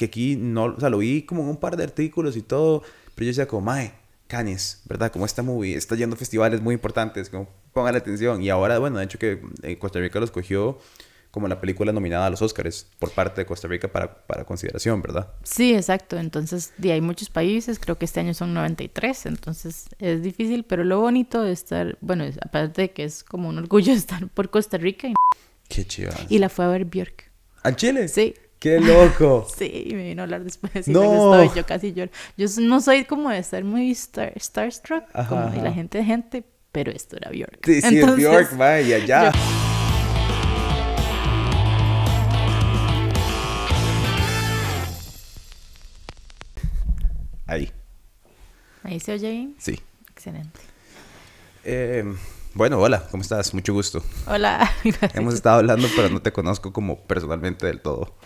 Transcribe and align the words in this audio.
que 0.00 0.06
aquí 0.06 0.34
no, 0.34 0.64
o 0.64 0.80
sea, 0.80 0.88
lo 0.88 0.96
vi 0.96 1.24
como 1.24 1.42
en 1.42 1.50
un 1.50 1.58
par 1.58 1.76
de 1.76 1.84
artículos 1.84 2.34
y 2.34 2.40
todo, 2.40 2.80
pero 3.14 3.26
yo 3.26 3.26
decía 3.26 3.46
como, 3.46 3.60
mae, 3.60 3.92
Canes, 4.28 4.80
¿verdad? 4.86 5.12
Como 5.12 5.26
esta 5.26 5.42
movie 5.42 5.76
está 5.76 5.94
yendo 5.94 6.16
a 6.16 6.18
festivales 6.18 6.62
muy 6.62 6.72
importantes, 6.72 7.28
como 7.28 7.50
pongan 7.74 7.96
atención. 7.96 8.40
Y 8.42 8.48
ahora, 8.48 8.78
bueno, 8.78 8.96
de 8.96 9.04
hecho 9.04 9.18
que 9.18 9.42
eh, 9.62 9.76
Costa 9.76 9.98
Rica 9.98 10.18
los 10.18 10.30
cogió 10.30 10.78
como 11.30 11.48
la 11.48 11.60
película 11.60 11.92
nominada 11.92 12.24
a 12.24 12.30
los 12.30 12.40
Oscars 12.40 12.86
por 12.98 13.10
parte 13.10 13.42
de 13.42 13.44
Costa 13.44 13.68
Rica 13.68 13.88
para, 13.88 14.26
para 14.26 14.46
consideración, 14.46 15.02
¿verdad? 15.02 15.34
Sí, 15.42 15.74
exacto. 15.74 16.16
Entonces, 16.16 16.72
de 16.78 16.92
hay 16.92 17.02
muchos 17.02 17.28
países, 17.28 17.78
creo 17.78 17.98
que 17.98 18.06
este 18.06 18.20
año 18.20 18.32
son 18.32 18.54
93, 18.54 19.26
entonces 19.26 19.90
es 19.98 20.22
difícil, 20.22 20.64
pero 20.64 20.82
lo 20.82 20.98
bonito 20.98 21.42
de 21.42 21.52
estar, 21.52 21.98
bueno, 22.00 22.24
aparte 22.40 22.80
de 22.80 22.90
que 22.92 23.04
es 23.04 23.22
como 23.22 23.50
un 23.50 23.58
orgullo 23.58 23.92
estar 23.92 24.26
por 24.28 24.48
Costa 24.48 24.78
Rica. 24.78 25.08
Y, 25.08 25.14
Qué 25.68 25.84
chido. 25.84 26.10
Y 26.30 26.38
la 26.38 26.48
fue 26.48 26.64
a 26.64 26.68
ver 26.68 26.86
Björk. 26.86 27.30
¿A 27.64 27.76
Chile? 27.76 28.08
Sí. 28.08 28.34
¡Qué 28.60 28.78
loco! 28.78 29.46
sí, 29.56 29.88
me 29.92 30.04
vino 30.04 30.20
a 30.20 30.24
hablar 30.24 30.44
después. 30.44 30.86
Y 30.86 30.90
no. 30.90 31.42
Estoy, 31.42 31.62
yo 31.62 31.66
casi 31.66 31.94
lloro. 31.94 32.10
Yo 32.36 32.46
no 32.60 32.82
soy 32.82 33.06
como 33.06 33.30
de 33.30 33.38
estar 33.38 33.64
muy 33.64 33.90
star, 33.92 34.34
starstruck, 34.38 35.04
como 35.28 35.50
y 35.56 35.60
la 35.62 35.72
gente 35.72 35.96
de 35.96 36.04
gente, 36.04 36.44
pero 36.70 36.92
esto 36.92 37.16
era 37.16 37.30
Björk. 37.30 37.64
Sí, 37.64 37.80
sí, 37.80 37.98
es 37.98 38.16
Björk, 38.16 38.54
vaya, 38.58 38.98
ya. 38.98 39.32
Ahí. 47.46 47.72
¿Ahí 48.82 49.00
se 49.00 49.14
oye 49.14 49.30
bien? 49.30 49.54
Sí. 49.58 49.80
Excelente. 50.10 50.60
Eh, 51.64 52.04
bueno, 52.52 52.78
hola, 52.78 53.06
¿cómo 53.10 53.22
estás? 53.22 53.54
Mucho 53.54 53.72
gusto. 53.72 54.02
Hola. 54.26 54.70
Hemos 55.14 55.32
estado 55.32 55.60
hablando, 55.60 55.88
pero 55.96 56.10
no 56.10 56.20
te 56.20 56.30
conozco 56.30 56.74
como 56.74 56.98
personalmente 56.98 57.64
del 57.64 57.80
todo. 57.80 58.16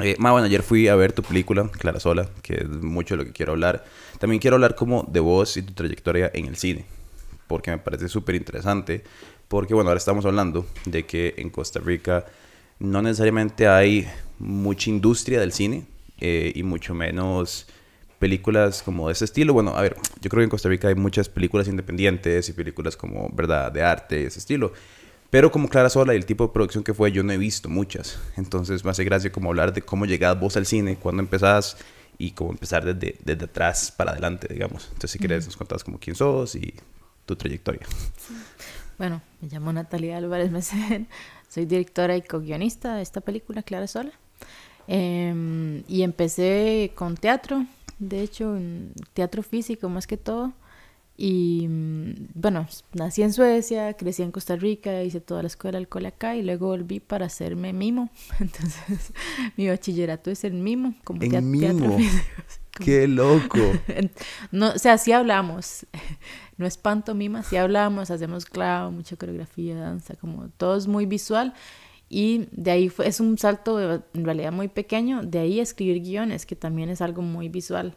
Eh, 0.00 0.16
bueno, 0.18 0.38
ayer 0.38 0.62
fui 0.62 0.86
a 0.86 0.94
ver 0.94 1.12
tu 1.12 1.22
película, 1.22 1.68
Clara 1.72 1.98
Sola, 1.98 2.28
que 2.42 2.54
es 2.54 2.68
mucho 2.68 3.14
de 3.16 3.18
lo 3.18 3.24
que 3.24 3.32
quiero 3.32 3.52
hablar. 3.52 3.84
También 4.20 4.40
quiero 4.40 4.54
hablar 4.54 4.76
como 4.76 5.04
de 5.10 5.18
vos 5.20 5.56
y 5.56 5.62
tu 5.62 5.72
trayectoria 5.72 6.30
en 6.34 6.46
el 6.46 6.56
cine, 6.56 6.84
porque 7.48 7.72
me 7.72 7.78
parece 7.78 8.08
súper 8.08 8.36
interesante. 8.36 9.02
Porque, 9.48 9.74
bueno, 9.74 9.90
ahora 9.90 9.98
estamos 9.98 10.24
hablando 10.24 10.66
de 10.84 11.04
que 11.04 11.34
en 11.38 11.50
Costa 11.50 11.80
Rica 11.80 12.26
no 12.78 13.02
necesariamente 13.02 13.66
hay 13.66 14.06
mucha 14.38 14.90
industria 14.90 15.40
del 15.40 15.52
cine 15.52 15.84
eh, 16.20 16.52
y 16.54 16.62
mucho 16.62 16.94
menos 16.94 17.66
películas 18.20 18.82
como 18.82 19.08
de 19.08 19.14
ese 19.14 19.24
estilo. 19.24 19.52
Bueno, 19.52 19.74
a 19.74 19.82
ver, 19.82 19.96
yo 20.20 20.30
creo 20.30 20.40
que 20.40 20.44
en 20.44 20.50
Costa 20.50 20.68
Rica 20.68 20.88
hay 20.88 20.94
muchas 20.94 21.28
películas 21.28 21.66
independientes 21.66 22.48
y 22.48 22.52
películas 22.52 22.96
como, 22.96 23.30
¿verdad?, 23.30 23.72
de 23.72 23.82
arte, 23.82 24.26
ese 24.26 24.38
estilo. 24.38 24.72
Pero 25.30 25.50
como 25.50 25.68
Clara 25.68 25.90
Sola 25.90 26.14
y 26.14 26.16
el 26.16 26.24
tipo 26.24 26.46
de 26.46 26.52
producción 26.52 26.82
que 26.82 26.94
fue, 26.94 27.12
yo 27.12 27.22
no 27.22 27.32
he 27.32 27.38
visto 27.38 27.68
muchas. 27.68 28.18
Entonces 28.36 28.84
me 28.84 28.90
hace 28.90 29.04
gracia 29.04 29.30
como 29.30 29.50
hablar 29.50 29.72
de 29.72 29.82
cómo 29.82 30.06
llegás 30.06 30.38
vos 30.40 30.56
al 30.56 30.64
cine, 30.64 30.96
cuándo 30.96 31.22
empezás 31.22 31.76
y 32.16 32.30
cómo 32.30 32.50
empezar 32.50 32.84
desde, 32.84 33.18
desde 33.24 33.44
atrás 33.44 33.92
para 33.94 34.12
adelante, 34.12 34.48
digamos. 34.50 34.86
Entonces 34.86 35.10
si 35.10 35.18
querés 35.18 35.44
nos 35.44 35.56
contás 35.56 35.84
como 35.84 35.98
quién 35.98 36.16
sos 36.16 36.54
y 36.54 36.74
tu 37.26 37.36
trayectoria. 37.36 37.82
Bueno, 38.98 39.22
me 39.40 39.48
llamo 39.48 39.72
Natalia 39.72 40.16
Álvarez 40.16 40.50
Mesén, 40.50 41.06
soy 41.48 41.66
directora 41.66 42.16
y 42.16 42.22
co-guionista 42.22 42.96
de 42.96 43.02
esta 43.02 43.20
película, 43.20 43.62
Clara 43.62 43.86
Sola. 43.86 44.10
Em, 44.88 45.84
y 45.86 46.02
empecé 46.02 46.92
con 46.94 47.16
teatro, 47.16 47.66
de 47.98 48.22
hecho, 48.22 48.56
en 48.56 48.92
teatro 49.12 49.42
físico 49.42 49.88
más 49.88 50.06
que 50.06 50.16
todo. 50.16 50.52
Y 51.20 51.66
mm, 51.68 52.28
bueno, 52.34 52.68
nací 52.94 53.22
en 53.22 53.32
Suecia, 53.32 53.94
crecí 53.94 54.22
en 54.22 54.30
Costa 54.30 54.54
Rica, 54.54 55.02
hice 55.02 55.20
toda 55.20 55.42
la 55.42 55.48
escuela 55.48 55.84
cole 55.84 56.06
acá 56.06 56.36
y 56.36 56.42
luego 56.42 56.68
volví 56.68 57.00
para 57.00 57.26
hacerme 57.26 57.72
mimo. 57.72 58.08
Entonces, 58.38 59.12
mi 59.56 59.66
bachillerato 59.68 60.30
es 60.30 60.44
en 60.44 60.62
mimo, 60.62 60.94
como 61.02 61.20
¿En 61.20 61.50
mimo? 61.50 61.96
¡Qué 62.84 63.08
loco! 63.08 63.58
no, 64.52 64.70
o 64.70 64.78
sea, 64.78 64.96
sí 64.96 65.10
hablamos. 65.10 65.86
No 66.56 66.66
es 66.66 66.78
pantomima, 66.78 67.42
sí 67.42 67.56
hablamos, 67.56 68.12
hacemos 68.12 68.46
clavo, 68.46 68.92
mucha 68.92 69.16
coreografía, 69.16 69.74
danza, 69.74 70.14
como 70.14 70.48
todo 70.50 70.76
es 70.76 70.86
muy 70.86 71.04
visual. 71.04 71.52
Y 72.08 72.46
de 72.52 72.70
ahí 72.70 72.88
fue, 72.88 73.08
es 73.08 73.18
un 73.18 73.36
salto 73.38 73.80
en 74.14 74.24
realidad 74.24 74.52
muy 74.52 74.68
pequeño, 74.68 75.22
de 75.24 75.40
ahí 75.40 75.58
escribir 75.58 76.00
guiones, 76.00 76.46
que 76.46 76.54
también 76.54 76.90
es 76.90 77.00
algo 77.02 77.22
muy 77.22 77.48
visual. 77.48 77.96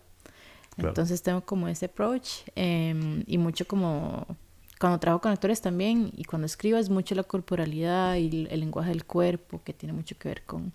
Entonces 0.89 1.21
tengo 1.21 1.41
como 1.41 1.67
ese 1.67 1.85
approach 1.85 2.43
em, 2.55 3.23
y 3.27 3.37
mucho 3.37 3.65
como 3.67 4.25
cuando 4.79 4.99
trabajo 4.99 5.21
con 5.21 5.31
actores 5.31 5.61
también 5.61 6.11
y 6.17 6.23
cuando 6.23 6.47
escribo 6.47 6.77
es 6.79 6.89
mucho 6.89 7.13
la 7.13 7.23
corporalidad 7.23 8.15
y 8.15 8.47
el, 8.49 8.59
lenguaje 8.59 8.89
del 8.89 9.05
cuerpo, 9.05 9.61
que 9.63 9.73
tiene 9.73 9.93
mucho 9.93 10.17
que 10.17 10.29
ver 10.29 10.43
con, 10.43 10.73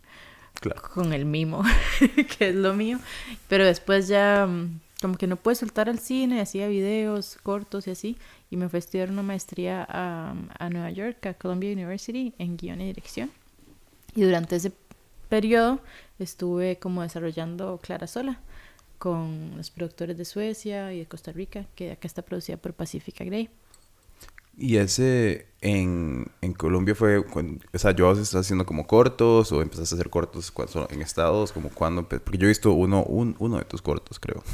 con 0.95 1.13
el 1.13 1.25
mimo, 1.25 1.65
que 2.39 2.51
es 2.51 2.55
lo 2.55 2.73
mío. 2.73 3.01
Pero 3.49 3.65
después 3.65 4.07
ya 4.07 4.47
mm, 4.47 4.81
como 5.01 5.17
que 5.17 5.27
no 5.27 5.37
pude 5.37 5.57
soltar 5.57 5.89
al 5.89 5.99
cine, 5.99 6.41
hacía 6.41 6.69
videos 6.69 7.37
cortos 7.43 7.89
y 7.89 7.91
así 7.91 8.17
y 8.49 8.57
me 8.57 8.69
fui 8.69 8.77
a 8.77 8.79
estudiar 8.79 9.11
una 9.11 9.23
maestría 9.23 9.85
a, 9.89 10.37
a 10.57 10.71
Nueva 10.71 10.91
York, 10.91 11.27
a 11.27 11.35
Columbia 11.35 11.73
University, 11.73 12.33
en 12.39 12.57
guion 12.57 12.81
y 12.81 12.87
dirección. 12.87 13.31
Y 14.15 14.23
durante 14.23 14.55
ese 14.55 14.73
periodo 15.29 15.81
estuve 16.21 16.79
como 16.79 17.03
desarrollando 17.03 17.81
Clara 17.83 18.07
Sola 18.07 18.39
con 18.99 19.57
los 19.57 19.71
productores 19.71 20.17
de 20.17 20.25
Suecia 20.25 20.93
y 20.93 21.01
de 21.01 21.07
Costa 21.07 21.33
Rica, 21.33 21.67
que 21.75 21.93
acá 21.93 22.07
está 22.07 22.23
producida 22.23 22.57
por 22.57 22.75
Pacifica 22.75 23.25
Grey. 23.25 23.51
¿Y 24.59 24.79
ese 24.79 25.49
en, 25.61 26.31
en 26.41 26.55
Colombia 26.55 26.95
fue, 26.95 27.19
o 27.19 27.79
sea, 27.79 27.91
yo 27.91 28.11
estás 28.13 28.37
haciendo 28.37 28.65
como 28.65 28.87
cortos 28.87 29.53
o 29.53 29.61
empezaste 29.61 29.95
a 29.95 29.97
hacer 29.97 30.09
cortos 30.09 30.51
en 30.89 31.03
estados, 31.03 31.53
como 31.53 31.69
cuando, 31.69 32.09
porque 32.09 32.39
yo 32.39 32.47
he 32.47 32.49
visto 32.49 32.73
uno, 32.73 33.05
uno 33.05 33.59
de 33.59 33.65
tus 33.65 33.83
cortos, 33.83 34.19
creo. 34.19 34.43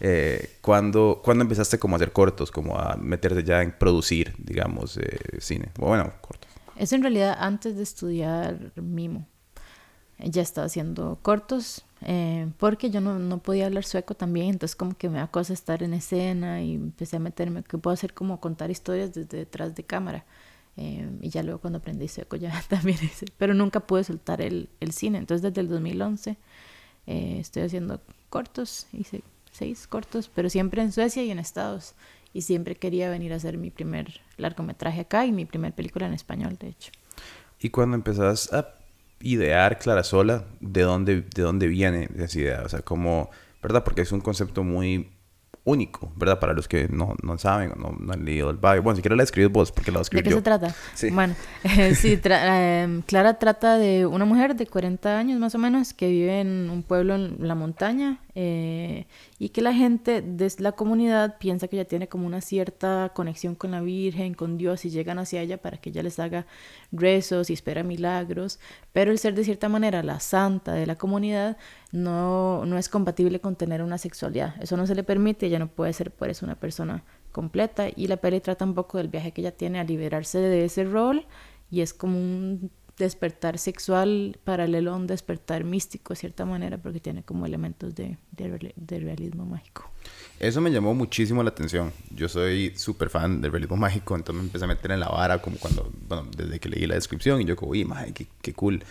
Eh, 0.00 0.58
¿cuándo, 0.60 1.20
empezaste 1.26 1.76
como 1.80 1.96
a 1.96 1.96
hacer 1.96 2.12
cortos, 2.12 2.52
como 2.52 2.78
a 2.78 2.94
meterte 2.94 3.42
ya 3.42 3.62
en 3.62 3.72
producir, 3.72 4.32
digamos, 4.38 4.96
eh, 4.96 5.40
cine? 5.40 5.72
Bueno, 5.76 6.12
cortos. 6.20 6.48
Es 6.76 6.92
en 6.92 7.02
realidad 7.02 7.36
antes 7.36 7.74
de 7.76 7.82
estudiar 7.82 8.70
mimo. 8.76 9.26
Ya 10.20 10.40
estaba 10.40 10.66
haciendo 10.68 11.18
cortos 11.20 11.84
eh, 12.02 12.48
porque 12.58 12.90
yo 12.90 13.00
no, 13.00 13.18
no, 13.18 13.38
podía 13.38 13.66
hablar 13.66 13.84
sueco 13.84 14.14
también, 14.14 14.50
entonces 14.50 14.76
como 14.76 14.96
que 14.96 15.08
me 15.08 15.18
da 15.18 15.26
cosa 15.26 15.52
estar 15.52 15.82
en 15.82 15.94
escena 15.94 16.62
y 16.62 16.74
empecé 16.74 17.16
a 17.16 17.20
meterme, 17.20 17.62
que 17.62 17.78
puedo 17.78 17.94
hacer 17.94 18.14
como 18.14 18.40
contar 18.40 18.70
historias 18.70 19.12
desde 19.12 19.38
detrás 19.38 19.74
de 19.74 19.84
cámara. 19.84 20.24
Eh, 20.76 21.10
y 21.20 21.30
ya 21.30 21.42
luego 21.42 21.60
cuando 21.60 21.80
aprendí 21.80 22.06
sueco 22.06 22.36
ya 22.36 22.62
también 22.68 22.98
hice, 23.02 23.26
pero 23.36 23.52
nunca 23.52 23.80
pude 23.80 24.04
soltar 24.04 24.40
el, 24.40 24.68
el 24.80 24.92
cine, 24.92 25.18
entonces 25.18 25.42
desde 25.42 25.60
el 25.60 25.68
2011 25.68 26.36
eh, 27.08 27.38
estoy 27.40 27.62
haciendo 27.62 28.00
cortos, 28.28 28.86
hice 28.92 29.22
seis 29.50 29.86
cortos, 29.86 30.30
pero 30.32 30.50
siempre 30.50 30.82
en 30.82 30.92
Suecia 30.92 31.24
y 31.24 31.30
en 31.30 31.38
Estados. 31.38 31.94
Y 32.34 32.42
siempre 32.42 32.76
quería 32.76 33.08
venir 33.08 33.32
a 33.32 33.36
hacer 33.36 33.56
mi 33.56 33.70
primer 33.70 34.20
largometraje 34.36 35.00
acá 35.00 35.24
y 35.24 35.32
mi 35.32 35.46
primer 35.46 35.72
película 35.72 36.06
en 36.06 36.12
español, 36.12 36.56
de 36.60 36.68
hecho. 36.68 36.92
¿Y 37.58 37.70
cuando 37.70 37.96
empezás 37.96 38.52
a 38.52 38.77
idear 39.20 39.78
Clara 39.78 40.04
Sola, 40.04 40.44
de 40.60 40.82
dónde, 40.82 41.22
de 41.22 41.42
dónde 41.42 41.66
viene 41.66 42.08
esa 42.16 42.38
idea? 42.38 42.62
O 42.64 42.68
sea, 42.68 42.80
como, 42.80 43.30
¿verdad? 43.62 43.84
Porque 43.84 44.02
es 44.02 44.12
un 44.12 44.20
concepto 44.20 44.64
muy 44.64 45.10
único, 45.68 46.10
¿verdad? 46.16 46.40
Para 46.40 46.54
los 46.54 46.66
que 46.66 46.88
no, 46.88 47.14
no 47.22 47.36
saben 47.38 47.72
o 47.72 47.74
no, 47.76 47.96
no, 47.98 48.12
han 48.12 48.24
leído 48.24 48.50
el 48.50 48.56
bio. 48.56 48.82
Bueno, 48.82 48.96
si 48.96 49.02
quieres 49.02 49.18
la 49.18 49.22
escribes 49.24 49.52
vos, 49.52 49.70
porque 49.70 49.92
la 49.92 50.00
escribí 50.00 50.22
¿De 50.22 50.30
qué 50.30 50.36
se 50.36 50.42
trata? 50.42 50.74
Sí. 50.94 51.10
Bueno, 51.10 51.34
eh, 51.64 51.94
sí, 51.94 52.18
eh, 52.24 53.00
Clara 53.06 53.38
trata 53.38 53.76
de 53.76 54.06
una 54.06 54.24
mujer 54.24 54.56
de 54.56 54.66
40 54.66 55.18
años 55.18 55.38
más 55.38 55.54
o 55.54 55.58
menos 55.58 55.92
que 55.92 56.08
vive 56.08 56.40
en 56.40 56.70
un 56.70 56.82
pueblo 56.82 57.14
en 57.14 57.46
la 57.46 57.54
montaña 57.54 58.18
eh, 58.34 59.06
y 59.38 59.50
que 59.50 59.62
la 59.62 59.72
gente 59.72 60.20
de 60.20 60.52
la 60.58 60.72
comunidad 60.72 61.38
piensa 61.38 61.68
que 61.68 61.76
ella 61.76 61.88
tiene 61.88 62.08
como 62.08 62.26
una 62.26 62.40
cierta 62.40 63.12
conexión 63.14 63.54
con 63.54 63.70
la 63.70 63.80
Virgen, 63.80 64.34
con 64.34 64.58
Dios 64.58 64.84
y 64.84 64.90
llegan 64.90 65.18
hacia 65.18 65.42
ella 65.42 65.58
para 65.58 65.78
que 65.78 65.90
ella 65.90 66.02
les 66.02 66.18
haga 66.18 66.46
rezos 66.90 67.50
y 67.50 67.52
espera 67.52 67.82
milagros, 67.82 68.58
pero 68.92 69.12
el 69.12 69.18
ser 69.18 69.34
de 69.34 69.44
cierta 69.44 69.68
manera 69.68 70.02
la 70.02 70.18
santa 70.18 70.72
de 70.72 70.86
la 70.86 70.96
comunidad 70.96 71.56
no, 71.92 72.66
no 72.66 72.78
es 72.78 72.88
compatible 72.88 73.40
con 73.40 73.54
tener 73.54 73.82
una 73.82 73.98
sexualidad. 73.98 74.54
Eso 74.60 74.76
no 74.76 74.86
se 74.86 74.94
le 74.94 75.04
permite, 75.04 75.46
ella 75.46 75.58
no 75.58 75.68
puede 75.68 75.92
ser 75.92 76.10
por 76.10 76.28
eso 76.30 76.44
una 76.44 76.56
persona 76.56 77.04
completa. 77.30 77.86
Y 77.94 78.08
la 78.08 78.16
peli 78.16 78.40
trata 78.40 78.64
un 78.64 78.74
poco 78.74 78.98
del 78.98 79.08
viaje 79.08 79.32
que 79.32 79.42
ella 79.42 79.52
tiene 79.52 79.78
a 79.78 79.84
liberarse 79.84 80.38
de 80.38 80.64
ese 80.64 80.84
rol 80.84 81.26
y 81.70 81.82
es 81.82 81.94
como 81.94 82.18
un 82.18 82.70
despertar 82.98 83.58
sexual 83.58 84.38
paralelo 84.44 84.92
a 84.92 84.96
un 84.96 85.06
despertar 85.06 85.64
místico 85.64 86.14
de 86.14 86.20
cierta 86.20 86.44
manera 86.44 86.78
porque 86.78 87.00
tiene 87.00 87.22
como 87.22 87.46
elementos 87.46 87.94
de, 87.94 88.18
de, 88.32 88.98
realismo 88.98 89.46
mágico. 89.46 89.90
Eso 90.38 90.60
me 90.60 90.70
llamó 90.70 90.94
muchísimo 90.94 91.42
la 91.42 91.50
atención. 91.50 91.92
Yo 92.10 92.28
soy 92.28 92.72
súper 92.76 93.10
fan 93.10 93.40
del 93.40 93.52
realismo 93.52 93.76
mágico, 93.76 94.16
entonces 94.16 94.42
me 94.42 94.46
empecé 94.46 94.64
a 94.64 94.68
meter 94.68 94.92
en 94.92 95.00
la 95.00 95.08
vara 95.08 95.40
como 95.40 95.58
cuando, 95.58 95.90
bueno, 96.08 96.26
desde 96.36 96.58
que 96.58 96.68
leí 96.68 96.86
la 96.86 96.94
descripción 96.94 97.40
y 97.40 97.44
yo 97.44 97.56
como, 97.56 97.72
uy, 97.72 97.86
qué, 98.14 98.26
qué 98.42 98.52
cool 98.52 98.82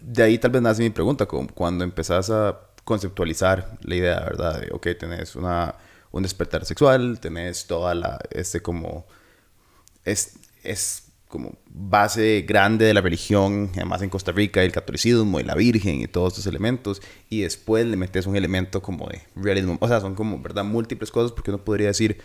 de 0.00 0.22
ahí 0.22 0.38
tal 0.38 0.50
vez 0.50 0.62
nace 0.62 0.82
mi 0.82 0.90
pregunta, 0.90 1.26
como 1.26 1.48
cuando 1.48 1.84
empezás 1.84 2.30
a 2.30 2.58
conceptualizar 2.84 3.78
la 3.82 3.94
idea, 3.94 4.20
¿verdad? 4.20 4.60
De, 4.60 4.68
ok, 4.72 4.88
tenés 4.98 5.36
una, 5.36 5.74
un 6.12 6.22
despertar 6.22 6.64
sexual, 6.64 7.18
tenés 7.20 7.66
toda 7.66 7.94
la, 7.94 8.18
este 8.30 8.60
como, 8.60 9.06
es, 10.04 10.38
es 10.62 11.05
como 11.28 11.54
base 11.68 12.44
grande 12.46 12.84
de 12.84 12.94
la 12.94 13.00
religión, 13.00 13.70
además 13.74 14.02
en 14.02 14.10
Costa 14.10 14.32
Rica, 14.32 14.62
el 14.62 14.72
catolicismo 14.72 15.40
y 15.40 15.42
la 15.42 15.54
Virgen 15.54 16.00
y 16.00 16.06
todos 16.06 16.34
estos 16.34 16.46
elementos, 16.46 17.02
y 17.28 17.40
después 17.40 17.84
le 17.86 17.96
metes 17.96 18.26
un 18.26 18.36
elemento 18.36 18.80
como 18.80 19.08
de 19.08 19.22
realismo, 19.34 19.76
o 19.80 19.88
sea, 19.88 20.00
son 20.00 20.14
como, 20.14 20.40
¿verdad?, 20.40 20.64
múltiples 20.64 21.10
cosas, 21.10 21.32
porque 21.32 21.50
uno 21.50 21.64
podría 21.64 21.88
decir, 21.88 22.18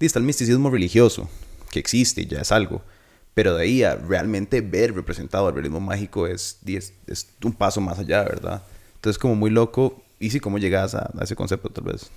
está 0.00 0.18
el 0.18 0.24
misticismo 0.24 0.70
religioso, 0.70 1.28
que 1.70 1.78
existe 1.78 2.26
ya 2.26 2.40
es 2.40 2.52
algo, 2.52 2.82
pero 3.34 3.54
de 3.54 3.62
ahí 3.62 3.82
a 3.84 3.94
realmente 3.94 4.60
ver 4.60 4.94
representado 4.94 5.48
el 5.48 5.54
realismo 5.54 5.80
mágico 5.80 6.26
es, 6.26 6.58
es, 6.66 6.92
es 7.06 7.28
un 7.44 7.52
paso 7.52 7.80
más 7.80 7.98
allá, 7.98 8.24
¿verdad? 8.24 8.64
Entonces, 8.96 9.18
como 9.18 9.36
muy 9.36 9.50
loco, 9.50 10.02
y 10.18 10.30
sí, 10.30 10.40
¿cómo 10.40 10.58
llegas 10.58 10.96
a, 10.96 11.10
a 11.16 11.22
ese 11.22 11.36
concepto, 11.36 11.68
tal 11.70 11.84
vez? 11.84 12.10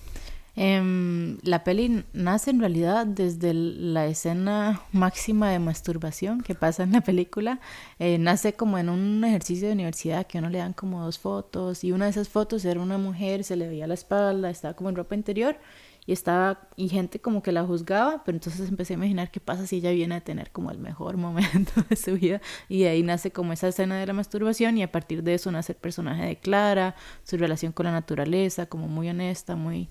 Eh, 0.56 1.38
la 1.44 1.64
peli 1.64 2.04
nace 2.14 2.52
en 2.52 2.60
realidad 2.60 3.08
desde 3.08 3.54
la 3.54 4.06
escena 4.08 4.82
máxima 4.92 5.50
de 5.50 5.60
masturbación 5.60 6.42
que 6.42 6.56
pasa 6.56 6.84
en 6.84 6.92
la 6.92 7.02
película. 7.02 7.60
Eh, 8.00 8.18
nace 8.18 8.54
como 8.54 8.78
en 8.78 8.90
un 8.90 9.24
ejercicio 9.24 9.68
de 9.68 9.74
universidad 9.74 10.28
que 10.28 10.40
uno 10.40 10.50
le 10.50 10.60
dan 10.60 10.74
como 10.74 11.04
dos 11.04 11.20
fotos 11.20 11.84
y 11.84 11.92
una 11.92 12.06
de 12.06 12.12
esas 12.12 12.30
fotos 12.30 12.66
era 12.66 12.82
una 12.82 12.98
mujer, 12.98 13.44
se 13.44 13.56
le 13.56 13.68
veía 13.68 13.88
la 13.88 13.94
espalda, 13.94 14.50
estaba 14.50 14.74
como 14.76 14.90
en 14.90 14.96
ropa 14.96 15.16
interior 15.16 15.58
y 16.06 16.14
estaba 16.14 16.68
y 16.76 16.90
gente 16.90 17.20
como 17.22 17.44
que 17.44 17.52
la 17.52 17.64
juzgaba, 17.64 18.24
pero 18.26 18.36
entonces 18.36 18.68
empecé 18.70 18.94
a 18.94 18.98
imaginar 18.98 19.32
qué 19.32 19.40
pasa 19.40 19.68
si 19.68 19.78
ella 19.78 19.92
viene 19.92 20.16
a 20.16 20.22
tener 20.22 20.52
como 20.52 20.72
el 20.72 20.80
mejor 20.80 21.18
momento 21.18 21.72
de 21.90 21.96
su 21.96 22.16
vida 22.16 22.42
y 22.70 22.82
de 22.82 22.90
ahí 22.90 23.04
nace 23.04 23.32
como 23.32 23.54
esa 23.54 23.68
escena 23.68 24.00
de 24.00 24.06
la 24.08 24.14
masturbación 24.14 24.78
y 24.78 24.84
a 24.84 24.92
partir 24.92 25.24
de 25.24 25.36
eso 25.36 25.52
nace 25.52 25.74
el 25.74 25.78
personaje 25.78 26.26
de 26.26 26.36
Clara, 26.38 26.96
su 27.24 27.38
relación 27.38 27.72
con 27.72 27.86
la 27.86 27.92
naturaleza, 27.92 28.66
como 28.66 28.88
muy 28.88 29.10
honesta, 29.10 29.56
muy 29.56 29.90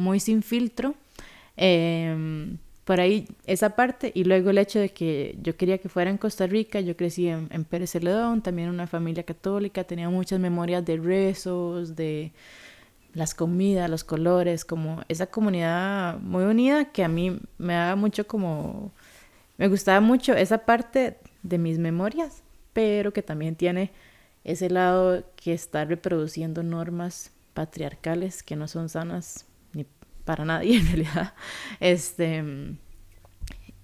muy 0.00 0.20
sin 0.20 0.42
filtro. 0.42 0.94
Eh, 1.56 2.56
por 2.90 2.98
ahí 2.98 3.28
esa 3.46 3.76
parte 3.76 4.10
y 4.16 4.24
luego 4.24 4.50
el 4.50 4.58
hecho 4.58 4.80
de 4.80 4.88
que 4.88 5.38
yo 5.40 5.56
quería 5.56 5.78
que 5.78 5.88
fuera 5.88 6.10
en 6.10 6.18
Costa 6.18 6.48
Rica, 6.48 6.80
yo 6.80 6.96
crecí 6.96 7.28
en, 7.28 7.48
en 7.52 7.64
Pérez 7.64 7.92
Celedón, 7.92 8.42
también 8.42 8.68
una 8.68 8.88
familia 8.88 9.22
católica, 9.22 9.84
tenía 9.84 10.08
muchas 10.10 10.40
memorias 10.40 10.84
de 10.84 10.96
rezos, 10.96 11.94
de 11.94 12.32
las 13.14 13.32
comidas, 13.32 13.88
los 13.88 14.02
colores, 14.02 14.64
como 14.64 15.02
esa 15.08 15.26
comunidad 15.26 16.18
muy 16.18 16.42
unida 16.42 16.86
que 16.86 17.04
a 17.04 17.08
mí 17.08 17.38
me 17.58 17.74
daba 17.74 17.94
mucho 17.94 18.26
como, 18.26 18.90
me 19.56 19.68
gustaba 19.68 20.00
mucho 20.00 20.34
esa 20.34 20.58
parte 20.58 21.16
de 21.44 21.58
mis 21.58 21.78
memorias, 21.78 22.42
pero 22.72 23.12
que 23.12 23.22
también 23.22 23.54
tiene 23.54 23.92
ese 24.42 24.68
lado 24.68 25.24
que 25.36 25.52
está 25.52 25.84
reproduciendo 25.84 26.64
normas 26.64 27.30
patriarcales 27.54 28.42
que 28.42 28.56
no 28.56 28.66
son 28.66 28.88
sanas 28.88 29.46
para 30.30 30.44
nadie 30.44 30.76
en 30.78 30.86
realidad. 30.86 31.34
Este, 31.80 32.44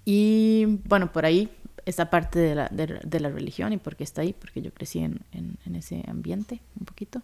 y 0.05 0.79
bueno, 0.85 1.11
por 1.11 1.25
ahí 1.25 1.49
esa 1.83 2.09
parte 2.09 2.39
de 2.39 2.55
la, 2.55 2.69
de, 2.69 3.01
de 3.03 3.19
la 3.19 3.27
religión 3.27 3.73
y 3.73 3.77
por 3.77 3.97
qué 3.97 4.05
está 4.05 4.21
ahí, 4.21 4.31
porque 4.31 4.61
yo 4.61 4.71
crecí 4.73 4.99
en, 4.99 5.19
en, 5.33 5.57
en, 5.65 5.75
ese 5.75 6.05
ambiente 6.07 6.61
un 6.79 6.85
poquito. 6.85 7.21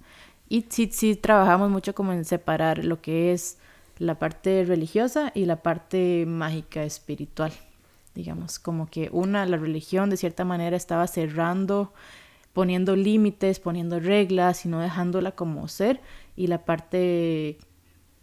Y 0.50 0.66
sí, 0.68 0.90
sí 0.92 1.16
trabajamos 1.16 1.70
mucho 1.70 1.96
como 1.96 2.12
en 2.12 2.26
separar 2.26 2.84
lo 2.84 3.02
que 3.02 3.32
es 3.32 3.60
la 3.98 4.20
parte 4.20 4.66
religiosa 4.66 5.32
y 5.34 5.46
la 5.46 5.62
parte 5.64 6.26
mágica 6.28 6.84
espiritual. 6.84 7.54
Digamos, 8.16 8.60
como 8.60 8.88
que 8.88 9.08
una, 9.14 9.46
la 9.46 9.56
religión 9.56 10.10
de 10.10 10.18
cierta 10.18 10.44
manera 10.44 10.76
estaba 10.76 11.08
cerrando, 11.08 11.94
poniendo 12.52 12.98
límites, 12.98 13.62
poniendo 13.62 14.02
reglas 14.02 14.66
y 14.66 14.68
no 14.68 14.82
dejándola 14.82 15.32
como 15.32 15.70
ser. 15.70 16.02
Y 16.36 16.48
la 16.48 16.66
parte 16.66 17.58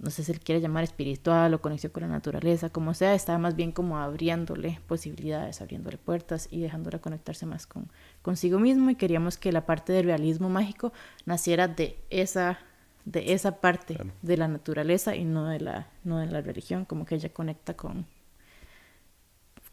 no 0.01 0.11
sé 0.11 0.25
si 0.25 0.33
él 0.33 0.41
quiere 0.41 0.61
llamar 0.61 0.83
espiritual 0.83 1.53
o 1.53 1.61
conexión 1.61 1.93
con 1.93 2.03
la 2.03 2.09
naturaleza, 2.09 2.71
como 2.71 2.95
sea, 2.95 3.15
estaba 3.15 3.39
más 3.39 3.55
bien 3.55 3.71
como 3.71 3.99
abriéndole 3.99 4.81
posibilidades, 4.87 5.61
abriéndole 5.61 5.99
puertas 5.99 6.49
y 6.51 6.61
dejándola 6.61 7.01
conectarse 7.01 7.47
más 7.47 7.67
con 7.67 7.89
consigo 8.23 8.59
mismo 8.59 8.91
y 8.91 8.95
queríamos 8.95 9.37
que 9.37 9.53
la 9.53 9.67
parte 9.67 9.93
del 9.93 10.07
realismo 10.07 10.49
mágico 10.49 10.93
naciera 11.27 11.69
de 11.69 11.99
esa 12.11 12.59
de 13.05 13.33
esa 13.33 13.61
parte 13.61 13.95
claro. 13.95 14.11
de 14.23 14.37
la 14.37 14.49
naturaleza 14.49 15.17
y 15.17 15.25
no 15.25 15.47
de 15.47 15.61
la 15.61 15.87
no 16.05 16.19
de 16.19 16.27
la 16.27 16.41
religión, 16.41 16.85
como 16.85 17.05
que 17.05 17.17
ella 17.17 17.31
conecta 17.31 17.75
con 17.75 18.07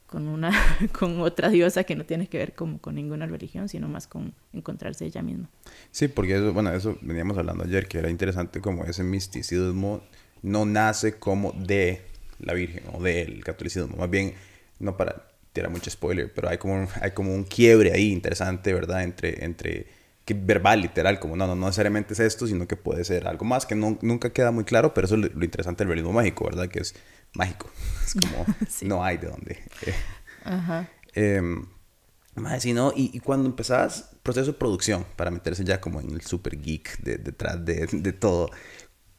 con 0.07 0.27
una 0.27 0.51
con 0.97 1.21
otra 1.21 1.49
diosa 1.49 1.83
que 1.83 1.95
no 1.95 2.05
tiene 2.05 2.27
que 2.27 2.37
ver 2.37 2.53
como 2.53 2.79
con 2.79 2.95
ninguna 2.95 3.27
religión, 3.27 3.69
sino 3.69 3.87
más 3.87 4.07
con 4.07 4.33
encontrarse 4.53 5.05
ella 5.05 5.21
misma. 5.21 5.49
Sí, 5.91 6.07
porque 6.07 6.35
eso, 6.35 6.53
bueno, 6.53 6.73
eso 6.73 6.97
veníamos 7.01 7.37
hablando 7.37 7.63
ayer, 7.65 7.87
que 7.87 7.99
era 7.99 8.09
interesante 8.09 8.61
como 8.61 8.85
ese 8.85 9.03
misticismo 9.03 10.01
no 10.41 10.65
nace 10.65 11.19
como 11.19 11.51
de 11.51 12.01
la 12.39 12.53
Virgen 12.53 12.83
o 12.93 13.01
del 13.01 13.43
catolicismo, 13.43 13.97
más 13.97 14.09
bien, 14.09 14.33
no 14.79 14.95
para 14.95 15.27
tirar 15.53 15.71
mucho 15.71 15.89
spoiler, 15.89 16.31
pero 16.33 16.49
hay 16.49 16.57
como, 16.57 16.87
hay 17.01 17.11
como 17.11 17.33
un 17.33 17.43
quiebre 17.43 17.91
ahí 17.91 18.11
interesante, 18.11 18.73
¿verdad? 18.73 19.03
Entre, 19.03 19.43
entre 19.43 19.87
que 20.23 20.33
verbal, 20.33 20.81
literal, 20.81 21.19
como 21.19 21.35
no, 21.35 21.47
no, 21.47 21.55
no 21.55 21.65
necesariamente 21.65 22.13
es 22.13 22.19
esto, 22.19 22.45
sino 22.47 22.67
que 22.67 22.75
puede 22.75 23.03
ser 23.05 23.27
algo 23.27 23.45
más 23.45 23.65
que 23.65 23.75
no, 23.75 23.97
nunca 24.01 24.31
queda 24.31 24.51
muy 24.51 24.65
claro, 24.65 24.93
pero 24.93 25.05
eso 25.05 25.15
es 25.15 25.21
lo, 25.21 25.27
lo 25.29 25.45
interesante 25.45 25.83
del 25.83 25.87
realismo 25.87 26.13
mágico, 26.13 26.45
¿verdad? 26.45 26.67
Que 26.67 26.79
es 26.79 26.95
mágico. 27.37 27.69
Es 28.05 28.13
como, 28.13 28.45
sí. 28.69 28.85
no 28.85 29.03
hay 29.03 29.17
de 29.17 29.27
dónde. 29.27 29.59
Ajá. 30.43 30.89
Eh, 31.13 31.41
más, 32.35 32.61
si 32.61 32.73
no, 32.73 32.93
y, 32.95 33.09
y, 33.13 33.19
cuando 33.19 33.49
empezabas 33.49 34.11
proceso 34.21 34.51
de 34.51 34.57
producción, 34.57 35.05
para 35.15 35.31
meterse 35.31 35.63
ya 35.63 35.81
como 35.81 35.99
en 35.99 36.11
el 36.11 36.21
super 36.21 36.59
geek 36.61 36.99
de, 36.99 37.17
detrás 37.17 37.63
de, 37.65 37.87
de, 37.91 38.13
todo, 38.13 38.51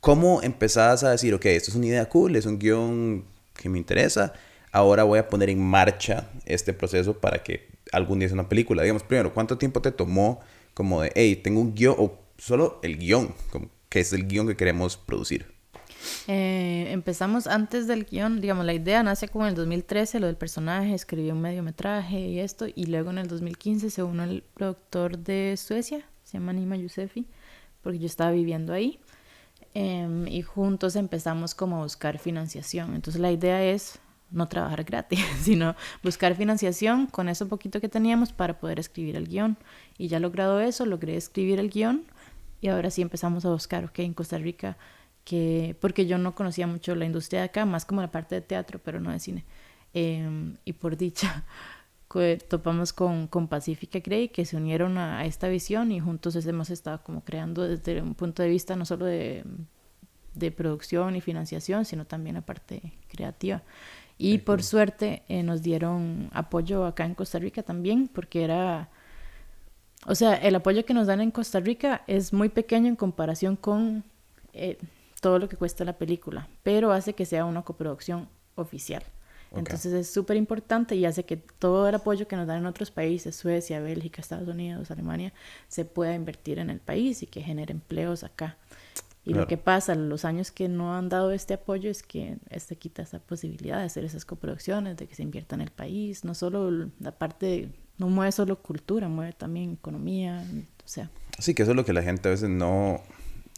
¿cómo 0.01 0.41
empezabas 0.43 1.03
a 1.03 1.11
decir, 1.11 1.35
ok, 1.35 1.47
esto 1.47 1.71
es 1.71 1.77
una 1.77 1.87
idea 1.87 2.09
cool, 2.09 2.37
es 2.37 2.47
un 2.47 2.59
guion 2.59 3.25
que 3.55 3.69
me 3.69 3.79
interesa, 3.79 4.35
ahora 4.71 5.03
voy 5.03 5.19
a 5.19 5.29
poner 5.29 5.51
en 5.51 5.61
marcha 5.61 6.31
este 6.45 6.73
proceso 6.73 7.19
para 7.19 7.43
que 7.43 7.69
algún 7.93 8.21
día 8.21 8.29
sea 8.29 8.35
una 8.35 8.49
película? 8.49 8.83
Digamos, 8.83 9.03
primero, 9.03 9.35
¿cuánto 9.35 9.59
tiempo 9.59 9.83
te 9.83 9.91
tomó 9.91 10.41
como 10.75 11.03
de, 11.03 11.11
hey, 11.17 11.35
tengo 11.43 11.61
un 11.61 11.75
guion, 11.75 11.97
o 11.99 12.21
solo 12.39 12.79
el 12.85 12.99
guion, 12.99 13.35
como, 13.51 13.69
que 13.89 14.01
es 14.01 14.13
el 14.13 14.29
guion 14.29 14.47
que 14.47 14.57
queremos 14.57 14.97
producir? 14.97 15.58
Eh, 16.27 16.89
empezamos 16.91 17.47
antes 17.47 17.87
del 17.87 18.05
guion, 18.05 18.41
digamos, 18.41 18.65
la 18.67 18.75
idea 18.75 19.03
nace 19.03 19.29
como 19.29 19.45
en 19.45 19.51
el 19.51 19.55
2013, 19.55 20.21
lo 20.21 20.27
del 20.27 20.37
personaje, 20.37 20.95
escribió 20.95 21.33
un 21.33 21.41
mediometraje 21.41 22.21
y 22.21 22.41
esto, 22.41 22.67
y 22.75 22.87
luego 22.87 23.11
en 23.11 23.19
el 23.19 23.29
2015 23.29 23.91
se 23.91 24.03
unió 24.03 24.25
el 24.25 24.43
productor 24.55 25.19
de 25.19 25.57
Suecia, 25.57 26.05
se 26.25 26.39
llama 26.39 26.53
Nima 26.53 26.77
Yusefi, 26.77 27.27
porque 27.83 27.99
yo 27.99 28.07
estaba 28.07 28.31
viviendo 28.31 28.73
ahí, 28.73 29.01
eh, 29.75 30.27
y 30.29 30.43
juntos 30.43 30.97
empezamos 30.97 31.55
como 31.55 31.77
a 31.77 31.83
buscar 31.83 32.19
financiación. 32.19 32.95
Entonces 32.95 33.21
la 33.21 33.33
idea 33.33 33.65
es 33.65 33.99
no 34.31 34.49
trabajar 34.49 34.85
gratis, 34.85 35.21
sino 35.43 35.75
buscar 36.03 36.35
financiación 36.35 37.07
con 37.07 37.29
eso 37.29 37.49
poquito 37.49 37.81
que 37.81 37.89
teníamos 37.89 38.33
para 38.33 38.59
poder 38.59 38.79
escribir 38.79 39.17
el 39.17 39.29
guion. 39.29 39.57
Y 39.97 40.09
ya 40.09 40.21
logrado 40.21 40.61
eso, 40.61 40.87
logré 40.87 41.17
escribir 41.17 41.59
el 41.59 41.71
guion 41.71 42.05
y 42.61 42.69
ahora 42.69 42.91
sí 42.91 43.03
empezamos 43.03 43.45
a 43.45 43.51
buscar, 43.51 43.85
ok, 43.85 44.01
en 44.01 44.15
Costa 44.15 44.39
Rica 44.39 44.77
que 45.29 45.77
porque 45.79 46.07
yo 46.07 46.17
no 46.17 46.35
conocía 46.35 46.67
mucho 46.67 46.95
la 46.95 47.05
industria 47.05 47.41
de 47.41 47.47
acá, 47.47 47.67
más 47.67 47.85
como 47.85 48.01
la 48.01 48.11
parte 48.11 48.35
de 48.35 48.41
teatro, 48.41 48.81
pero 48.83 48.99
no 48.99 49.13
de 49.13 49.21
cine. 49.21 49.45
Eh, 49.93 50.55
y 50.65 50.73
por 50.73 50.97
dicha, 50.97 51.45
topamos 52.49 52.95
con, 52.95 53.27
con 53.27 53.47
Pacifica 53.47 53.99
Grey, 53.99 54.31
que 54.31 54.47
se 54.47 54.57
unieron 54.57 54.97
a, 54.97 55.19
a, 55.19 55.27
esta 55.27 55.49
visión 55.49 55.93
y 55.93 56.01
juntos 56.01 56.35
hemos 56.47 56.71
estado 56.71 57.03
como 57.05 57.25
creando 57.25 57.69
desde 57.69 58.01
un 58.01 58.15
punto 58.15 58.43
de 58.43 58.49
vista 58.49 58.75
no 58.75 58.87
solo 58.87 59.05
de, 59.05 59.45
de 60.35 60.51
producción 60.51 61.15
y 61.15 61.21
financiación, 61.21 61.85
sino 61.85 62.07
también 62.07 62.37
la 62.37 62.41
parte 62.41 62.95
creativa. 63.09 63.63
Y 64.17 64.31
okay. 64.31 64.39
por 64.39 64.63
suerte 64.63 65.25
eh, 65.29 65.43
nos 65.43 65.61
dieron 65.61 66.31
apoyo 66.33 66.87
acá 66.87 67.05
en 67.05 67.15
Costa 67.15 67.39
Rica 67.39 67.63
también, 67.63 68.09
porque 68.09 68.45
era... 68.45 68.89
O 70.07 70.15
sea, 70.15 70.37
el 70.37 70.55
apoyo 70.55 70.87
que 70.87 70.95
nos 70.95 71.07
dan 71.07 71.21
en 71.21 71.31
Costa 71.31 71.61
Rica 71.61 72.03
es 72.07 72.33
muy 72.33 72.49
pequeño 72.49 72.89
en 72.89 72.97
comparación 72.97 73.57
con 73.57 74.05
eh, 74.55 74.79
todo 75.21 75.39
lo 75.39 75.49
que 75.49 75.57
cuesta 75.57 75.85
la 75.85 75.99
película, 75.99 76.49
pero 76.63 76.93
hace 76.93 77.15
que 77.15 77.27
sea 77.27 77.45
una 77.45 77.63
coproducción 77.63 78.29
oficial. 78.55 79.03
Okay. 79.51 79.61
Entonces 79.61 79.93
es 79.95 80.11
súper 80.11 80.37
importante 80.37 80.95
y 80.95 81.07
hace 81.07 81.25
que 81.25 81.37
todo 81.37 81.89
el 81.89 81.95
apoyo 81.95 82.29
que 82.29 82.37
nos 82.37 82.47
dan 82.47 82.59
en 82.59 82.67
otros 82.67 82.91
países, 82.91 83.35
Suecia, 83.35 83.81
Bélgica, 83.81 84.21
Estados 84.21 84.47
Unidos, 84.47 84.91
Alemania, 84.91 85.33
se 85.69 85.85
pueda 85.85 86.15
invertir 86.15 86.59
en 86.59 86.69
el 86.69 86.81
país 86.81 87.23
y 87.23 87.27
que 87.27 87.41
genere 87.41 87.73
empleos 87.73 88.25
acá. 88.25 88.59
Y 89.25 89.33
claro. 89.33 89.43
lo 89.43 89.49
que 89.49 89.57
pasa, 89.57 89.95
los 89.95 90.25
años 90.25 90.51
que 90.51 90.69
no 90.69 90.95
han 90.95 91.09
dado 91.09 91.33
este 91.33 91.55
apoyo 91.55 91.91
es 91.91 92.03
que 92.03 92.37
este 92.51 92.77
quita 92.77 93.03
esa 93.03 93.19
posibilidad 93.19 93.79
de 93.79 93.85
hacer 93.85 94.05
esas 94.05 94.25
coproducciones, 94.25 94.97
de 94.97 95.07
que 95.07 95.15
se 95.15 95.23
invierta 95.23 95.55
en 95.55 95.63
el 95.63 95.71
país. 95.71 96.25
No 96.25 96.35
solo 96.35 96.91
la 97.01 97.13
parte, 97.13 97.71
no 97.99 98.09
mueve 98.09 98.33
solo 98.33 98.63
cultura, 98.63 99.09
mueve 99.09 99.33
también 99.33 99.73
economía, 99.73 100.45
o 100.85 100.89
sea. 100.89 101.11
Sí, 101.39 101.55
que 101.55 101.63
eso 101.63 101.73
es 101.73 101.77
lo 101.77 101.85
que 101.85 101.93
la 101.93 102.03
gente 102.03 102.29
a 102.29 102.33
veces 102.33 102.49
no, 102.49 103.03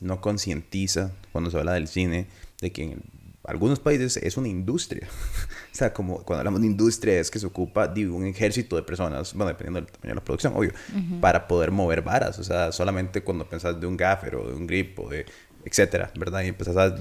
no 0.00 0.20
concientiza 0.20 1.12
cuando 1.32 1.50
se 1.50 1.58
habla 1.58 1.74
del 1.74 1.88
cine, 1.88 2.26
de 2.60 2.72
que 2.72 2.82
en 2.84 3.02
algunos 3.44 3.80
países 3.80 4.16
es 4.16 4.36
una 4.36 4.48
industria. 4.48 5.08
o 5.72 5.74
sea, 5.74 5.92
como 5.92 6.22
cuando 6.22 6.40
hablamos 6.40 6.60
de 6.60 6.66
industria 6.66 7.18
es 7.20 7.30
que 7.30 7.38
se 7.38 7.46
ocupa 7.46 7.88
de 7.88 8.08
un 8.08 8.26
ejército 8.26 8.76
de 8.76 8.82
personas, 8.82 9.34
bueno, 9.34 9.48
dependiendo 9.48 9.80
del 9.80 9.90
tamaño 9.90 10.10
de 10.10 10.14
la 10.14 10.24
producción, 10.24 10.52
obvio, 10.54 10.72
uh 10.94 10.98
-huh. 10.98 11.20
para 11.20 11.46
poder 11.48 11.70
mover 11.70 12.02
varas. 12.02 12.38
O 12.38 12.44
sea, 12.44 12.72
solamente 12.72 13.22
cuando 13.22 13.48
pensás 13.48 13.80
de 13.80 13.86
un 13.86 13.96
gaffer 13.96 14.36
o 14.36 14.48
de 14.48 14.54
un 14.54 14.66
grip 14.66 14.98
o 14.98 15.08
de 15.08 15.26
etcétera, 15.64 16.10
¿verdad? 16.16 16.42
Y 16.42 16.48
empezás 16.48 16.76
a 16.76 16.96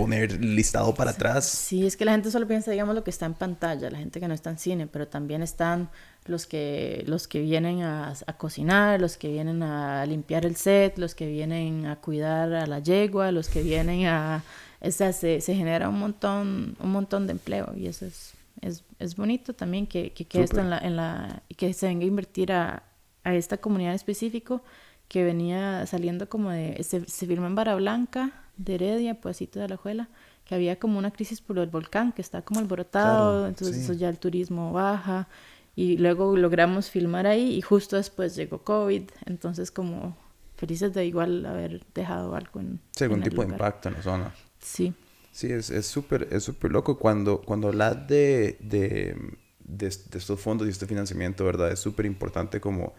poner 0.00 0.42
listado 0.42 0.94
para 0.94 1.10
atrás. 1.10 1.44
Sí, 1.46 1.86
es 1.86 1.96
que 1.96 2.04
la 2.04 2.12
gente 2.12 2.30
solo 2.30 2.46
piensa, 2.46 2.70
digamos, 2.70 2.94
lo 2.94 3.04
que 3.04 3.10
está 3.10 3.26
en 3.26 3.34
pantalla, 3.34 3.90
la 3.90 3.98
gente 3.98 4.18
que 4.18 4.28
no 4.28 4.34
está 4.34 4.50
en 4.50 4.58
cine, 4.58 4.86
pero 4.86 5.08
también 5.08 5.42
están 5.42 5.90
los 6.24 6.46
que, 6.46 7.04
los 7.06 7.28
que 7.28 7.40
vienen 7.40 7.82
a, 7.82 8.14
a 8.26 8.32
cocinar, 8.38 9.00
los 9.00 9.16
que 9.16 9.28
vienen 9.28 9.62
a 9.62 10.04
limpiar 10.06 10.46
el 10.46 10.56
set, 10.56 10.98
los 10.98 11.14
que 11.14 11.26
vienen 11.26 11.86
a 11.86 11.96
cuidar 11.96 12.54
a 12.54 12.66
la 12.66 12.78
yegua, 12.78 13.30
los 13.32 13.48
que 13.48 13.62
vienen 13.62 14.06
a... 14.06 14.42
O 14.80 14.90
sea, 14.90 15.12
se, 15.12 15.42
se 15.42 15.54
genera 15.54 15.90
un 15.90 15.98
montón, 15.98 16.76
un 16.80 16.90
montón 16.90 17.26
de 17.26 17.32
empleo 17.32 17.74
y 17.76 17.86
eso 17.86 18.06
es, 18.06 18.32
es, 18.62 18.82
es 18.98 19.14
bonito 19.14 19.52
también 19.52 19.86
que, 19.86 20.12
que, 20.12 20.24
que 20.24 20.42
esto 20.42 20.60
en 20.60 20.70
la, 20.70 20.78
en 20.78 20.96
la, 20.96 21.42
que 21.54 21.74
se 21.74 21.86
venga 21.86 22.04
a 22.04 22.08
invertir 22.08 22.52
a, 22.52 22.82
a 23.22 23.34
esta 23.34 23.58
comunidad 23.58 23.94
específico 23.94 24.62
que 25.08 25.24
venía 25.24 25.84
saliendo 25.86 26.28
como 26.28 26.50
de, 26.50 26.82
se, 26.82 27.04
se 27.06 27.26
firmó 27.26 27.46
en 27.46 27.54
Vara 27.54 27.74
Blanca, 27.74 28.32
de 28.64 28.74
Heredia, 28.76 29.20
Puesito 29.20 29.60
de 29.60 29.68
la 29.68 29.76
Juela, 29.76 30.08
que 30.44 30.54
había 30.54 30.78
como 30.78 30.98
una 30.98 31.10
crisis 31.12 31.40
por 31.40 31.58
el 31.58 31.68
volcán, 31.68 32.12
que 32.12 32.22
está 32.22 32.42
como 32.42 32.60
alborotado, 32.60 33.46
Claro, 33.46 33.46
entonces 33.48 33.76
sí. 33.76 33.82
eso 33.84 33.92
ya 33.94 34.08
el 34.08 34.18
turismo 34.18 34.72
baja, 34.72 35.28
y 35.76 35.96
luego 35.98 36.36
logramos 36.36 36.90
filmar 36.90 37.26
ahí, 37.26 37.54
y 37.56 37.62
justo 37.62 37.96
después 37.96 38.36
llegó 38.36 38.62
COVID, 38.64 39.04
entonces 39.26 39.70
como 39.70 40.16
felices 40.56 40.92
de 40.94 41.06
igual 41.06 41.46
haber 41.46 41.82
dejado 41.94 42.34
algo 42.34 42.60
en, 42.60 42.80
Sí, 42.92 43.04
algún 43.04 43.18
en 43.18 43.22
tipo 43.22 43.42
de 43.42 43.48
lugar. 43.48 43.48
impacto 43.48 43.88
en 43.88 43.94
la 43.94 44.02
zona. 44.02 44.34
Sí, 44.60 44.94
Sí, 45.32 45.52
es 45.52 45.70
es 45.70 45.86
súper 45.86 46.28
es 46.32 46.44
súper 46.44 46.72
loco 46.72 46.98
cuando, 46.98 47.40
cuando 47.42 47.68
hablas 47.68 48.06
de, 48.08 48.58
de, 48.60 49.16
de, 49.60 49.88
de 49.88 50.18
estos 50.18 50.40
fondos 50.40 50.66
y 50.66 50.70
este 50.70 50.86
financiamiento, 50.86 51.44
¿verdad? 51.44 51.70
Es 51.72 51.78
súper 51.80 52.06
importante 52.06 52.60
como 52.60 52.94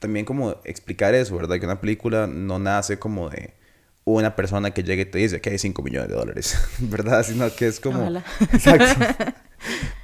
también 0.00 0.26
como 0.26 0.52
explicar 0.64 1.14
eso, 1.14 1.36
¿verdad? 1.36 1.58
Que 1.60 1.66
una 1.66 1.80
película 1.80 2.26
no 2.28 2.58
nace 2.58 2.98
como 2.98 3.30
de 3.30 3.54
una 4.04 4.34
persona 4.36 4.72
que 4.72 4.82
llegue 4.82 5.02
y 5.02 5.06
te 5.06 5.18
dice 5.18 5.40
que 5.40 5.50
hay 5.50 5.58
5 5.58 5.82
millones 5.82 6.08
de 6.08 6.14
dólares, 6.14 6.58
¿verdad? 6.78 7.24
Sino 7.24 7.54
que 7.54 7.66
es 7.66 7.80
como... 7.80 8.00
Ojalá. 8.00 8.24
Exacto. 8.52 9.32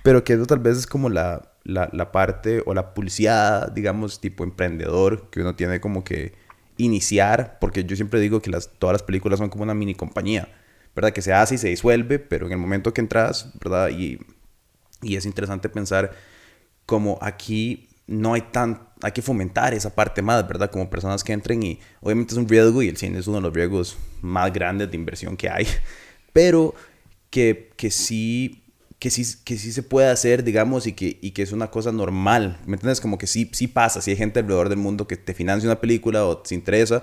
Pero 0.03 0.23
que 0.25 0.35
eso 0.35 0.47
tal 0.47 0.59
vez 0.59 0.79
es 0.79 0.87
como 0.87 1.09
la, 1.09 1.53
la, 1.65 1.89
la 1.93 2.13
parte 2.13 2.63
o 2.67 2.75
la 2.75 2.95
publicidad, 2.95 3.73
digamos, 3.73 4.21
tipo 4.21 4.45
emprendedor 4.45 5.31
que 5.31 5.41
uno 5.41 5.57
tiene 5.57 5.81
como 5.81 6.05
que 6.05 6.35
iniciar, 6.77 7.59
porque 7.61 7.85
yo 7.85 7.97
siempre 7.97 8.21
digo 8.21 8.41
que 8.41 8.51
las, 8.51 8.71
todas 8.79 8.95
las 8.95 9.03
películas 9.03 9.39
son 9.39 9.49
como 9.49 9.65
una 9.65 9.75
mini 9.75 9.95
compañía, 9.95 10.49
¿verdad? 10.95 11.13
Que 11.13 11.23
se 11.23 11.33
hace 11.33 11.55
y 11.55 11.59
se 11.59 11.69
disuelve, 11.69 12.19
pero 12.19 12.47
en 12.47 12.53
el 12.53 12.59
momento 12.59 12.93
que 12.93 13.01
entras, 13.01 13.53
¿verdad? 13.59 13.89
Y, 13.89 14.21
y 15.03 15.17
es 15.17 15.25
interesante 15.27 15.69
pensar 15.69 16.13
como 16.85 17.19
aquí 17.21 17.86
no 18.07 18.35
hay 18.35 18.43
tan, 18.53 18.89
hay 19.03 19.13
que 19.13 19.23
fomentar 19.23 19.75
esa 19.75 19.95
parte 19.95 20.23
más, 20.23 20.47
¿verdad? 20.47 20.71
Como 20.71 20.89
personas 20.89 21.25
que 21.25 21.33
entren 21.33 21.63
y 21.63 21.81
obviamente 22.01 22.35
es 22.35 22.39
un 22.39 22.49
riesgo 22.49 22.83
y 22.83 22.89
el 22.89 22.97
cine 22.97 23.19
es 23.19 23.27
uno 23.27 23.39
de 23.39 23.43
los 23.43 23.53
riesgos 23.53 23.97
más 24.23 24.53
grandes 24.53 24.91
de 24.91 24.97
inversión 24.97 25.37
que 25.37 25.51
hay, 25.51 25.67
pero 26.33 26.75
que, 27.31 27.71
que 27.77 27.91
sí 27.91 28.63
que 28.99 29.11
sí, 29.11 29.25
que 29.45 29.59
sí 29.59 29.73
se 29.73 29.83
puede 29.83 30.09
hacer, 30.09 30.43
digamos, 30.43 30.87
y 30.87 30.93
que, 30.93 31.19
y 31.21 31.33
que 31.33 31.43
es 31.43 31.53
una 31.53 31.71
cosa 31.71 31.93
normal, 31.93 32.59
¿me 32.67 32.77
entiendes? 32.77 33.01
Como 33.01 33.19
que 33.19 33.27
sí, 33.27 33.51
sí 33.53 33.67
pasa, 33.67 34.01
si 34.01 34.13
hay 34.13 34.17
gente 34.17 34.41
alrededor 34.41 34.69
del 34.69 34.79
mundo 34.79 35.07
que 35.07 35.17
te 35.17 35.35
financia 35.35 35.69
una 35.69 35.81
película 35.81 36.25
o 36.25 36.39
te 36.39 36.55
interesa 36.55 37.03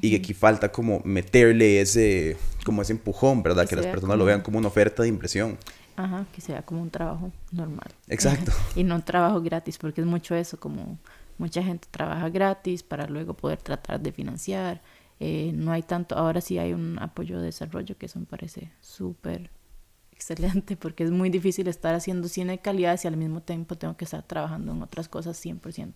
y 0.00 0.10
que 0.10 0.16
aquí 0.16 0.34
falta 0.34 0.70
como 0.70 1.00
meterle 1.04 1.80
ese, 1.80 2.36
como 2.64 2.82
ese 2.82 2.92
empujón, 2.92 3.42
¿verdad? 3.42 3.64
Que 3.64 3.70
Que 3.70 3.76
las 3.76 3.86
personas 3.86 4.16
lo 4.16 4.24
vean 4.24 4.42
como 4.42 4.58
una 4.58 4.68
oferta 4.68 5.02
de 5.02 5.08
impresión. 5.08 5.58
Ajá, 5.96 6.26
que 6.32 6.40
sea 6.40 6.62
como 6.62 6.82
un 6.82 6.90
trabajo 6.90 7.32
normal. 7.50 7.92
Exacto. 8.08 8.52
y 8.76 8.84
no 8.84 8.96
un 8.96 9.02
trabajo 9.02 9.40
gratis, 9.40 9.78
porque 9.78 10.00
es 10.00 10.06
mucho 10.06 10.34
eso, 10.34 10.58
como 10.58 10.98
mucha 11.38 11.62
gente 11.62 11.88
trabaja 11.90 12.28
gratis 12.28 12.82
para 12.82 13.06
luego 13.06 13.34
poder 13.34 13.58
tratar 13.58 14.00
de 14.00 14.12
financiar. 14.12 14.80
Eh, 15.20 15.52
no 15.54 15.72
hay 15.72 15.82
tanto, 15.82 16.16
ahora 16.16 16.40
sí 16.40 16.58
hay 16.58 16.72
un 16.72 16.98
apoyo 16.98 17.38
de 17.38 17.46
desarrollo 17.46 17.96
que 17.96 18.06
eso 18.06 18.18
me 18.18 18.26
parece 18.26 18.72
súper 18.80 19.50
excelente, 20.10 20.76
porque 20.80 21.04
es 21.04 21.10
muy 21.10 21.30
difícil 21.30 21.68
estar 21.68 21.94
haciendo 21.94 22.28
cine 22.28 22.52
de 22.52 22.58
calidad 22.58 22.96
si 22.96 23.08
al 23.08 23.16
mismo 23.16 23.42
tiempo 23.42 23.76
tengo 23.76 23.96
que 23.96 24.04
estar 24.04 24.22
trabajando 24.22 24.72
en 24.72 24.82
otras 24.82 25.08
cosas 25.08 25.36
100%. 25.44 25.94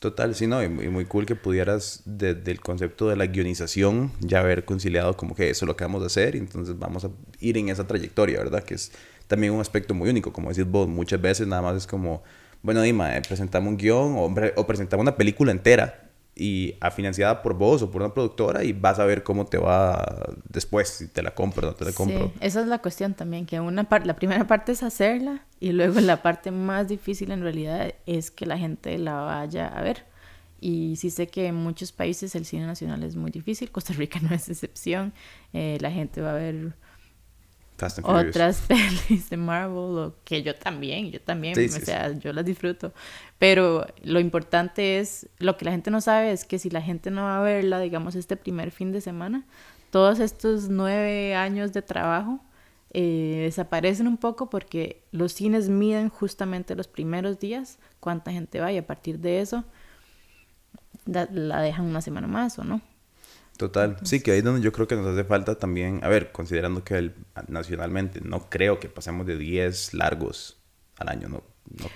Total, 0.00 0.34
sí, 0.34 0.46
no, 0.46 0.62
y 0.62 0.68
muy, 0.68 1.04
cool 1.04 1.26
que 1.26 1.36
pudieras 1.36 2.02
desde 2.04 2.50
el 2.50 2.60
concepto 2.60 3.08
de 3.08 3.16
la 3.16 3.26
guionización 3.26 4.12
ya 4.20 4.40
haber 4.40 4.64
conciliado 4.64 5.16
como 5.16 5.34
que 5.34 5.50
eso 5.50 5.64
es 5.64 5.68
lo 5.68 5.76
que 5.76 5.84
vamos 5.84 6.02
a 6.02 6.06
hacer 6.06 6.34
y 6.34 6.38
entonces 6.38 6.78
vamos 6.78 7.04
a 7.04 7.10
ir 7.38 7.56
en 7.56 7.68
esa 7.68 7.86
trayectoria, 7.86 8.38
¿verdad? 8.38 8.64
Que 8.64 8.74
es 8.74 8.90
también 9.28 9.52
un 9.52 9.60
aspecto 9.60 9.94
muy 9.94 10.10
único, 10.10 10.32
como 10.32 10.48
decís 10.48 10.66
vos, 10.66 10.88
muchas 10.88 11.20
veces 11.20 11.46
nada 11.46 11.62
más 11.62 11.76
es 11.76 11.86
como, 11.86 12.22
bueno, 12.62 12.82
Dima, 12.82 13.16
eh, 13.16 13.22
presentamos 13.26 13.68
un 13.68 13.76
guion 13.76 14.16
o, 14.16 14.34
o 14.56 14.66
presentamos 14.66 15.02
una 15.02 15.16
película 15.16 15.52
entera 15.52 16.07
y 16.38 16.76
a 16.80 16.90
financiada 16.92 17.42
por 17.42 17.54
vos 17.54 17.82
o 17.82 17.90
por 17.90 18.00
una 18.00 18.14
productora 18.14 18.62
y 18.62 18.72
vas 18.72 19.00
a 19.00 19.04
ver 19.04 19.24
cómo 19.24 19.46
te 19.46 19.58
va 19.58 20.24
después, 20.48 20.88
si 20.88 21.08
te 21.08 21.20
la 21.20 21.34
compro 21.34 21.66
o 21.66 21.70
no 21.72 21.76
te 21.76 21.84
la 21.84 21.92
compro. 21.92 22.28
Sí, 22.28 22.32
esa 22.40 22.60
es 22.60 22.68
la 22.68 22.78
cuestión 22.78 23.14
también, 23.14 23.44
que 23.44 23.58
una 23.58 23.88
la 24.04 24.16
primera 24.16 24.46
parte 24.46 24.72
es 24.72 24.82
hacerla 24.84 25.44
y 25.58 25.72
luego 25.72 26.00
la 26.00 26.22
parte 26.22 26.52
más 26.52 26.86
difícil 26.86 27.32
en 27.32 27.42
realidad 27.42 27.92
es 28.06 28.30
que 28.30 28.46
la 28.46 28.56
gente 28.56 28.96
la 28.98 29.14
vaya 29.20 29.66
a 29.66 29.82
ver. 29.82 30.06
Y 30.60 30.96
sí 30.96 31.10
sé 31.10 31.28
que 31.28 31.46
en 31.46 31.54
muchos 31.54 31.92
países 31.92 32.34
el 32.34 32.44
cine 32.44 32.66
nacional 32.66 33.02
es 33.02 33.16
muy 33.16 33.30
difícil, 33.30 33.70
Costa 33.70 33.92
Rica 33.92 34.20
no 34.22 34.34
es 34.34 34.48
excepción, 34.48 35.12
eh, 35.52 35.78
la 35.80 35.90
gente 35.90 36.20
va 36.20 36.32
a 36.32 36.34
ver 36.34 36.74
Fast 37.78 37.98
and 37.98 38.06
Furious. 38.06 38.36
otras 38.36 38.60
pelis 38.68 39.30
de 39.30 39.36
Marvel, 39.36 39.98
o 39.98 40.14
que 40.24 40.42
yo 40.42 40.54
también, 40.54 41.10
yo 41.10 41.20
también, 41.20 41.54
Sí, 41.54 41.66
o 41.74 41.80
sí, 41.80 41.80
sea, 41.80 42.12
yo 42.12 42.32
las 42.32 42.44
disfruto. 42.44 42.92
Pero 43.38 43.86
lo 44.02 44.20
importante 44.20 44.98
es, 44.98 45.28
lo 45.38 45.56
que 45.56 45.64
la 45.64 45.70
gente 45.70 45.90
no 45.90 46.00
sabe 46.00 46.32
es 46.32 46.44
que 46.44 46.58
si 46.58 46.70
la 46.70 46.82
gente 46.82 47.10
no 47.10 47.22
va 47.22 47.38
a 47.38 47.42
verla, 47.42 47.80
digamos, 47.80 48.14
este 48.16 48.36
primer 48.36 48.70
fin 48.72 48.92
de 48.92 49.00
semana, 49.00 49.46
todos 49.90 50.20
estos 50.20 50.68
nueve 50.68 51.34
años 51.34 51.72
de 51.72 51.82
trabajo 51.82 52.40
eh, 52.90 53.42
desaparecen 53.44 54.06
un 54.06 54.16
poco 54.16 54.50
porque 54.50 55.04
los 55.12 55.32
cines 55.32 55.68
miden 55.68 56.08
justamente 56.08 56.74
los 56.74 56.88
primeros 56.88 57.38
días 57.38 57.78
cuánta 58.00 58.32
gente 58.32 58.60
va 58.60 58.72
y 58.72 58.78
a 58.78 58.86
partir 58.86 59.18
de 59.18 59.40
eso 59.40 59.64
la 61.06 61.60
dejan 61.60 61.86
una 61.86 62.00
semana 62.02 62.26
más 62.26 62.58
o 62.58 62.64
no. 62.64 62.82
Total, 63.58 63.96
sí, 64.04 64.20
que 64.20 64.30
ahí 64.32 64.38
es 64.38 64.44
donde 64.44 64.62
yo 64.62 64.72
creo 64.72 64.86
que 64.88 64.96
nos 64.96 65.06
hace 65.06 65.24
falta 65.24 65.56
también, 65.58 66.00
a 66.02 66.08
ver, 66.08 66.32
considerando 66.32 66.82
que 66.84 66.96
el- 66.96 67.14
nacionalmente 67.48 68.20
no 68.22 68.48
creo 68.48 68.78
que 68.80 68.88
pasemos 68.88 69.26
de 69.26 69.36
10 69.36 69.92
largos 69.94 70.56
al 70.96 71.08
año, 71.10 71.28
no, 71.28 71.42
no. 71.76 71.90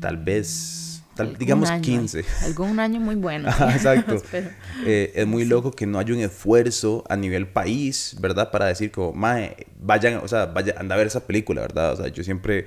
tal 0.00 0.16
vez, 0.16 1.02
tal- 1.16 1.32
Mm. 1.32 1.38
Digamos 1.38 1.70
año, 1.70 1.82
15. 1.82 2.24
Algún 2.44 2.78
año 2.80 3.00
muy 3.00 3.14
bueno. 3.16 3.48
Ajá, 3.48 3.70
Exacto. 3.76 4.22
Eh, 4.86 5.12
es 5.14 5.26
muy 5.26 5.44
loco 5.44 5.70
que 5.72 5.86
no 5.86 5.98
haya 5.98 6.12
un 6.14 6.20
esfuerzo 6.20 7.04
a 7.08 7.16
nivel 7.16 7.46
país, 7.48 8.16
¿verdad? 8.20 8.50
Para 8.50 8.66
decir 8.66 8.90
como, 8.90 9.12
mae, 9.12 9.66
vayan, 9.80 10.16
o 10.22 10.28
sea, 10.28 10.46
vaya, 10.46 10.74
anda 10.78 10.94
a 10.94 10.98
ver 10.98 11.06
esa 11.06 11.26
película, 11.26 11.60
¿verdad? 11.62 11.92
O 11.92 11.96
sea, 11.96 12.08
yo 12.08 12.22
siempre 12.24 12.66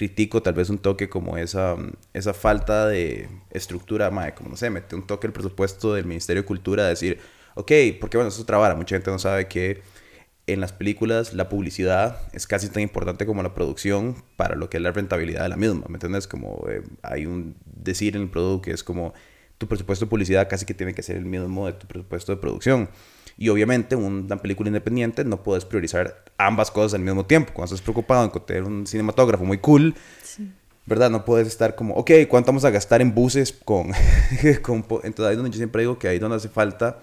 critico 0.00 0.42
tal 0.42 0.54
vez 0.54 0.70
un 0.70 0.78
toque 0.78 1.10
como 1.10 1.36
esa, 1.36 1.76
esa 2.14 2.32
falta 2.32 2.88
de 2.88 3.28
estructura, 3.50 4.10
mae, 4.10 4.32
como 4.32 4.48
no 4.48 4.56
sé, 4.56 4.70
mete 4.70 4.96
un 4.96 5.06
toque 5.06 5.26
el 5.26 5.32
presupuesto 5.34 5.92
del 5.92 6.06
Ministerio 6.06 6.40
de 6.40 6.46
Cultura 6.46 6.84
a 6.84 6.88
decir, 6.88 7.18
ok, 7.54 7.70
porque 8.00 8.16
bueno, 8.16 8.28
eso 8.28 8.40
es 8.40 8.76
mucha 8.76 8.96
gente 8.96 9.10
no 9.10 9.18
sabe 9.18 9.46
que 9.46 9.82
en 10.46 10.62
las 10.62 10.72
películas 10.72 11.34
la 11.34 11.50
publicidad 11.50 12.18
es 12.32 12.46
casi 12.46 12.70
tan 12.70 12.82
importante 12.82 13.26
como 13.26 13.42
la 13.42 13.52
producción 13.52 14.16
para 14.36 14.54
lo 14.54 14.70
que 14.70 14.78
es 14.78 14.82
la 14.82 14.90
rentabilidad 14.90 15.42
de 15.42 15.50
la 15.50 15.58
misma, 15.58 15.84
¿me 15.88 15.96
entiendes? 15.96 16.26
Como 16.26 16.64
eh, 16.70 16.82
hay 17.02 17.26
un 17.26 17.56
decir 17.66 18.16
en 18.16 18.22
el 18.22 18.30
producto 18.30 18.62
que 18.62 18.70
es 18.70 18.82
como 18.82 19.12
tu 19.58 19.68
presupuesto 19.68 20.06
de 20.06 20.08
publicidad 20.08 20.48
casi 20.48 20.64
que 20.64 20.72
tiene 20.72 20.94
que 20.94 21.02
ser 21.02 21.16
el 21.16 21.26
mismo 21.26 21.66
de 21.66 21.74
tu 21.74 21.86
presupuesto 21.86 22.32
de 22.32 22.40
producción. 22.40 22.88
Y 23.40 23.48
obviamente 23.48 23.96
una 23.96 24.36
película 24.36 24.68
independiente 24.68 25.24
no 25.24 25.42
puedes 25.42 25.64
priorizar 25.64 26.24
ambas 26.36 26.70
cosas 26.70 26.92
al 26.92 27.00
mismo 27.00 27.24
tiempo. 27.24 27.54
Cuando 27.54 27.74
estás 27.74 27.80
preocupado 27.80 28.22
en 28.22 28.44
tener 28.44 28.64
un 28.64 28.86
cinematógrafo 28.86 29.46
muy 29.46 29.56
cool, 29.56 29.94
¿verdad? 30.84 31.08
No 31.08 31.24
puedes 31.24 31.48
estar 31.48 31.74
como, 31.74 31.94
ok, 31.94 32.10
¿cuánto 32.28 32.48
vamos 32.48 32.66
a 32.66 32.70
gastar 32.70 33.00
en 33.00 33.14
buses 33.14 33.50
con... 33.64 33.92
con 34.62 34.82
po-?" 34.82 35.00
Entonces 35.04 35.24
ahí 35.24 35.32
es 35.32 35.36
donde 35.38 35.52
yo 35.52 35.56
siempre 35.56 35.80
digo 35.80 35.98
que 35.98 36.08
ahí 36.08 36.16
es 36.16 36.20
donde 36.20 36.36
hace 36.36 36.50
falta 36.50 36.98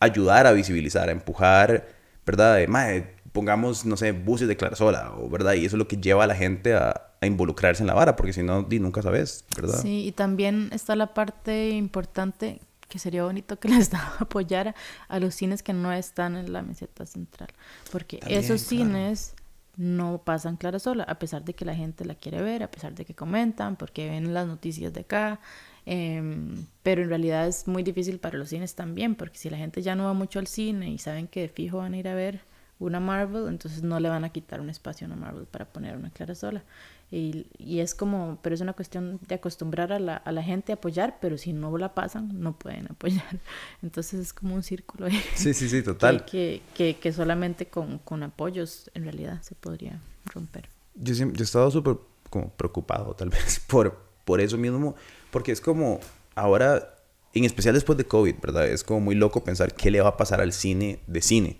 ayudar 0.00 0.46
a 0.46 0.52
visibilizar, 0.52 1.08
a 1.08 1.12
empujar, 1.12 1.88
¿verdad? 2.26 2.56
De, 2.56 2.66
"Mae, 2.66 3.14
pongamos, 3.32 3.86
no 3.86 3.96
sé, 3.96 4.12
buses 4.12 4.48
de 4.48 4.58
Clarasola, 4.58 5.14
o 5.16 5.30
¿verdad? 5.30 5.54
Y 5.54 5.64
eso 5.64 5.76
es 5.76 5.78
lo 5.78 5.88
que 5.88 5.96
lleva 5.96 6.24
a 6.24 6.26
la 6.26 6.34
gente 6.34 6.74
a, 6.74 7.08
a 7.22 7.26
involucrarse 7.26 7.82
en 7.82 7.86
la 7.86 7.94
vara, 7.94 8.16
porque 8.16 8.34
si 8.34 8.42
no, 8.42 8.64
di, 8.64 8.80
nunca 8.80 9.00
sabes, 9.00 9.46
¿verdad? 9.56 9.80
Sí, 9.80 10.08
y 10.08 10.12
también 10.12 10.68
está 10.74 10.94
la 10.94 11.14
parte 11.14 11.70
importante 11.70 12.60
que 12.90 12.98
sería 12.98 13.24
bonito 13.24 13.58
que 13.58 13.68
el 13.72 13.80
Estado 13.80 14.12
apoyara 14.18 14.74
a 15.08 15.18
los 15.18 15.34
cines 15.34 15.62
que 15.62 15.72
no 15.72 15.90
están 15.92 16.36
en 16.36 16.52
la 16.52 16.60
meseta 16.60 17.06
central, 17.06 17.48
porque 17.90 18.18
También, 18.18 18.40
esos 18.40 18.64
claro. 18.64 18.84
cines 18.84 19.34
no 19.78 20.20
pasan 20.22 20.56
Clara 20.58 20.78
Sola, 20.78 21.04
a 21.04 21.18
pesar 21.18 21.42
de 21.42 21.54
que 21.54 21.64
la 21.64 21.74
gente 21.74 22.04
la 22.04 22.14
quiere 22.14 22.42
ver, 22.42 22.62
a 22.62 22.70
pesar 22.70 22.94
de 22.94 23.06
que 23.06 23.14
comentan, 23.14 23.76
porque 23.76 24.10
ven 24.10 24.34
las 24.34 24.46
noticias 24.46 24.92
de 24.92 25.00
acá, 25.00 25.40
em, 25.86 26.66
pero 26.82 27.02
en 27.02 27.08
realidad 27.08 27.46
es 27.46 27.66
muy 27.66 27.82
difícil 27.82 28.18
para 28.18 28.36
los 28.36 28.50
cines 28.50 28.74
también, 28.74 29.14
porque 29.14 29.38
si 29.38 29.48
la 29.48 29.56
gente 29.56 29.80
ya 29.80 29.94
no 29.94 30.04
va 30.04 30.12
mucho 30.12 30.38
al 30.38 30.48
cine 30.48 30.90
y 30.90 30.98
saben 30.98 31.28
que 31.28 31.40
de 31.40 31.48
fijo 31.48 31.78
van 31.78 31.94
a 31.94 31.96
ir 31.96 32.08
a 32.08 32.14
ver 32.14 32.49
una 32.80 32.98
Marvel, 32.98 33.46
entonces 33.46 33.82
no 33.82 34.00
le 34.00 34.08
van 34.08 34.24
a 34.24 34.30
quitar 34.30 34.60
un 34.60 34.70
espacio 34.70 35.06
a 35.06 35.10
una 35.10 35.16
Marvel 35.16 35.46
para 35.46 35.66
poner 35.66 35.96
una 35.96 36.10
Clara 36.10 36.34
Sola. 36.34 36.64
Y, 37.12 37.46
y, 37.58 37.80
es 37.80 37.94
como, 37.94 38.38
pero 38.40 38.54
es 38.54 38.60
una 38.60 38.72
cuestión 38.72 39.18
de 39.26 39.34
acostumbrar 39.34 39.92
a 39.92 39.98
la, 39.98 40.16
a 40.16 40.30
la, 40.30 40.44
gente 40.44 40.72
a 40.72 40.76
apoyar, 40.76 41.18
pero 41.20 41.38
si 41.38 41.52
no 41.52 41.76
la 41.76 41.92
pasan, 41.92 42.40
no 42.40 42.56
pueden 42.56 42.86
apoyar. 42.88 43.40
Entonces 43.82 44.20
es 44.20 44.32
como 44.32 44.54
un 44.54 44.62
círculo. 44.62 45.06
Ahí, 45.06 45.20
sí, 45.34 45.52
sí, 45.52 45.68
sí, 45.68 45.82
total. 45.84 46.24
Que, 46.24 46.62
que, 46.74 46.96
que 46.96 47.12
solamente 47.12 47.66
con, 47.66 47.98
con, 47.98 48.22
apoyos 48.22 48.90
en 48.94 49.02
realidad 49.02 49.42
se 49.42 49.56
podría 49.56 50.00
romper. 50.26 50.68
Yo, 50.94 51.14
yo 51.14 51.26
he 51.26 51.42
estado 51.42 51.70
súper 51.70 51.96
como 52.30 52.50
preocupado 52.50 53.14
tal 53.14 53.28
vez 53.30 53.60
por, 53.66 53.98
por 54.24 54.40
eso 54.40 54.56
mismo, 54.56 54.94
porque 55.32 55.50
es 55.52 55.60
como 55.60 55.98
ahora, 56.36 56.94
en 57.34 57.44
especial 57.44 57.74
después 57.74 57.98
de 57.98 58.04
COVID, 58.04 58.36
¿verdad? 58.40 58.68
Es 58.68 58.84
como 58.84 59.00
muy 59.00 59.14
loco 59.14 59.44
pensar 59.44 59.74
qué 59.74 59.90
le 59.90 60.00
va 60.00 60.10
a 60.10 60.16
pasar 60.16 60.40
al 60.40 60.52
cine 60.52 61.00
de 61.06 61.20
cine, 61.20 61.58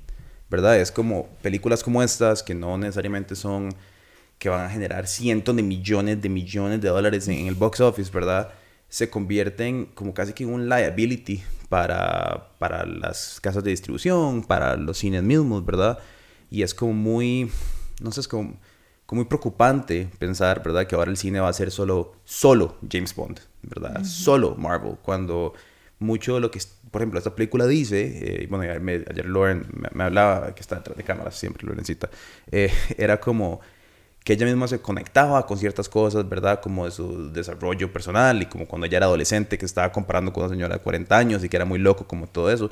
¿verdad? 0.51 0.79
Es 0.81 0.91
como 0.91 1.29
películas 1.43 1.83
como 1.83 2.03
estas 2.03 2.43
que 2.43 2.55
no 2.55 2.77
necesariamente 2.77 3.37
son 3.37 3.75
que 4.39 4.49
van 4.49 4.65
a 4.65 4.71
generar 4.71 5.07
cientos 5.07 5.55
de 5.55 5.63
millones 5.63 6.23
de 6.23 6.29
millones 6.29 6.81
de 6.81 6.89
dólares 6.89 7.29
en, 7.29 7.47
el 7.47 7.55
box 7.55 7.81
office, 7.81 8.11
¿verdad? 8.11 8.51
Se 8.89 9.11
convierten 9.11 9.87
como 9.95 10.15
casi 10.15 10.33
que 10.33 10.45
en 10.45 10.51
un 10.51 10.69
liability 10.69 11.43
para, 11.69 12.49
para 12.59 12.87
las 12.87 13.39
casas 13.41 13.63
de 13.63 13.71
distribución, 13.71 14.43
para 14.43 14.77
los 14.77 14.99
cines 14.99 15.23
mismos, 15.23 15.65
¿verdad? 15.65 15.99
Y 16.51 16.63
es 16.63 16.75
como 16.75 16.95
muy, 16.95 17.51
no 18.01 18.11
sé, 18.13 18.21
es 18.21 18.29
como, 18.29 18.59
como 19.05 19.21
muy 19.21 19.29
preocupante 19.29 20.09
pensar, 20.19 20.63
¿verdad? 20.63 20.87
Que 20.87 20.95
ahora 20.95 21.11
el 21.11 21.19
cine 21.19 21.39
va 21.39 21.49
a 21.49 21.53
ser 21.53 21.71
solo, 21.71 22.15
solo 22.25 22.79
James 22.91 23.15
Bond, 23.15 23.41
¿verdad? 23.63 24.05
Solo 24.05 24.57
Marvel, 24.57 24.97
cuando 25.03 25.53
mucho 25.99 26.35
de 26.37 26.41
lo 26.41 26.51
que, 26.51 26.61
por 26.91 27.03
ejemplo, 27.03 27.19
esta 27.19 27.35
película 27.35 27.67
dice, 27.67 28.43
eh, 28.43 28.47
bueno, 28.49 28.65
ayer, 28.65 29.27
Lauren 29.27 29.67
me, 29.93 30.05
hablaba, 30.05 30.55
que 30.55 30.61
está 30.61 30.77
detrás 30.77 30.97
de 30.97 31.05
cámaras 31.05 31.37
siempre, 31.37 31.67
Lorencita, 31.67 32.11
eh, 32.51 32.73
era 32.99 33.21
como 33.21 33.61
que 34.25 34.35
ella 34.35 34.45
misma 34.45 34.69
se 34.69 34.81
conectaba 34.81 35.47
con 35.47 35.57
ciertas 35.57 35.89
cosas, 35.89 36.29
¿verdad? 36.29 36.61
Como 36.61 36.85
de 36.85 36.91
su 36.91 37.33
desarrollo 37.33 37.93
personal 37.93 38.43
y 38.43 38.47
como 38.47 38.67
cuando 38.67 38.87
ella 38.87 38.99
era 38.99 39.07
adolescente, 39.07 39.57
que 39.57 39.65
estaba 39.65 39.93
comparando 39.93 40.33
con 40.33 40.45
una 40.45 40.53
señora 40.53 40.77
de 40.77 40.83
40 40.83 41.17
años 41.17 41.45
y 41.45 41.49
que 41.49 41.57
era 41.57 41.65
muy 41.65 41.79
loco, 41.79 42.07
como 42.07 42.27
todo 42.27 42.51
eso. 42.51 42.71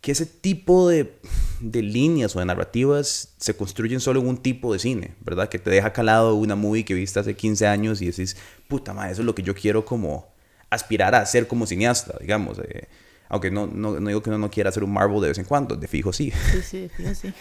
Que 0.00 0.12
ese 0.12 0.26
tipo 0.26 0.88
de, 0.88 1.18
de 1.60 1.82
líneas 1.82 2.34
o 2.36 2.38
de 2.38 2.46
narrativas 2.46 3.34
se 3.38 3.56
construyen 3.56 4.00
solo 4.00 4.20
en 4.20 4.28
un 4.28 4.36
tipo 4.38 4.72
de 4.72 4.78
cine, 4.78 5.14
¿verdad? 5.20 5.48
Que 5.48 5.58
te 5.58 5.70
deja 5.70 5.92
calado 5.92 6.34
una 6.34 6.56
movie 6.56 6.84
que 6.84 6.94
viste 6.94 7.20
hace 7.20 7.34
15 7.34 7.66
años 7.66 8.00
y 8.00 8.06
decís, 8.06 8.36
puta 8.68 8.94
madre, 8.94 9.12
eso 9.12 9.22
es 9.22 9.26
lo 9.26 9.34
que 9.34 9.42
yo 9.42 9.54
quiero 9.54 9.84
como 9.84 10.32
aspirar 10.70 11.14
a 11.14 11.20
hacer 11.20 11.46
como 11.46 11.66
cineasta, 11.66 12.16
digamos. 12.20 12.58
Eh, 12.58 12.88
aunque 13.34 13.50
no, 13.50 13.66
no, 13.66 13.98
no, 13.98 14.06
digo 14.06 14.22
que 14.22 14.30
uno 14.30 14.38
no 14.38 14.48
quiera 14.48 14.70
hacer 14.70 14.84
un 14.84 14.92
Marvel 14.92 15.20
de 15.20 15.26
vez 15.26 15.38
en 15.38 15.44
cuando, 15.44 15.74
de 15.74 15.88
fijo 15.88 16.12
sí. 16.12 16.30
Sí, 16.52 16.62
sí, 16.62 16.80
de 16.82 16.88
fijo 16.88 17.14
sí. 17.16 17.34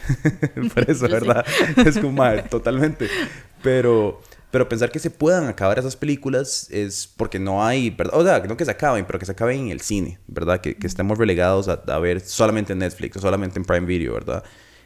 Por 0.73 0.89
eso, 0.89 1.07
¿verdad? 1.07 1.45
Es 1.85 1.99
como, 1.99 2.23
totalmente. 2.49 3.07
Pero, 3.61 4.19
pero 4.49 4.67
pensar 4.67 4.89
que 4.89 4.97
se 4.97 5.11
puedan 5.11 5.45
acabar 5.45 5.77
esas 5.77 5.95
películas 5.95 6.67
es 6.71 7.05
porque 7.15 7.37
no 7.37 7.63
hay, 7.63 7.91
¿verdad? 7.91 8.19
O 8.19 8.23
sea, 8.23 8.39
no 8.39 8.57
que 8.57 8.65
se 8.65 8.71
acaben, 8.71 9.05
pero 9.05 9.19
que 9.19 9.27
se 9.27 9.33
acaben 9.33 9.59
en 9.59 9.69
el 9.69 9.81
cine, 9.81 10.17
¿verdad? 10.25 10.61
Que, 10.61 10.75
que 10.75 10.87
estemos 10.87 11.19
relegados 11.19 11.67
a, 11.67 11.73
a, 11.73 11.99
ver 11.99 12.21
solamente 12.21 12.73
en 12.73 12.79
Netflix 12.79 13.17
o 13.17 13.19
solamente 13.19 13.59
en 13.59 13.65
Prime 13.65 13.85
Video, 13.85 14.15
¿verdad? 14.15 14.43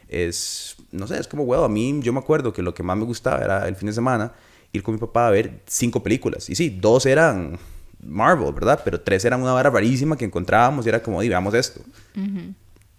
Es, 0.08 0.76
no 0.92 1.06
sé, 1.06 1.18
es 1.18 1.26
como, 1.26 1.44
huevo, 1.44 1.64
a 1.64 1.70
mí 1.70 2.00
yo 2.02 2.12
me 2.12 2.18
acuerdo 2.18 2.52
que 2.52 2.60
lo 2.60 2.74
que 2.74 2.82
más 2.82 2.98
me 2.98 3.04
gustaba 3.04 3.38
era 3.42 3.66
el 3.66 3.76
fin 3.76 3.86
de 3.86 3.94
semana 3.94 4.34
ir 4.72 4.82
con 4.82 4.92
mi 4.92 5.00
papá 5.00 5.28
a 5.28 5.30
ver 5.30 5.62
cinco 5.66 6.02
películas. 6.02 6.50
Y 6.50 6.54
sí, 6.54 6.68
dos 6.68 7.06
eran 7.06 7.58
Marvel, 8.00 8.52
¿verdad? 8.52 8.80
Pero 8.84 9.00
tres 9.00 9.24
eran 9.24 9.42
una 9.42 9.52
vara 9.52 9.70
rarísima 9.70 10.16
que 10.16 10.24
encontrábamos 10.24 10.86
y 10.86 10.88
era 10.88 11.02
como, 11.02 11.22
y 11.22 11.28
veamos 11.28 11.54
esto. 11.54 11.80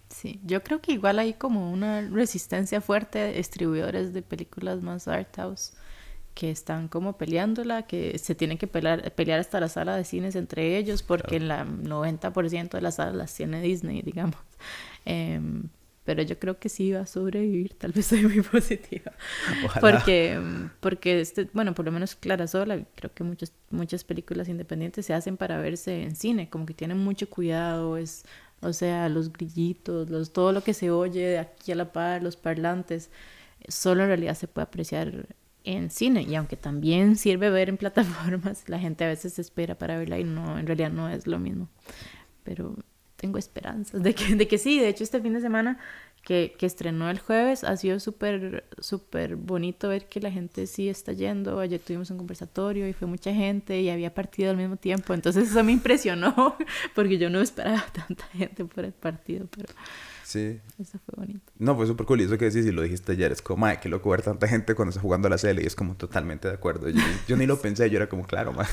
Sí, 0.08 0.40
yo 0.44 0.62
creo 0.62 0.80
que 0.80 0.92
igual 0.92 1.18
hay 1.18 1.34
como 1.34 1.72
una 1.72 2.02
resistencia 2.02 2.80
fuerte 2.80 3.18
de 3.18 3.32
distribuidores 3.34 4.12
de 4.12 4.22
películas 4.22 4.82
más 4.82 5.08
art 5.08 5.34
house 5.36 5.72
que 6.34 6.50
están 6.50 6.88
como 6.88 7.16
peleándola, 7.16 7.82
que 7.82 8.18
se 8.18 8.34
tienen 8.34 8.56
que 8.56 8.66
pelear, 8.66 9.12
pelear 9.12 9.40
hasta 9.40 9.60
la 9.60 9.68
sala 9.68 9.96
de 9.96 10.04
cines 10.04 10.36
entre 10.36 10.76
ellos, 10.78 11.02
porque 11.02 11.36
en 11.36 11.48
la 11.48 11.64
90% 11.64 12.70
de 12.70 12.80
las 12.80 12.96
salas 12.96 13.14
las 13.14 13.34
tiene 13.34 13.60
Disney, 13.60 14.02
digamos. 14.04 14.40
Eh, 15.06 15.40
pero 16.10 16.24
yo 16.24 16.40
creo 16.40 16.58
que 16.58 16.68
sí 16.68 16.90
va 16.90 17.02
a 17.02 17.06
sobrevivir, 17.06 17.74
tal 17.74 17.92
vez 17.92 18.06
soy 18.06 18.26
muy 18.26 18.42
positiva. 18.42 19.12
Porque, 19.80 20.40
porque 20.80 21.20
este, 21.20 21.48
bueno, 21.52 21.72
por 21.72 21.84
lo 21.84 21.92
menos 21.92 22.16
Clara 22.16 22.48
Sola, 22.48 22.84
creo 22.96 23.14
que 23.14 23.22
muchas, 23.22 23.52
muchas 23.70 24.02
películas 24.02 24.48
independientes 24.48 25.06
se 25.06 25.14
hacen 25.14 25.36
para 25.36 25.58
verse 25.58 26.02
en 26.02 26.16
cine, 26.16 26.50
como 26.50 26.66
que 26.66 26.74
tienen 26.74 26.98
mucho 26.98 27.30
cuidado, 27.30 27.96
es, 27.96 28.24
o 28.60 28.72
sea, 28.72 29.08
los 29.08 29.32
grillitos, 29.32 30.10
los, 30.10 30.32
todo 30.32 30.50
lo 30.50 30.64
que 30.64 30.74
se 30.74 30.90
oye 30.90 31.24
de 31.24 31.38
aquí 31.38 31.70
a 31.70 31.76
la 31.76 31.92
par, 31.92 32.24
los 32.24 32.34
parlantes, 32.34 33.08
solo 33.68 34.02
en 34.02 34.08
realidad 34.08 34.34
se 34.34 34.48
puede 34.48 34.64
apreciar 34.64 35.28
en 35.62 35.90
cine 35.90 36.22
y 36.22 36.34
aunque 36.34 36.56
también 36.56 37.14
sirve 37.14 37.50
ver 37.50 37.68
en 37.68 37.76
plataformas, 37.76 38.68
la 38.68 38.80
gente 38.80 39.04
a 39.04 39.06
veces 39.06 39.38
espera 39.38 39.76
para 39.76 39.96
verla 39.96 40.18
y 40.18 40.24
no, 40.24 40.58
en 40.58 40.66
realidad 40.66 40.90
no 40.90 41.08
es 41.08 41.28
lo 41.28 41.38
mismo. 41.38 41.68
Pero 42.42 42.74
tengo 43.20 43.38
esperanzas 43.38 44.02
de 44.02 44.14
que, 44.14 44.34
de 44.34 44.48
que 44.48 44.56
sí. 44.56 44.80
De 44.80 44.88
hecho, 44.88 45.04
este 45.04 45.20
fin 45.20 45.34
de 45.34 45.42
semana 45.42 45.78
que, 46.24 46.54
que 46.58 46.64
estrenó 46.64 47.10
el 47.10 47.18
jueves 47.18 47.64
ha 47.64 47.76
sido 47.76 48.00
súper, 48.00 48.64
súper 48.78 49.36
bonito 49.36 49.88
ver 49.88 50.06
que 50.06 50.20
la 50.20 50.30
gente 50.30 50.66
sí 50.66 50.88
está 50.88 51.12
yendo. 51.12 51.60
Ayer 51.60 51.80
tuvimos 51.80 52.10
un 52.10 52.16
conversatorio 52.16 52.88
y 52.88 52.94
fue 52.94 53.06
mucha 53.06 53.32
gente 53.34 53.78
y 53.80 53.90
había 53.90 54.14
partido 54.14 54.50
al 54.50 54.56
mismo 54.56 54.76
tiempo. 54.76 55.12
Entonces 55.12 55.50
eso 55.50 55.62
me 55.62 55.72
impresionó 55.72 56.56
porque 56.94 57.18
yo 57.18 57.28
no 57.28 57.42
esperaba 57.42 57.84
tanta 57.92 58.24
gente 58.32 58.64
por 58.64 58.84
el 58.86 58.92
partido, 58.92 59.46
pero... 59.54 59.68
Sí. 60.24 60.60
Eso 60.78 60.98
fue 61.04 61.14
bonito. 61.16 61.52
No, 61.58 61.74
fue 61.74 61.86
súper 61.86 62.06
cool. 62.06 62.20
Y 62.20 62.24
eso 62.24 62.38
que 62.38 62.44
decís, 62.46 62.64
y 62.64 62.70
lo 62.70 62.82
dijiste 62.82 63.12
ayer, 63.12 63.32
es 63.32 63.42
como, 63.42 63.62
madre, 63.62 63.80
qué 63.82 63.88
loco 63.88 64.10
ver 64.10 64.22
tanta 64.22 64.46
gente 64.46 64.74
cuando 64.76 64.90
está 64.90 65.02
jugando 65.02 65.26
a 65.26 65.30
la 65.30 65.38
serie. 65.38 65.64
Y 65.64 65.66
es 65.66 65.74
como 65.74 65.96
totalmente 65.96 66.48
de 66.48 66.54
acuerdo. 66.54 66.88
Yo, 66.88 67.02
yo 67.26 67.36
ni 67.36 67.46
lo 67.46 67.60
pensé, 67.62 67.90
yo 67.90 67.96
era 67.96 68.08
como, 68.08 68.24
claro, 68.24 68.52
madre. 68.52 68.70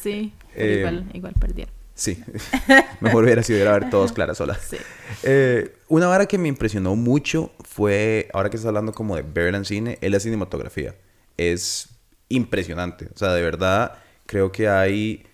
Sí, 0.00 0.32
eh, 0.54 0.78
igual, 0.78 1.10
igual 1.12 1.34
perdieron. 1.38 1.83
Sí, 1.94 2.22
mejor 3.00 3.24
hubiera 3.24 3.42
sido 3.42 3.60
ir 3.60 3.68
a 3.68 3.72
ver 3.72 3.90
todos 3.90 4.12
claras 4.12 4.38
solas. 4.38 4.58
Sí. 4.68 4.76
Eh, 5.22 5.76
una 5.88 6.08
vara 6.08 6.26
que 6.26 6.38
me 6.38 6.48
impresionó 6.48 6.96
mucho 6.96 7.52
fue, 7.64 8.28
ahora 8.32 8.50
que 8.50 8.56
estás 8.56 8.68
hablando 8.68 8.92
como 8.92 9.14
de 9.14 9.22
ver 9.22 9.54
en 9.54 9.64
cine, 9.64 9.98
es 10.00 10.10
la 10.10 10.18
cinematografía. 10.18 10.94
Es 11.36 11.88
impresionante. 12.28 13.08
O 13.14 13.18
sea, 13.18 13.32
de 13.32 13.42
verdad, 13.42 13.98
creo 14.26 14.50
que 14.50 14.68
hay 14.68 15.24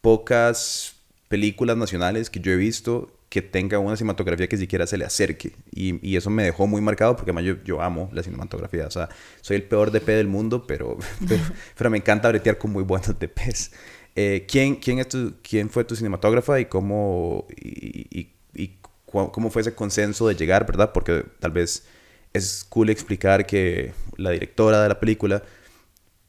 pocas 0.00 0.94
películas 1.28 1.76
nacionales 1.76 2.30
que 2.30 2.40
yo 2.40 2.52
he 2.52 2.56
visto 2.56 3.12
que 3.28 3.42
tengan 3.42 3.80
una 3.80 3.94
cinematografía 3.94 4.48
que 4.48 4.56
siquiera 4.56 4.86
se 4.86 4.96
le 4.96 5.04
acerque. 5.04 5.52
Y, 5.70 6.06
y 6.06 6.16
eso 6.16 6.30
me 6.30 6.44
dejó 6.44 6.66
muy 6.66 6.80
marcado 6.80 7.14
porque 7.14 7.30
además 7.30 7.44
yo, 7.44 7.62
yo, 7.64 7.82
amo 7.82 8.08
la 8.12 8.22
cinematografía. 8.22 8.86
O 8.86 8.90
sea, 8.90 9.10
soy 9.42 9.56
el 9.56 9.64
peor 9.64 9.90
DP 9.90 10.06
del 10.06 10.28
mundo, 10.28 10.66
pero, 10.66 10.96
pero, 11.28 11.42
pero 11.76 11.90
me 11.90 11.98
encanta 11.98 12.28
bretear 12.28 12.56
con 12.56 12.72
muy 12.72 12.84
buenos 12.84 13.18
DPs. 13.18 13.72
Eh, 14.20 14.46
¿quién, 14.48 14.74
quién, 14.74 14.98
es 14.98 15.08
tu, 15.08 15.34
¿Quién 15.48 15.70
fue 15.70 15.84
tu 15.84 15.94
cinematógrafa 15.94 16.58
y 16.58 16.64
cómo, 16.64 17.46
y, 17.56 18.32
y, 18.52 18.76
cómo 19.06 19.48
fue 19.48 19.62
ese 19.62 19.76
consenso 19.76 20.26
de 20.26 20.34
llegar, 20.34 20.66
verdad? 20.66 20.90
Porque 20.92 21.24
tal 21.38 21.52
vez 21.52 21.86
es 22.32 22.66
cool 22.68 22.90
explicar 22.90 23.46
que 23.46 23.92
la 24.16 24.30
directora 24.30 24.82
de 24.82 24.88
la 24.88 24.98
película 24.98 25.44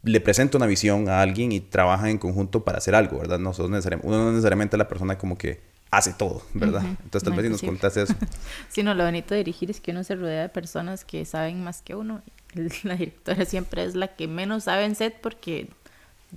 le 0.03 0.21
presenta 0.21 0.57
una 0.57 0.67
visión 0.67 1.09
a 1.09 1.23
alguien 1.23 1.51
y 1.51 1.61
trabaja 1.61 2.11
en 2.11 2.19
conjunto 2.19 2.63
para 2.63 2.77
hacer 2.77 2.93
algo, 2.93 3.17
¿verdad? 3.17 3.39
No 3.39 3.49
necesariamente, 3.49 4.07
uno 4.07 4.25
no 4.25 4.31
necesariamente 4.33 4.77
la 4.77 4.87
persona 4.87 5.17
como 5.17 5.35
que 5.35 5.59
hace 5.89 6.13
todo, 6.13 6.43
¿verdad? 6.53 6.83
Entonces 6.85 7.23
tal 7.23 7.33
vez 7.33 7.45
si 7.45 7.49
nos 7.49 7.61
contas 7.63 7.97
eso. 7.97 8.13
sí, 8.69 8.83
no, 8.83 8.93
lo 8.93 9.03
bonito 9.03 9.33
de 9.33 9.39
dirigir 9.39 9.71
es 9.71 9.81
que 9.81 9.89
uno 9.89 10.03
se 10.03 10.13
rodea 10.13 10.43
de 10.43 10.49
personas 10.49 11.05
que 11.05 11.25
saben 11.25 11.63
más 11.63 11.81
que 11.81 11.95
uno. 11.95 12.21
La 12.83 12.95
directora 12.95 13.45
siempre 13.45 13.83
es 13.83 13.95
la 13.95 14.09
que 14.09 14.27
menos 14.27 14.65
sabe 14.65 14.85
en 14.85 14.93
set 14.93 15.19
porque 15.21 15.69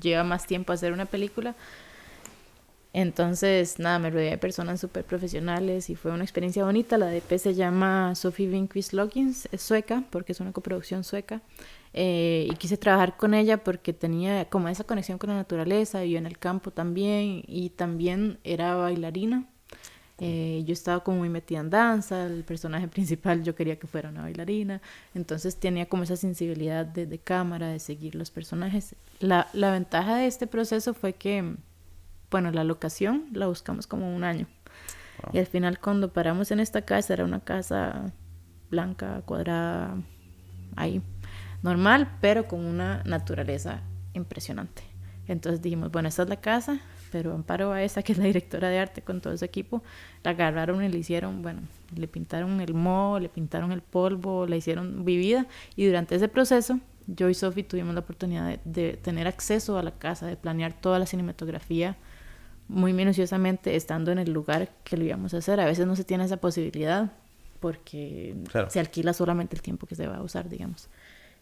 lleva 0.00 0.24
más 0.24 0.46
tiempo 0.46 0.72
hacer 0.72 0.92
una 0.92 1.07
película. 1.07 1.55
Entonces, 2.94 3.78
nada, 3.78 3.98
me 3.98 4.11
rodeé 4.11 4.31
de 4.31 4.38
personas 4.38 4.81
súper 4.81 5.05
profesionales 5.05 5.88
y 5.88 5.94
fue 5.94 6.12
una 6.12 6.24
experiencia 6.24 6.64
bonita. 6.64 6.98
La 6.98 7.07
DP 7.07 7.38
se 7.38 7.55
llama 7.55 8.14
Sophie 8.14 8.48
Vinquist 8.48 8.92
Loggins, 8.92 9.48
es 9.50 9.62
sueca, 9.62 10.05
porque 10.11 10.33
es 10.33 10.40
una 10.40 10.52
coproducción 10.52 11.02
sueca. 11.02 11.40
Eh, 11.94 12.48
y 12.50 12.55
quise 12.57 12.76
trabajar 12.76 13.16
con 13.16 13.35
ella 13.35 13.64
porque 13.64 13.92
tenía 13.92 14.46
como 14.46 14.68
esa 14.68 14.85
conexión 14.85 15.18
con 15.18 15.31
la 15.31 15.37
naturaleza, 15.37 16.02
vivió 16.02 16.18
en 16.18 16.26
el 16.26 16.38
campo 16.38 16.70
también 16.70 17.42
y 17.46 17.70
también 17.70 18.38
era 18.44 18.74
bailarina. 18.76 19.46
Eh, 20.24 20.62
yo 20.64 20.72
estaba 20.72 21.02
como 21.02 21.18
muy 21.18 21.28
metida 21.28 21.58
en 21.58 21.68
danza, 21.68 22.26
el 22.26 22.44
personaje 22.44 22.87
principal 22.96 23.42
yo 23.42 23.56
quería 23.56 23.76
que 23.80 23.88
fuera 23.88 24.08
una 24.08 24.22
bailarina, 24.22 24.80
entonces 25.16 25.56
tenía 25.56 25.87
como 25.87 26.04
esa 26.04 26.14
sensibilidad 26.14 26.87
de, 26.87 27.18
cámara, 27.18 27.66
de 27.66 27.80
seguir 27.80 28.14
los 28.14 28.30
personajes. 28.30 28.94
La, 29.18 29.48
la, 29.52 29.72
ventaja 29.72 30.14
de 30.14 30.28
este 30.28 30.46
proceso 30.46 30.94
fue 30.94 31.14
que, 31.14 31.56
bueno, 32.30 32.52
la 32.52 32.62
locación 32.62 33.24
la 33.32 33.48
buscamos 33.48 33.88
como 33.88 34.14
un 34.14 34.22
año. 34.22 34.46
Y 35.32 35.38
al 35.38 35.46
final 35.46 35.80
cuando 35.80 36.12
paramos 36.12 36.52
en 36.52 36.61
esta 36.61 36.82
casa, 36.82 37.14
era 37.14 37.24
una 37.24 37.40
casa 37.40 38.12
blanca, 38.70 39.22
cuadrada, 39.24 39.96
ahí, 40.76 41.02
normal, 41.62 42.16
pero 42.20 42.46
con 42.46 42.64
una 42.64 43.02
naturaleza 43.02 43.82
impresionante. 44.12 44.85
Entonces 45.26 45.61
dijimos, 45.62 45.90
bueno, 45.90 46.08
esta 46.08 46.22
es 46.22 46.28
la 46.28 46.40
casa, 46.40 46.80
pero 47.12 47.35
Amparo 47.35 47.77
esa 47.77 48.03
que 48.03 48.12
es 48.12 48.18
la 48.18 48.25
directora 48.25 48.68
de 48.70 48.81
arte 48.81 49.03
con 49.03 49.20
todo 49.20 49.37
su 49.37 49.44
equipo, 49.44 49.83
la 50.25 50.33
agarraron 50.33 50.83
y 50.83 50.88
le 50.88 50.98
hicieron, 50.98 51.42
bueno, 51.42 51.61
le 51.94 52.09
pintaron 52.09 52.61
el 52.61 52.75
moho, 52.75 53.20
le 53.20 53.29
pintaron 53.29 53.70
el 53.70 53.83
polvo, 53.83 54.46
la 54.46 54.57
hicieron 54.57 55.05
vivida 55.05 55.46
y 55.77 55.87
durante 55.87 56.16
ese 56.16 56.29
proceso 56.29 56.81
yo 57.07 57.29
y 57.29 57.35
Sophie 57.35 57.64
tuvimos 57.64 57.94
la 57.94 58.01
oportunidad 58.01 58.59
de, 58.64 58.94
tener 58.94 59.27
acceso 59.27 59.79
a 59.79 59.83
la 59.83 59.92
casa, 59.92 60.27
de 60.27 60.37
planear 60.37 60.72
toda 60.72 60.98
la 60.98 61.07
cinematografía 61.07 61.96
muy 62.68 62.92
minuciosamente 62.92 63.77
estando 63.77 64.12
en 64.12 64.18
el 64.18 64.33
lugar 64.33 64.70
que 64.85 64.96
lo 64.96 65.05
íbamos 65.05 65.35
a 65.35 65.38
hacer. 65.38 65.61
A 65.61 65.66
veces 65.66 65.87
no 65.87 65.96
se 65.96 66.05
tiene 66.05 66.25
esa 66.25 66.38
posibilidad 66.38 67.12
porque 67.61 68.37
se 68.68 68.81
alquila 68.81 69.12
solamente 69.12 69.57
el 69.57 69.62
tiempo 69.62 69.87
que 69.87 69.94
se 69.94 70.07
va 70.07 70.16
a 70.16 70.22
usar, 70.22 70.48
digamos. 70.48 70.88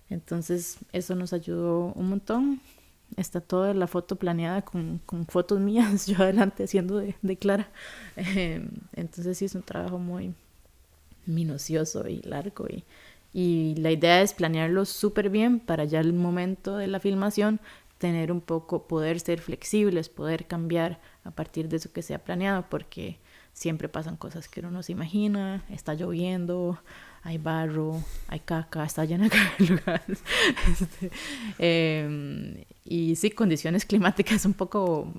Entonces 0.08 0.78
eso 0.92 1.14
nos 1.14 1.32
ayudó 1.32 1.92
un 1.94 2.08
montón 2.08 2.60
está 3.16 3.40
toda 3.40 3.74
la 3.74 3.86
foto 3.86 4.16
planeada 4.16 4.62
con, 4.62 5.00
con 5.06 5.26
fotos 5.26 5.60
mías, 5.60 6.06
yo 6.08 6.22
adelante 6.22 6.64
haciendo 6.64 6.98
de, 6.98 7.36
Clara. 7.36 7.70
Em, 8.16 8.68
entonces 8.94 9.38
sí 9.38 9.46
es 9.46 9.54
un 9.54 9.62
trabajo 9.62 9.98
muy 9.98 10.34
minucioso 11.26 12.08
y 12.08 12.22
largo 12.22 12.66
y, 12.68 12.84
y 13.32 13.74
la 13.76 13.90
idea 13.92 14.22
es 14.22 14.34
planearlo 14.34 14.84
súper 14.84 15.30
bien 15.30 15.60
para 15.60 15.84
ya 15.84 16.00
el 16.00 16.12
momento 16.12 16.76
de 16.76 16.86
la 16.86 16.98
filmación 16.98 17.60
tener 17.98 18.32
un 18.32 18.40
poco, 18.40 18.88
poder 18.88 19.20
ser 19.20 19.40
flexibles, 19.40 20.08
poder 20.08 20.46
cambiar 20.46 21.00
a 21.22 21.30
partir 21.30 21.68
de 21.68 21.76
eso 21.76 21.92
que 21.92 22.00
se 22.00 22.14
ha 22.14 22.24
planeado, 22.24 22.64
porque 22.70 23.18
siempre 23.52 23.90
pasan 23.90 24.16
cosas 24.16 24.48
que 24.48 24.60
uno 24.60 24.70
no 24.70 24.82
se 24.82 24.92
imagina, 24.92 25.64
está 25.68 25.92
lloviendo, 25.92 26.78
hay 27.22 27.38
barro, 27.38 28.02
hay 28.28 28.40
caca, 28.40 28.84
está 28.84 29.04
llena 29.04 29.28
de 29.28 29.66
lugares. 29.66 30.22
Este, 30.70 31.10
em, 31.58 32.64
y 32.84 33.16
sí, 33.16 33.30
condiciones 33.30 33.84
climáticas 33.84 34.44
un 34.44 34.54
poco 34.54 35.12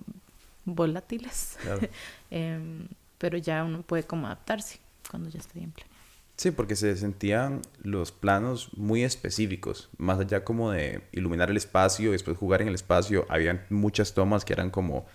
volátiles. 0.65 1.57
Em, 2.33 2.87
pero 3.17 3.37
ya 3.37 3.63
uno 3.65 3.81
puede 3.81 4.03
como 4.03 4.25
adaptarse 4.25 4.79
cuando 5.09 5.29
ya 5.29 5.39
está 5.39 5.53
bien 5.53 5.71
planeado. 5.71 5.91
Sí, 6.37 6.49
porque 6.51 6.75
se 6.77 6.95
sentían 6.95 7.61
los 7.83 8.11
planos 8.11 8.69
muy 8.75 9.03
específicos, 9.03 9.89
más 9.97 10.17
allá 10.17 10.43
como 10.45 10.71
de 10.71 11.01
iluminar 11.11 11.51
el 11.51 11.57
espacio 11.57 12.09
y 12.09 12.11
después 12.13 12.37
jugar 12.37 12.61
en 12.61 12.69
el 12.69 12.75
espacio, 12.75 13.25
habían 13.29 13.65
muchas 13.69 14.13
tomas 14.13 14.45
que 14.45 14.53
eran 14.53 14.69
como 14.71 15.05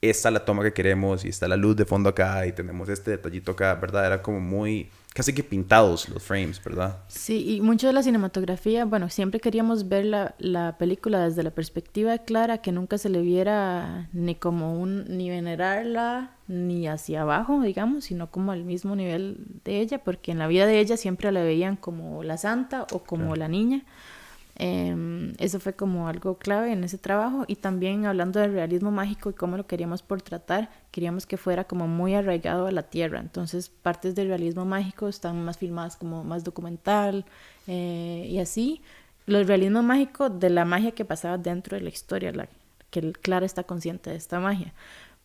esta 0.00 0.28
es 0.28 0.32
la 0.32 0.44
toma 0.44 0.62
que 0.62 0.72
queremos 0.72 1.24
y 1.24 1.28
está 1.28 1.46
la 1.48 1.56
luz 1.56 1.76
de 1.76 1.84
fondo 1.84 2.08
acá 2.08 2.46
y 2.46 2.52
tenemos 2.52 2.88
este 2.88 3.12
detallito 3.12 3.52
acá, 3.52 3.74
¿verdad? 3.74 4.06
Era 4.06 4.22
como 4.22 4.40
muy, 4.40 4.90
casi 5.14 5.34
que 5.34 5.42
pintados 5.42 6.08
los 6.08 6.22
frames, 6.22 6.62
¿verdad? 6.62 6.98
Sí, 7.08 7.56
y 7.56 7.60
mucho 7.60 7.86
de 7.88 7.92
la 7.92 8.02
cinematografía, 8.02 8.84
bueno, 8.84 9.08
siempre 9.10 9.40
queríamos 9.40 9.88
ver 9.88 10.04
la, 10.04 10.34
la 10.38 10.78
película 10.78 11.24
desde 11.24 11.42
la 11.42 11.50
perspectiva 11.50 12.12
de 12.12 12.22
Clara, 12.22 12.58
que 12.58 12.72
nunca 12.72 12.96
se 12.96 13.08
le 13.08 13.20
viera 13.20 14.08
ni 14.12 14.36
como 14.36 14.80
un, 14.80 15.04
ni 15.08 15.28
venerarla, 15.28 16.36
ni 16.46 16.86
hacia 16.86 17.22
abajo, 17.22 17.60
digamos, 17.60 18.04
sino 18.04 18.30
como 18.30 18.52
al 18.52 18.64
mismo 18.64 18.94
nivel 18.94 19.38
de 19.64 19.80
ella, 19.80 20.02
porque 20.02 20.32
en 20.32 20.38
la 20.38 20.46
vida 20.46 20.66
de 20.66 20.78
ella 20.78 20.96
siempre 20.96 21.32
la 21.32 21.42
veían 21.42 21.76
como 21.76 22.22
la 22.22 22.38
santa 22.38 22.86
o 22.92 23.00
como 23.00 23.34
la 23.36 23.48
niña. 23.48 23.84
Em, 24.56 25.32
eso 25.38 25.58
fue 25.60 25.74
como 25.74 26.08
algo 26.08 26.36
clave 26.36 26.72
en 26.72 26.84
ese 26.84 26.98
trabajo 26.98 27.44
y 27.46 27.56
también 27.56 28.04
hablando 28.06 28.40
del 28.40 28.52
realismo 28.52 28.90
mágico 28.90 29.30
y 29.30 29.32
cómo 29.32 29.56
lo 29.56 29.66
queríamos 29.66 30.02
por 30.02 30.20
tratar, 30.22 30.70
queríamos 30.90 31.26
que 31.26 31.36
fuera 31.36 31.64
como 31.64 31.88
muy 31.88 32.14
arraigado 32.14 32.66
a 32.66 32.72
la 32.72 32.82
tierra. 32.84 33.20
Entonces 33.20 33.68
partes 33.70 34.14
del 34.14 34.28
realismo 34.28 34.64
mágico 34.64 35.08
están 35.08 35.44
más 35.44 35.58
filmadas 35.58 35.96
como 35.96 36.24
más 36.24 36.44
documental 36.44 37.24
eh, 37.66 38.26
y 38.28 38.38
así. 38.38 38.82
Los 39.26 39.46
realismo 39.46 39.82
mágico 39.82 40.28
de 40.28 40.50
la 40.50 40.64
magia 40.64 40.92
que 40.92 41.04
pasaba 41.04 41.38
dentro 41.38 41.76
de 41.76 41.82
la 41.84 41.90
historia, 41.90 42.32
que 42.90 43.12
Clara 43.12 43.46
está 43.46 43.62
consciente 43.64 44.10
de 44.10 44.16
esta 44.16 44.40
magia. 44.40 44.74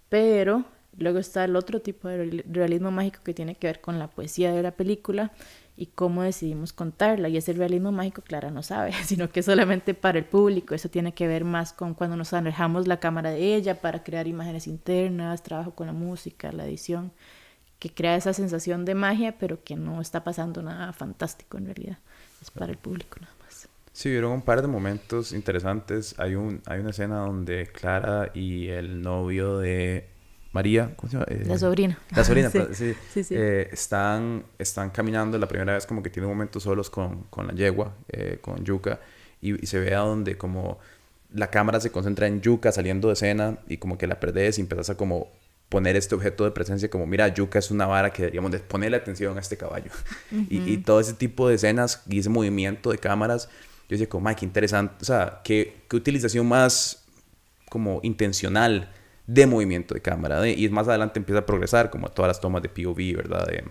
Pero 0.09 0.63
luego 0.97 1.19
está 1.19 1.43
el 1.45 1.55
otro 1.55 1.81
tipo 1.81 2.07
de 2.07 2.43
realismo 2.49 2.91
mágico 2.91 3.19
que 3.23 3.33
tiene 3.33 3.55
que 3.55 3.67
ver 3.67 3.81
con 3.81 3.99
la 3.99 4.07
poesía 4.07 4.53
de 4.53 4.63
la 4.63 4.71
película 4.71 5.31
y 5.77 5.87
cómo 5.87 6.23
decidimos 6.23 6.73
contarla. 6.73 7.29
Y 7.29 7.37
ese 7.37 7.53
realismo 7.53 7.91
mágico, 7.91 8.21
Clara 8.21 8.51
no 8.51 8.63
sabe, 8.63 8.93
sino 9.05 9.29
que 9.29 9.43
solamente 9.43 9.93
para 9.93 10.17
el 10.17 10.25
público. 10.25 10.75
Eso 10.75 10.89
tiene 10.89 11.13
que 11.13 11.27
ver 11.27 11.43
más 11.43 11.73
con 11.73 11.93
cuando 11.93 12.15
nos 12.15 12.33
alejamos 12.33 12.87
la 12.87 12.99
cámara 12.99 13.31
de 13.31 13.55
ella 13.55 13.81
para 13.81 14.03
crear 14.03 14.27
imágenes 14.27 14.67
internas, 14.67 15.43
trabajo 15.43 15.71
con 15.71 15.87
la 15.87 15.93
música, 15.93 16.51
la 16.51 16.65
edición, 16.65 17.11
que 17.79 17.93
crea 17.93 18.15
esa 18.15 18.33
sensación 18.33 18.85
de 18.85 18.95
magia, 18.95 19.37
pero 19.37 19.63
que 19.63 19.75
no 19.75 20.01
está 20.01 20.23
pasando 20.23 20.61
nada 20.61 20.93
fantástico 20.93 21.57
en 21.57 21.65
realidad. 21.65 21.97
Es 22.41 22.51
para 22.51 22.71
el 22.71 22.77
público 22.77 23.17
nada 23.19 23.33
más. 23.43 23.67
Sí, 23.91 24.09
hubieron 24.09 24.31
un 24.33 24.41
par 24.41 24.61
de 24.61 24.67
momentos 24.67 25.33
interesantes. 25.33 26.19
Hay, 26.19 26.35
un, 26.35 26.61
hay 26.65 26.79
una 26.79 26.91
escena 26.91 27.19
donde 27.19 27.67
Clara 27.67 28.31
y 28.33 28.67
el 28.67 29.01
novio 29.01 29.57
de 29.57 30.14
María, 30.55 30.93
¿cómo 30.95 31.11
se 31.11 31.17
llama? 31.17 31.25
Eh, 31.29 31.43
la 31.45 31.57
sobrina. 31.57 31.99
La 32.15 32.23
sobrina, 32.23 32.49
sí. 32.71 32.95
sí, 33.13 33.25
sí. 33.25 33.35
Eh, 33.37 33.67
están, 33.73 34.45
están 34.57 34.89
caminando 34.89 35.37
la 35.37 35.49
primera 35.49 35.73
vez 35.73 35.85
como 35.85 36.01
que 36.01 36.09
tienen 36.09 36.29
momentos 36.29 36.63
solos 36.63 36.89
con, 36.89 37.23
con 37.23 37.47
la 37.47 37.53
yegua, 37.53 37.93
eh, 38.07 38.39
con 38.39 38.63
Yuka, 38.63 39.01
y, 39.41 39.53
se 39.67 39.79
ve 39.79 39.93
a 39.93 39.99
donde 39.99 40.37
como 40.37 40.79
la 41.33 41.51
cámara 41.51 41.81
se 41.81 41.91
concentra 41.91 42.27
en 42.27 42.39
Yuka 42.39 42.71
saliendo 42.71 43.09
de 43.09 43.15
escena 43.15 43.57
y 43.67 43.75
como 43.79 43.97
que 43.97 44.07
la 44.07 44.17
perdés 44.21 44.57
y 44.57 44.61
empezás 44.61 44.91
a 44.91 44.95
como 44.95 45.27
poner 45.67 45.97
este 45.97 46.15
objeto 46.15 46.45
de 46.45 46.51
presencia 46.51 46.89
como, 46.89 47.05
mira, 47.05 47.27
Yuka 47.27 47.59
es 47.59 47.69
una 47.69 47.85
vara 47.85 48.13
que 48.13 48.21
deberíamos 48.21 48.49
de 48.51 48.59
ponerle 48.59 48.95
atención 48.95 49.35
a 49.35 49.41
este 49.41 49.57
caballo. 49.57 49.91
y, 50.49 50.71
y, 50.71 50.77
todo 50.77 51.01
ese 51.01 51.15
tipo 51.15 51.49
de 51.49 51.55
escenas 51.55 52.01
y 52.07 52.19
ese 52.19 52.29
movimiento 52.29 52.91
de 52.91 52.97
cámaras, 52.97 53.49
yo 53.89 53.95
decía 53.95 54.07
como, 54.07 54.33
qué 54.33 54.45
interesante, 54.45 54.95
o 55.01 55.05
sea, 55.05 55.41
qué, 55.43 55.83
qué 55.89 55.97
utilización 55.97 56.47
más 56.47 57.03
como 57.69 57.99
intencional 58.03 58.89
de 59.27 59.47
movimiento 59.47 59.93
de 59.93 60.01
cámara. 60.01 60.47
y 60.47 60.69
más 60.69 60.87
adelante 60.87 61.19
empieza 61.19 61.39
a 61.39 61.45
progresar, 61.45 61.89
como 61.89 62.09
todas 62.09 62.29
las 62.29 62.39
tomas 62.39 62.61
de 62.61 62.69
POV, 62.69 63.15
¿verdad? 63.15 63.47
De 63.47 63.63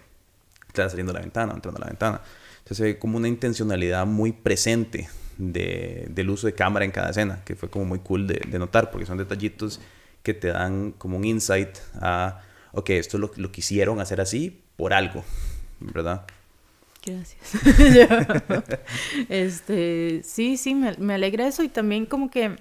estar 0.66 0.90
saliendo 0.90 1.12
a 1.12 1.14
la 1.14 1.20
ventana, 1.20 1.52
entrando 1.54 1.78
a 1.78 1.84
la 1.84 1.88
ventana. 1.88 2.20
Entonces 2.58 2.76
se 2.78 2.84
ve 2.84 2.98
como 2.98 3.16
una 3.16 3.28
intencionalidad 3.28 4.06
muy 4.06 4.32
presente 4.32 5.08
de, 5.38 6.06
del 6.10 6.30
uso 6.30 6.46
de 6.46 6.54
cámara 6.54 6.84
en 6.84 6.90
cada 6.90 7.10
escena, 7.10 7.42
que 7.44 7.54
fue 7.54 7.68
como 7.68 7.84
muy 7.84 7.98
cool 8.00 8.26
de, 8.26 8.40
de, 8.48 8.58
notar, 8.58 8.90
porque 8.90 9.06
son 9.06 9.18
detallitos 9.18 9.80
que 10.22 10.34
te 10.34 10.48
dan 10.48 10.92
como 10.92 11.16
un 11.16 11.24
insight 11.24 11.76
a, 12.00 12.40
ok, 12.72 12.90
esto 12.90 13.18
lo, 13.18 13.30
lo 13.36 13.52
quisieron 13.52 14.00
hacer 14.00 14.20
así 14.20 14.62
por 14.76 14.92
algo, 14.92 15.24
¿verdad? 15.80 16.24
Gracias. 17.04 17.38
este, 19.28 20.22
sí, 20.24 20.56
sí, 20.56 20.74
me, 20.74 20.96
me 20.96 21.14
alegra 21.14 21.46
eso 21.46 21.62
y 21.62 21.68
también 21.68 22.06
como 22.06 22.30
que 22.30 22.56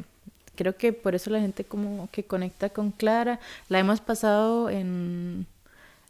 creo 0.55 0.77
que 0.77 0.93
por 0.93 1.15
eso 1.15 1.29
la 1.29 1.39
gente 1.39 1.63
como 1.63 2.09
que 2.11 2.23
conecta 2.23 2.69
con 2.69 2.91
Clara. 2.91 3.39
La 3.69 3.79
hemos 3.79 4.01
pasado 4.01 4.69
en... 4.69 5.47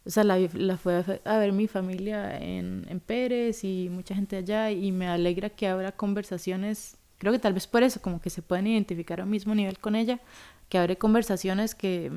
O 0.06 0.10
sea, 0.10 0.26
la, 0.26 0.38
la 0.54 0.76
fue 0.76 1.22
a 1.24 1.38
ver 1.38 1.54
mi 1.54 1.68
familia 1.68 2.38
en, 2.38 2.86
en 2.90 3.00
Pérez 3.00 3.64
y 3.64 3.88
mucha 3.90 4.14
gente 4.14 4.36
allá 4.36 4.70
y 4.70 4.92
me 4.92 5.08
alegra 5.08 5.50
que 5.50 5.66
habrá 5.66 5.94
conversaciones, 5.94 6.98
creo 7.20 7.32
que 7.32 7.40
tal 7.40 7.54
vez 7.54 7.68
por 7.68 7.84
eso, 7.84 8.02
como 8.02 8.20
que 8.20 8.30
se 8.30 8.42
pueden 8.42 8.68
identificar 8.68 9.22
al 9.22 9.28
mismo 9.28 9.56
nivel 9.56 9.80
con 9.80 9.96
ella, 9.96 10.20
que 10.68 10.78
habrá 10.78 10.96
conversaciones 10.96 11.74
que 11.74 12.12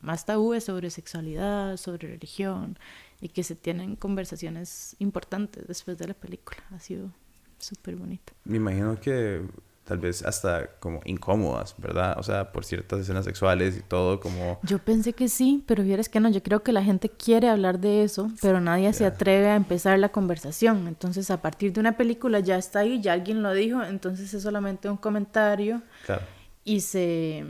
más 0.00 0.26
tabúes 0.26 0.64
sobre 0.64 0.90
sexualidad, 0.90 1.76
sobre 1.76 2.08
religión 2.08 2.76
y 3.20 3.28
que 3.28 3.44
se 3.44 3.54
tienen 3.54 3.94
conversaciones 3.94 4.96
importantes 4.98 5.68
después 5.68 5.96
de 5.96 6.08
la 6.08 6.14
película. 6.14 6.58
Ha 6.74 6.80
sido 6.80 7.12
súper 7.58 7.94
bonito. 7.94 8.32
Me 8.44 8.56
imagino 8.56 8.98
que 8.98 9.42
tal 9.88 9.98
vez 9.98 10.22
hasta 10.22 10.66
como 10.80 11.00
incómodas, 11.06 11.74
¿verdad? 11.78 12.16
O 12.18 12.22
sea, 12.22 12.52
por 12.52 12.66
ciertas 12.66 13.00
escenas 13.00 13.24
sexuales 13.24 13.74
y 13.78 13.80
todo 13.80 14.20
como... 14.20 14.60
Yo 14.62 14.78
pensé 14.78 15.14
que 15.14 15.28
sí, 15.28 15.64
pero 15.66 15.82
vieras 15.82 16.10
que 16.10 16.20
no, 16.20 16.28
yo 16.28 16.42
creo 16.42 16.62
que 16.62 16.72
la 16.72 16.84
gente 16.84 17.08
quiere 17.08 17.48
hablar 17.48 17.80
de 17.80 18.04
eso, 18.04 18.30
pero 18.42 18.60
nadie 18.60 18.92
se 18.92 19.06
atreve 19.06 19.48
a 19.48 19.56
empezar 19.56 19.98
la 19.98 20.10
conversación. 20.10 20.86
Entonces, 20.88 21.30
a 21.30 21.40
partir 21.40 21.72
de 21.72 21.80
una 21.80 21.96
película 21.96 22.40
ya 22.40 22.58
está 22.58 22.80
ahí, 22.80 23.00
ya 23.00 23.14
alguien 23.14 23.42
lo 23.42 23.54
dijo, 23.54 23.82
entonces 23.82 24.34
es 24.34 24.42
solamente 24.42 24.90
un 24.90 24.98
comentario. 24.98 25.80
Claro. 26.04 26.22
Y 26.64 26.80
se 26.82 27.46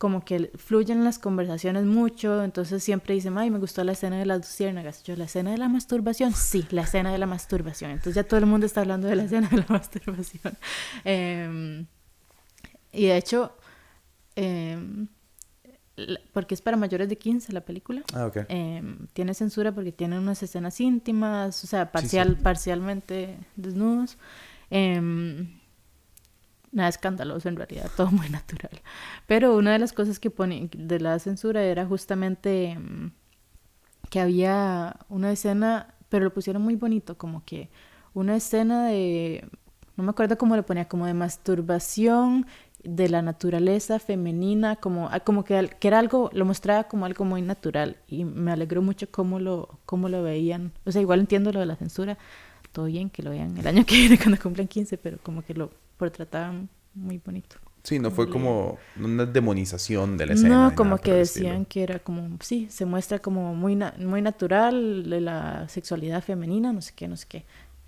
como 0.00 0.24
que 0.24 0.50
fluyen 0.56 1.04
las 1.04 1.18
conversaciones 1.18 1.84
mucho, 1.84 2.42
entonces 2.42 2.82
siempre 2.82 3.12
dicen, 3.12 3.36
ay, 3.36 3.50
me 3.50 3.58
gustó 3.58 3.84
la 3.84 3.92
escena 3.92 4.18
de 4.18 4.24
las 4.24 4.38
luciérnagas. 4.38 5.02
Yo, 5.02 5.14
¿la 5.14 5.24
escena 5.24 5.50
de 5.50 5.58
la 5.58 5.68
masturbación? 5.68 6.32
Sí, 6.32 6.66
la 6.70 6.80
escena 6.80 7.12
de 7.12 7.18
la 7.18 7.26
masturbación. 7.26 7.90
Entonces 7.90 8.14
ya 8.14 8.24
todo 8.24 8.40
el 8.40 8.46
mundo 8.46 8.64
está 8.64 8.80
hablando 8.80 9.08
de 9.08 9.16
la 9.16 9.24
escena 9.24 9.46
de 9.48 9.58
la 9.58 9.66
masturbación. 9.68 10.56
Em, 11.04 11.86
y 12.92 13.08
de 13.08 13.16
hecho, 13.18 13.54
em, 14.36 15.06
porque 16.32 16.54
es 16.54 16.62
para 16.62 16.78
mayores 16.78 17.10
de 17.10 17.18
15 17.18 17.52
la 17.52 17.60
película, 17.60 18.02
ah, 18.14 18.30
em, 18.48 19.06
tiene 19.12 19.34
censura 19.34 19.70
porque 19.72 19.92
tiene 19.92 20.18
unas 20.18 20.42
escenas 20.42 20.80
íntimas, 20.80 21.62
o 21.62 21.66
sea, 21.66 21.92
parcial, 21.92 22.38
parcialmente 22.38 23.36
desnudos 23.54 24.16
nada 26.72 26.88
escandaloso 26.88 27.48
en 27.48 27.56
realidad, 27.56 27.90
todo 27.96 28.10
muy 28.10 28.28
natural. 28.28 28.80
Pero 29.26 29.56
una 29.56 29.72
de 29.72 29.78
las 29.78 29.92
cosas 29.92 30.18
que 30.18 30.30
pone 30.30 30.68
de 30.72 31.00
la 31.00 31.18
censura 31.18 31.62
era 31.62 31.86
justamente 31.86 32.76
mm, 32.78 33.12
que 34.08 34.20
había 34.20 34.96
una 35.08 35.32
escena, 35.32 35.94
pero 36.08 36.24
lo 36.24 36.34
pusieron 36.34 36.62
muy 36.62 36.76
bonito, 36.76 37.16
como 37.16 37.44
que 37.44 37.70
una 38.14 38.36
escena 38.36 38.86
de, 38.86 39.48
no 39.96 40.04
me 40.04 40.10
acuerdo 40.10 40.36
cómo 40.36 40.56
lo 40.56 40.66
ponía, 40.66 40.88
como 40.88 41.06
de 41.06 41.14
masturbación 41.14 42.46
de 42.82 43.08
la 43.08 43.22
naturaleza 43.22 43.98
femenina, 43.98 44.76
como, 44.76 45.08
ah, 45.10 45.20
como 45.20 45.44
que, 45.44 45.70
era 45.80 45.98
algo, 45.98 46.30
lo 46.32 46.44
mostraba 46.44 46.84
como 46.84 47.04
algo 47.04 47.24
muy 47.24 47.42
natural 47.42 47.98
y 48.08 48.24
me 48.24 48.52
alegró 48.52 48.82
mucho 48.82 49.10
cómo 49.10 49.38
lo, 49.38 49.78
cómo 49.84 50.08
lo 50.08 50.22
veían. 50.22 50.72
O 50.86 50.92
sea, 50.92 51.02
igual 51.02 51.20
entiendo 51.20 51.52
lo 51.52 51.60
de 51.60 51.66
la 51.66 51.76
censura, 51.76 52.18
todo 52.72 52.86
bien 52.86 53.10
que 53.10 53.22
lo 53.22 53.30
vean 53.30 53.56
el 53.56 53.66
año 53.66 53.84
que 53.84 53.94
viene 53.96 54.18
cuando 54.22 54.40
cumplan 54.40 54.68
15, 54.68 54.98
pero 54.98 55.18
como 55.22 55.42
que 55.42 55.54
lo 55.54 55.70
trataban 56.12 56.68
muy 56.94 57.18
bonito. 57.18 57.56
Sí, 57.82 57.98
no 57.98 58.10
fue 58.10 58.28
como 58.28 58.78
una 58.98 59.24
demonización 59.24 60.18
de 60.18 60.26
la 60.26 60.34
escena. 60.34 60.68
No, 60.68 60.74
como 60.74 60.98
que 60.98 61.14
decían 61.14 61.64
que 61.64 61.82
era 61.82 61.98
como, 61.98 62.36
sí, 62.40 62.66
se 62.70 62.84
muestra 62.84 63.20
como 63.20 63.54
muy, 63.54 63.78
muy 63.98 64.20
natural 64.20 65.08
de 65.08 65.20
la 65.20 65.66
sexualidad 65.68 66.22
femenina, 66.22 66.72
no 66.72 66.82
sé 66.82 66.92
qué, 66.94 67.08
no 67.08 67.16
sé 67.16 67.26
qué. 67.28 67.44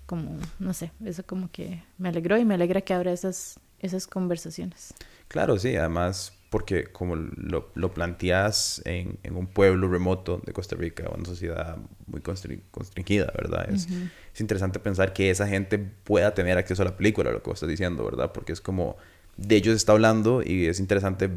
Como, 0.07 0.37
no 0.59 0.73
sé, 0.73 0.91
eso 1.05 1.23
como 1.25 1.51
que 1.51 1.83
me 1.97 2.09
alegró 2.09 2.37
y 2.37 2.45
me 2.45 2.55
alegra 2.55 2.81
que 2.81 2.93
abra 2.93 3.11
esas, 3.11 3.59
esas 3.79 4.07
conversaciones. 4.07 4.93
Claro, 5.27 5.57
sí, 5.59 5.75
además 5.75 6.33
porque 6.53 6.83
como 6.83 7.15
lo, 7.15 7.71
lo 7.73 7.93
planteas 7.95 8.79
en, 8.85 9.17
en, 9.23 9.35
un 9.35 9.47
pueblo 9.47 9.89
remoto 9.89 10.39
de 10.45 10.53
Costa 10.53 10.75
Rica, 10.75 11.09
una 11.09 11.25
sociedad 11.25 11.77
muy 12.05 12.21
constringida, 12.21 13.33
¿verdad? 13.35 13.71
Es, 13.71 13.87
es 14.31 14.39
interesante 14.39 14.77
pensar 14.77 15.13
que 15.13 15.31
esa 15.31 15.47
gente 15.47 15.79
pueda 15.79 16.35
tener 16.35 16.59
acceso 16.59 16.83
a 16.83 16.85
la 16.85 16.95
película, 16.95 17.31
lo 17.31 17.41
que 17.41 17.49
vos 17.49 17.55
estás 17.55 17.69
diciendo, 17.69 18.05
¿verdad? 18.05 18.33
Porque 18.33 18.51
es 18.51 18.61
como 18.61 18.97
de 19.35 19.55
ellos 19.55 19.75
está 19.75 19.93
hablando 19.93 20.43
y 20.45 20.67
es 20.67 20.79
interesante 20.79 21.31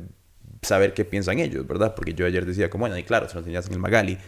saber 0.60 0.92
qué 0.92 1.06
piensan 1.06 1.38
ellos, 1.38 1.66
¿verdad? 1.66 1.94
Porque 1.94 2.12
yo 2.12 2.26
ayer 2.26 2.44
decía 2.44 2.68
como, 2.68 2.82
bueno, 2.82 2.98
y 2.98 3.02
claro, 3.02 3.26
se 3.26 3.36
lo 3.36 3.40
enseñas 3.40 3.68
en 3.68 3.72
el 3.72 3.78
Magali, 3.78 4.18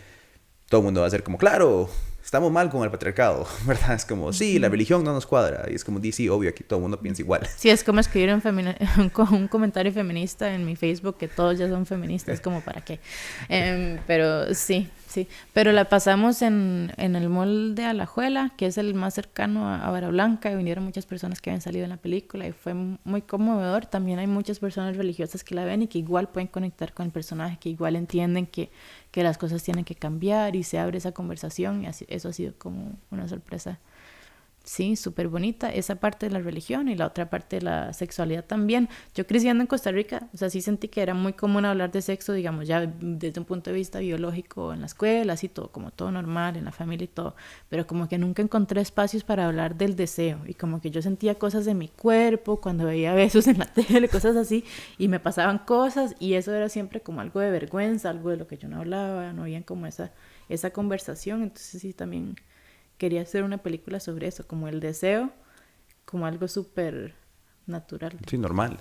todo 0.71 0.81
el 0.81 0.85
mundo 0.87 1.03
va 1.03 1.07
a 1.07 1.11
ser 1.11 1.23
como, 1.23 1.37
claro, 1.37 1.91
estamos 2.29 2.53
mal 2.53 2.69
con 2.69 2.83
el 2.85 2.91
patriarcado, 2.91 3.47
¿verdad? 3.67 3.95
Es 3.95 4.05
como, 4.05 4.35
sí, 4.35 4.59
la 4.59 4.69
religión 4.69 5.03
no 5.03 5.15
nos 5.15 5.25
cuadra. 5.25 5.65
Y 5.71 5.75
es 5.75 5.83
como, 5.83 5.99
sí, 6.13 6.29
obvio, 6.29 6.51
aquí 6.51 6.63
todo 6.63 6.79
el 6.79 6.83
mundo 6.83 7.01
piensa 7.01 7.23
igual. 7.23 7.49
Sí, 7.57 7.71
es 7.71 7.83
como 7.83 8.01
escribir 8.01 8.35
un, 8.35 9.13
un, 9.33 9.49
comentario 9.49 9.91
feminista 9.93 10.53
en 10.53 10.67
mi 10.67 10.77
Facebook 10.77 11.17
que 11.17 11.27
todos 11.27 11.59
ya 11.59 11.71
son 11.71 11.87
feministas, 11.87 12.39
como 12.43 12.61
para 12.61 12.83
qué. 12.83 13.01
Em, 13.49 13.99
pero 14.07 14.55
sí, 14.55 14.91
sí. 15.09 15.27
Pero 15.53 15.73
la 15.73 15.87
pasamos 15.87 16.43
en, 16.43 16.93
en 16.97 17.17
el 17.17 17.29
mall 17.29 17.75
de 17.75 17.85
Alajuela, 17.85 18.53
que 18.57 18.67
es 18.67 18.79
el 18.79 18.95
más 18.95 19.15
cercano 19.15 19.69
a, 19.69 19.85
a 19.85 20.09
Blanca, 20.09 20.51
y 20.53 20.57
vinieron 20.57 20.85
muchas 20.85 21.07
personas 21.07 21.41
que 21.41 21.51
habían 21.51 21.63
salido 21.63 21.85
en 21.85 21.91
la 21.91 21.97
película 21.97 22.47
y 22.47 22.53
fue 22.53 22.75
muy 22.75 23.23
conmovedor. 23.23 23.87
También 23.87 24.19
hay 24.19 24.27
muchas 24.27 24.59
personas 24.59 24.97
religiosas 24.97 25.43
que 25.43 25.55
la 25.55 25.65
ven 25.65 25.83
y 25.83 25.89
que 25.89 25.99
igual 25.99 26.29
pueden 26.29 26.47
conectar 26.47 26.93
con 26.93 27.07
el 27.07 27.13
personaje, 27.13 27.59
que 27.59 27.71
igual 27.71 27.97
entienden 27.97 28.47
que 28.47 28.71
que 29.11 29.23
las 29.23 29.39
cosas 29.39 29.63
tienen 29.63 29.85
que 29.85 29.95
cambiar 29.95 30.57
y 30.57 30.63
se 30.63 30.79
abre 30.79 30.99
esa 30.99 31.13
conversación 31.13 31.85
y 31.85 31.87
así, 31.87 32.05
eso 32.09 32.29
ha 32.29 32.33
sido 32.33 32.55
como 32.59 32.93
una 33.11 33.29
sorpresa 33.29 33.79
sí, 34.69 34.97
súper 34.97 35.29
bonita, 35.29 35.71
esa 35.73 35.97
parte 35.97 36.27
de 36.27 36.33
la 36.33 36.41
religión 36.41 36.89
y 36.89 36.95
la 36.95 37.07
otra 37.07 37.31
parte 37.31 37.57
de 37.57 37.63
la 37.63 37.93
sexualidad 37.95 38.45
también. 38.45 38.91
Yo 39.15 39.27
creciendo 39.27 39.63
en 39.63 39.67
Costa 39.67 39.91
Rica, 39.91 40.29
o 40.35 40.37
sea, 40.37 40.51
sí 40.51 40.61
sentí 40.61 40.89
que 40.89 41.01
era 41.01 41.15
muy 41.15 41.33
común 41.33 41.65
hablar 41.65 41.91
de 41.91 42.03
sexo, 42.03 42.35
digamos, 42.35 42.69
ya 42.69 42.87
desde 43.01 43.41
un 43.41 43.47
punto 43.47 43.71
de 43.71 43.77
vista 43.77 44.01
biológico 44.01 44.75
en 44.75 44.81
la 44.81 44.87
escuela, 44.87 45.33
así 45.33 45.49
todo, 45.49 45.73
como 45.73 45.91
todo 45.91 46.11
normal, 46.13 46.57
en 46.57 46.67
la 46.67 46.73
familia 46.73 47.07
y 47.07 47.09
todo, 47.09 47.35
pero 47.71 47.87
como 47.87 48.09
que 48.09 48.19
nunca 48.19 48.43
encontré 48.43 48.83
espacios 48.83 49.25
para 49.25 49.47
hablar 49.47 49.75
del 49.75 49.97
deseo 49.97 50.41
y 50.47 50.53
como 50.53 50.83
que 50.83 50.91
yo 50.91 51.01
sentía 51.01 51.37
cosas 51.37 51.65
de 51.65 51.73
mi 51.73 51.89
cuerpo 51.89 52.61
cuando 52.61 52.85
veía 52.85 53.15
besos 53.15 53.47
en 53.47 53.59
la 53.59 53.67
tele, 53.73 54.09
cosas 54.09 54.37
así, 54.37 54.65
y 54.99 55.09
me 55.09 55.19
pasaban 55.19 55.59
cosas 55.61 56.15
y 56.19 56.35
eso 56.35 56.55
era 56.55 56.69
siempre 56.69 57.01
como 57.01 57.23
algo 57.23 57.41
de 57.41 57.51
vergüenza, 57.51 58.11
algo 58.11 58.29
de 58.31 58.37
lo 58.37 58.47
que 58.47 58.59
yo 58.59 58.69
no 58.69 58.79
hablaba, 58.81 59.33
no 59.33 59.45
había 59.45 59.63
como 59.63 59.87
esa, 59.87 60.13
esa 60.51 60.71
conversación, 60.71 61.43
entonces 61.43 61.81
sí 61.81 61.95
también 61.95 62.37
quería 62.99 63.23
hacer 63.23 63.45
una 63.45 63.59
película 63.59 64.01
sobre 64.01 64.27
eso, 64.27 64.47
como 64.47 64.69
el 64.69 64.81
deseo, 64.81 65.31
como 66.05 66.27
algo 66.27 66.49
súper 66.49 67.15
natural. 67.67 68.19
Sí, 68.27 68.39
normal. 68.39 68.79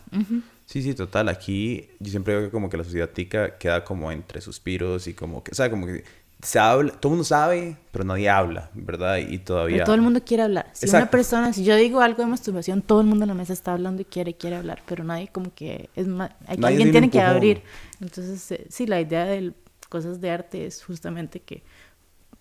Sí, 0.66 0.82
sí, 0.82 0.94
total. 0.94 1.30
Aquí 1.30 1.90
yo 2.00 2.12
siempre 2.12 2.36
veo 2.36 2.46
que 2.46 2.52
como 2.52 2.70
que 2.70 2.78
la 2.78 2.84
sociedad 2.84 3.10
tica 3.10 3.58
queda 3.58 3.84
como 3.84 4.12
entre 4.12 4.42
suspiros 4.42 5.08
y 5.08 5.14
como 5.14 5.44
que, 5.44 5.52
o 5.52 5.56
sea, 5.56 5.70
como 5.70 5.86
que 5.86 6.04
se 6.42 6.60
habla, 6.60 6.92
todo 6.92 7.12
el 7.12 7.18
mundo 7.18 7.24
sabe, 7.24 7.78
pero 7.92 8.04
nadie 8.04 8.30
habla, 8.30 8.70
¿verdad? 8.74 9.18
Y 9.18 9.40
todavía... 9.40 9.84
todo 9.84 9.96
el 9.96 10.02
mundo 10.02 10.22
quiere 10.24 10.44
hablar. 10.44 10.70
Si 10.74 10.88
una 10.90 11.10
persona, 11.10 11.52
si 11.52 11.64
yo 11.64 11.76
digo 11.76 12.02
algo 12.02 12.24
de 12.24 12.30
masturbación, 12.30 12.82
todo 12.82 13.02
el 13.02 13.08
mundo 13.08 13.24
en 13.24 13.30
la 13.30 13.34
mesa 13.34 13.54
está 13.54 13.74
hablando 13.74 14.04
y 14.04 14.06
quiere, 14.06 14.36
quiere 14.36 14.56
hablar, 14.56 14.84
pero 14.86 15.04
nadie 15.04 15.30
como 15.30 15.54
que 15.54 15.90
es 15.96 16.08
más... 16.08 16.32
alguien 16.48 16.92
tiene 16.92 17.10
que 17.10 17.22
abrir. 17.22 17.64
Entonces, 18.00 18.52
eh, 18.52 18.68
sí, 18.70 18.86
la 18.86 19.02
idea 19.02 19.26
de 19.26 19.54
cosas 19.90 20.22
de 20.22 20.30
arte 20.30 20.66
es 20.66 20.84
justamente 20.84 21.40
que 21.40 21.64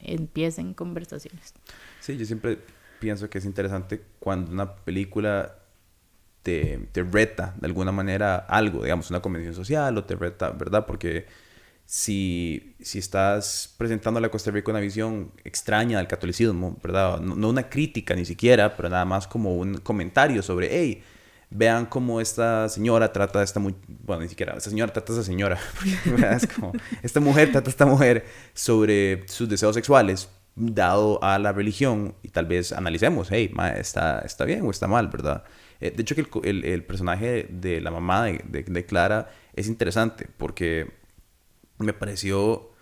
empiecen 0.00 0.74
conversaciones. 0.74 1.54
Sí, 2.00 2.16
yo 2.16 2.24
siempre 2.24 2.58
pienso 2.98 3.28
que 3.28 3.38
es 3.38 3.44
interesante 3.44 4.02
cuando 4.18 4.52
una 4.52 4.74
película 4.76 5.56
te, 6.42 6.88
te, 6.92 7.02
reta 7.02 7.54
de 7.60 7.66
alguna 7.66 7.92
manera 7.92 8.36
algo, 8.36 8.82
digamos, 8.82 9.10
una 9.10 9.20
convención 9.20 9.54
social 9.54 9.96
o 9.98 10.04
te 10.04 10.14
reta, 10.14 10.50
¿verdad? 10.50 10.86
Porque 10.86 11.26
si, 11.86 12.74
si 12.80 12.98
estás 12.98 13.74
presentando 13.78 14.18
a 14.18 14.20
la 14.20 14.28
Costa 14.28 14.50
Rica 14.50 14.70
una 14.70 14.80
visión 14.80 15.32
extraña 15.44 15.98
del 15.98 16.08
catolicismo, 16.08 16.76
¿verdad? 16.82 17.20
No, 17.20 17.36
no, 17.36 17.48
una 17.48 17.68
crítica 17.68 18.14
ni 18.14 18.24
siquiera, 18.24 18.76
pero 18.76 18.88
nada 18.88 19.04
más 19.04 19.26
como 19.28 19.56
un 19.56 19.78
comentario 19.78 20.42
sobre, 20.42 20.68
hey, 20.70 21.02
vean 21.50 21.86
cómo 21.86 22.20
esta 22.20 22.68
señora 22.68 23.12
trata 23.12 23.40
a 23.40 23.42
esta 23.42 23.60
muy 23.60 23.74
bueno 23.86 24.22
ni 24.22 24.28
siquiera 24.28 24.54
esta 24.56 24.70
señora 24.70 24.92
trata 24.92 25.12
a 25.12 25.16
esa 25.16 25.24
señora 25.24 25.58
es 26.36 26.46
como 26.46 26.72
esta 27.02 27.20
mujer 27.20 27.52
trata 27.52 27.68
a 27.68 27.70
esta 27.70 27.86
mujer 27.86 28.24
sobre 28.52 29.26
sus 29.28 29.48
deseos 29.48 29.74
sexuales 29.74 30.28
dado 30.56 31.22
a 31.22 31.38
la 31.38 31.52
religión 31.52 32.14
y 32.22 32.28
tal 32.28 32.46
vez 32.46 32.72
analicemos 32.72 33.28
hey 33.30 33.52
está 33.76 34.20
está 34.20 34.44
bien 34.44 34.62
o 34.62 34.70
está 34.70 34.88
mal 34.88 35.08
verdad 35.08 35.44
eh, 35.80 35.92
de 35.94 36.02
hecho 36.02 36.14
que 36.14 36.26
el, 36.48 36.64
el, 36.64 36.82
personaje 36.84 37.46
de 37.50 37.82
la 37.82 37.90
mamá 37.90 38.24
de, 38.24 38.64
de, 38.66 38.86
Clara 38.86 39.30
es 39.54 39.68
interesante 39.68 40.26
porque 40.38 40.90
me 41.78 41.92
pareció 41.92 42.72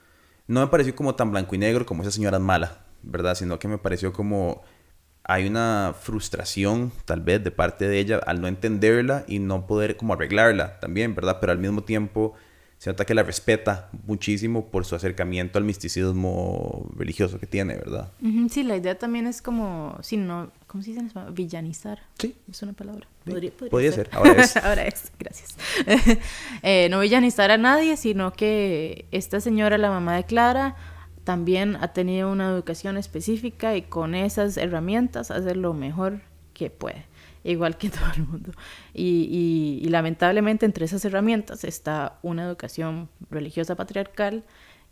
no 0.46 0.60
me 0.60 0.68
pareció 0.68 0.94
como 0.94 1.16
tan 1.16 1.32
blanco 1.32 1.56
y 1.56 1.58
negro 1.58 1.84
como 1.84 2.02
esa 2.02 2.12
señora 2.12 2.38
mala 2.38 2.84
verdad 3.02 3.34
sino 3.34 3.58
que 3.58 3.66
me 3.66 3.78
pareció 3.78 4.12
como 4.12 4.62
hay 5.24 5.46
una 5.46 5.94
frustración 5.98 6.92
tal 7.06 7.20
vez 7.20 7.42
de 7.42 7.50
parte 7.50 7.88
de 7.88 7.98
ella 7.98 8.20
al 8.26 8.40
no 8.40 8.48
entenderla 8.48 9.24
y 9.26 9.38
no 9.38 9.66
poder 9.66 9.96
como 9.96 10.12
arreglarla 10.12 10.78
también, 10.80 11.14
¿verdad? 11.14 11.38
Pero 11.40 11.52
al 11.52 11.58
mismo 11.58 11.82
tiempo 11.82 12.34
se 12.84 12.90
nota 12.90 13.06
que 13.06 13.14
la 13.14 13.22
respeta 13.22 13.88
muchísimo 14.06 14.66
por 14.66 14.84
su 14.84 14.94
acercamiento 14.94 15.58
al 15.58 15.64
misticismo 15.64 16.86
religioso 16.94 17.38
que 17.38 17.46
tiene, 17.46 17.76
¿verdad? 17.76 18.12
Sí, 18.50 18.62
la 18.62 18.76
idea 18.76 18.98
también 18.98 19.26
es 19.26 19.40
como, 19.40 19.96
si 20.02 20.18
no, 20.18 20.50
¿cómo 20.66 20.84
se 20.84 20.90
dice? 20.90 21.02
Villanizar. 21.32 22.02
Sí. 22.18 22.36
Es 22.50 22.62
una 22.62 22.74
palabra. 22.74 23.06
Podría, 23.70 23.90
ser. 23.90 24.10
ahora 24.12 24.32
es. 24.32 24.56
ahora 24.62 24.86
es, 24.86 25.10
gracias. 25.18 25.56
eh, 26.62 26.88
no 26.90 27.00
villanizar 27.00 27.50
a 27.50 27.56
nadie, 27.56 27.96
sino 27.96 28.34
que 28.34 29.06
esta 29.12 29.40
señora, 29.40 29.78
la 29.78 29.88
mamá 29.88 30.16
de 30.16 30.24
Clara, 30.24 30.76
también 31.24 31.76
ha 31.80 31.88
tenido 31.88 32.30
una 32.30 32.48
educación 32.48 32.96
específica 32.96 33.76
y 33.76 33.82
con 33.82 34.14
esas 34.14 34.56
herramientas 34.56 35.30
hace 35.30 35.54
lo 35.54 35.74
mejor 35.74 36.20
que 36.52 36.70
puede, 36.70 37.06
igual 37.42 37.76
que 37.76 37.90
todo 37.90 38.06
el 38.16 38.22
mundo. 38.22 38.52
Y, 38.92 39.80
y 39.82 39.88
lamentablemente 39.88 40.66
entre 40.66 40.84
esas 40.84 41.04
herramientas 41.04 41.64
está 41.64 42.18
una 42.22 42.44
educación 42.44 43.08
religiosa 43.30 43.74
patriarcal 43.74 44.44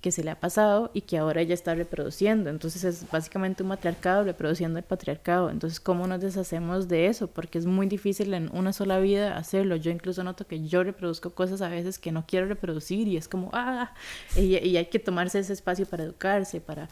que 0.03 0.13
se 0.13 0.25
le 0.25 0.33
ha 0.33 0.41
pasado 0.41 0.91
y 0.93 1.03
que 1.03 1.17
ahora 1.17 1.41
ella 1.41 1.55
está 1.55 1.75
reproduciendo. 1.75 2.51
Entonces 2.51 2.85
es 2.85 3.11
básicamente 3.11 3.63
un 3.63 3.71
matriarcado 3.71 4.25
reproduciendo 4.25 4.79
el 4.79 4.85
patriarcado. 4.85 5.49
Entonces, 5.49 5.81
¿cómo 5.81 6.07
nos 6.07 6.21
deshacemos 6.21 6.89
de 6.89 7.07
eso? 7.07 7.29
Porque 7.29 7.59
es 7.59 7.67
muy 7.67 7.87
difícil 7.87 8.35
en 8.35 8.51
una 8.53 8.73
sola 8.73 8.99
vida 8.99 9.39
hacerlo. 9.39 9.77
Yo 9.77 9.93
incluso 9.93 10.25
noto 10.25 10.47
que 10.47 10.67
yo 10.67 10.83
reproduzco 10.83 11.31
cosas 11.31 11.63
a 11.63 11.69
veces 11.69 11.99
que 12.01 12.13
no 12.13 12.27
quiero 12.27 12.47
reproducir 12.47 13.07
y 13.07 13.17
es 13.17 13.29
como, 13.29 13.51
ah, 13.53 13.95
y, 14.37 14.59
y 14.59 14.77
hay 14.77 14.87
que 14.87 14.99
tomarse 14.99 15.39
ese 15.39 15.53
espacio 15.53 15.87
para 15.87 16.03
educarse, 16.03 16.61
para 16.61 16.89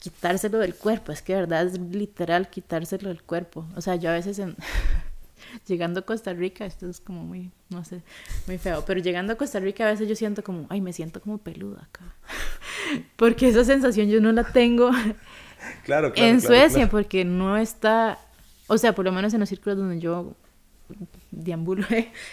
quitárselo 0.00 0.58
del 0.58 0.74
cuerpo. 0.74 1.12
Es 1.12 1.22
que 1.22 1.34
de 1.34 1.40
verdad 1.42 1.66
es 1.66 1.78
literal 1.78 2.50
quitárselo 2.50 3.08
del 3.08 3.22
cuerpo. 3.22 3.64
O 3.76 3.80
sea, 3.80 3.94
yo 3.94 4.10
a 4.10 4.14
veces 4.14 4.38
en... 4.40 4.56
llegando 5.66 6.00
a 6.00 6.02
Costa 6.02 6.32
Rica, 6.32 6.66
esto 6.66 6.88
es 6.88 7.00
como 7.00 7.24
muy, 7.24 7.50
no 7.68 7.84
sé, 7.84 8.02
muy 8.46 8.58
feo, 8.58 8.84
pero 8.86 9.00
llegando 9.00 9.32
a 9.32 9.36
Costa 9.36 9.60
Rica 9.60 9.86
a 9.86 9.90
veces 9.90 10.08
yo 10.08 10.16
siento 10.16 10.42
como, 10.42 10.66
ay, 10.68 10.80
me 10.80 10.92
siento 10.92 11.20
como 11.20 11.38
peluda 11.38 11.82
acá. 11.82 12.04
porque 13.16 13.48
esa 13.48 13.64
sensación 13.64 14.08
yo 14.08 14.20
no 14.20 14.32
la 14.32 14.44
tengo 14.44 14.90
claro, 15.84 16.12
en 16.16 16.40
Suecia, 16.40 16.88
porque 16.88 17.24
no 17.24 17.56
está, 17.56 18.18
o 18.66 18.78
sea, 18.78 18.94
por 18.94 19.04
lo 19.04 19.12
menos 19.12 19.34
en 19.34 19.40
los 19.40 19.48
círculos 19.48 19.78
donde 19.78 20.00
yo 20.00 20.34
deambulo, 21.30 21.86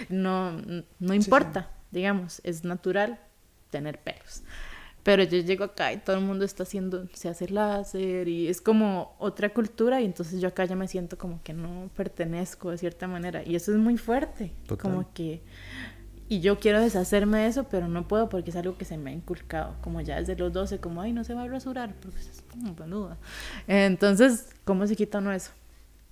no, 0.09 0.59
no 0.99 1.13
importa, 1.13 1.69
digamos, 1.91 2.41
es 2.43 2.63
natural 2.63 3.19
tener 3.69 3.99
pelos. 3.99 4.43
Pero 5.07 5.23
yo 5.23 5.37
llego 5.37 5.63
acá 5.63 5.93
y 5.93 5.99
todo 5.99 6.17
el 6.17 6.21
mundo 6.25 6.43
está 6.43 6.63
haciendo, 6.63 7.07
se 7.13 7.29
hace 7.29 7.47
láser 7.47 8.27
y 8.27 8.49
es 8.49 8.59
como 8.59 9.15
otra 9.19 9.53
cultura 9.53 10.01
y 10.01 10.05
entonces 10.05 10.41
yo 10.41 10.49
acá 10.49 10.65
ya 10.65 10.75
me 10.75 10.85
siento 10.89 11.17
como 11.17 11.41
que 11.43 11.53
no 11.53 11.89
pertenezco 11.95 12.71
de 12.71 12.77
cierta 12.77 13.07
manera 13.07 13.41
y 13.45 13.55
eso 13.55 13.71
es 13.71 13.77
muy 13.77 13.95
fuerte, 13.95 14.51
como 14.81 15.13
que 15.13 15.41
y 16.27 16.41
yo 16.41 16.59
quiero 16.59 16.81
deshacerme 16.81 17.37
de 17.37 17.47
eso, 17.47 17.63
pero 17.69 17.87
no 17.87 18.05
puedo 18.05 18.27
porque 18.27 18.49
es 18.49 18.57
algo 18.57 18.77
que 18.77 18.83
se 18.83 18.97
me 18.97 19.11
ha 19.11 19.13
inculcado, 19.13 19.77
como 19.79 20.01
ya 20.01 20.19
desde 20.19 20.35
los 20.35 20.51
12, 20.51 20.79
como, 20.79 20.99
ay, 20.99 21.13
no 21.13 21.23
se 21.23 21.33
va 21.33 21.43
a 21.43 21.47
rasurar, 21.47 21.95
porque 22.01 22.19
es 22.19 22.43
como 22.51 22.75
peluda. 22.75 23.17
Entonces, 23.65 24.49
¿cómo 24.65 24.87
se 24.87 24.97
quita 24.97 25.19
uno 25.19 25.31
eso? 25.31 25.51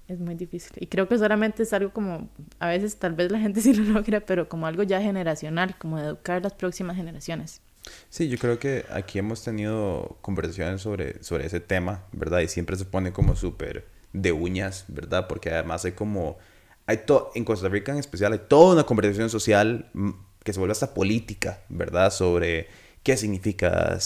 es 0.08 0.20
muy 0.20 0.36
difícil. 0.36 0.72
Y 0.80 0.88
creo 0.88 1.10
que 1.10 1.18
solamente 1.18 1.64
es 1.64 1.74
algo 1.74 1.92
como, 1.92 2.30
a 2.60 2.68
veces 2.68 2.96
tal 2.96 3.14
vez 3.14 3.30
la 3.30 3.40
gente 3.40 3.60
sí 3.62 3.74
lo 3.74 3.84
logra, 3.94 4.22
pero 4.22 4.48
como 4.48 4.68
algo 4.68 4.84
ya 4.84 5.02
generacional, 5.02 5.76
como 5.78 5.98
de 5.98 6.06
educar 6.06 6.42
las 6.42 6.54
próximas 6.54 6.96
generaciones. 6.96 7.62
Sí, 8.10 8.30
yo 8.30 8.38
creo 8.38 8.60
que 8.60 8.86
aquí 8.92 9.20
hemos 9.20 9.44
tenido 9.44 10.18
conversaciones 10.22 10.82
sobre, 10.82 11.24
sobre 11.24 11.46
ese 11.46 11.60
tema, 11.60 12.06
¿verdad? 12.12 12.40
Y 12.40 12.48
siempre 12.48 12.76
se 12.76 12.86
pone 12.86 13.12
como 13.12 13.36
súper 13.36 13.88
de 14.14 14.32
uñas, 14.32 14.86
¿verdad? 14.88 15.28
Porque 15.28 15.52
además 15.52 15.86
hay 15.86 15.92
como, 15.92 16.38
hay 16.86 16.98
todo, 17.06 17.32
en 17.36 17.44
Costa 17.44 17.68
Rica 17.68 17.92
en 17.92 18.00
especial, 18.00 18.34
hay 18.34 18.42
toda 18.48 18.74
una 18.74 18.84
conversación 18.86 19.30
social 19.30 19.90
mm, 19.94 20.12
que 20.44 20.54
se 20.54 20.60
vuelve 20.60 20.72
hasta 20.72 20.94
política, 20.94 21.62
¿verdad? 21.70 22.12
Sobre 22.12 22.68
qué 23.04 23.18
significa 23.18 24.00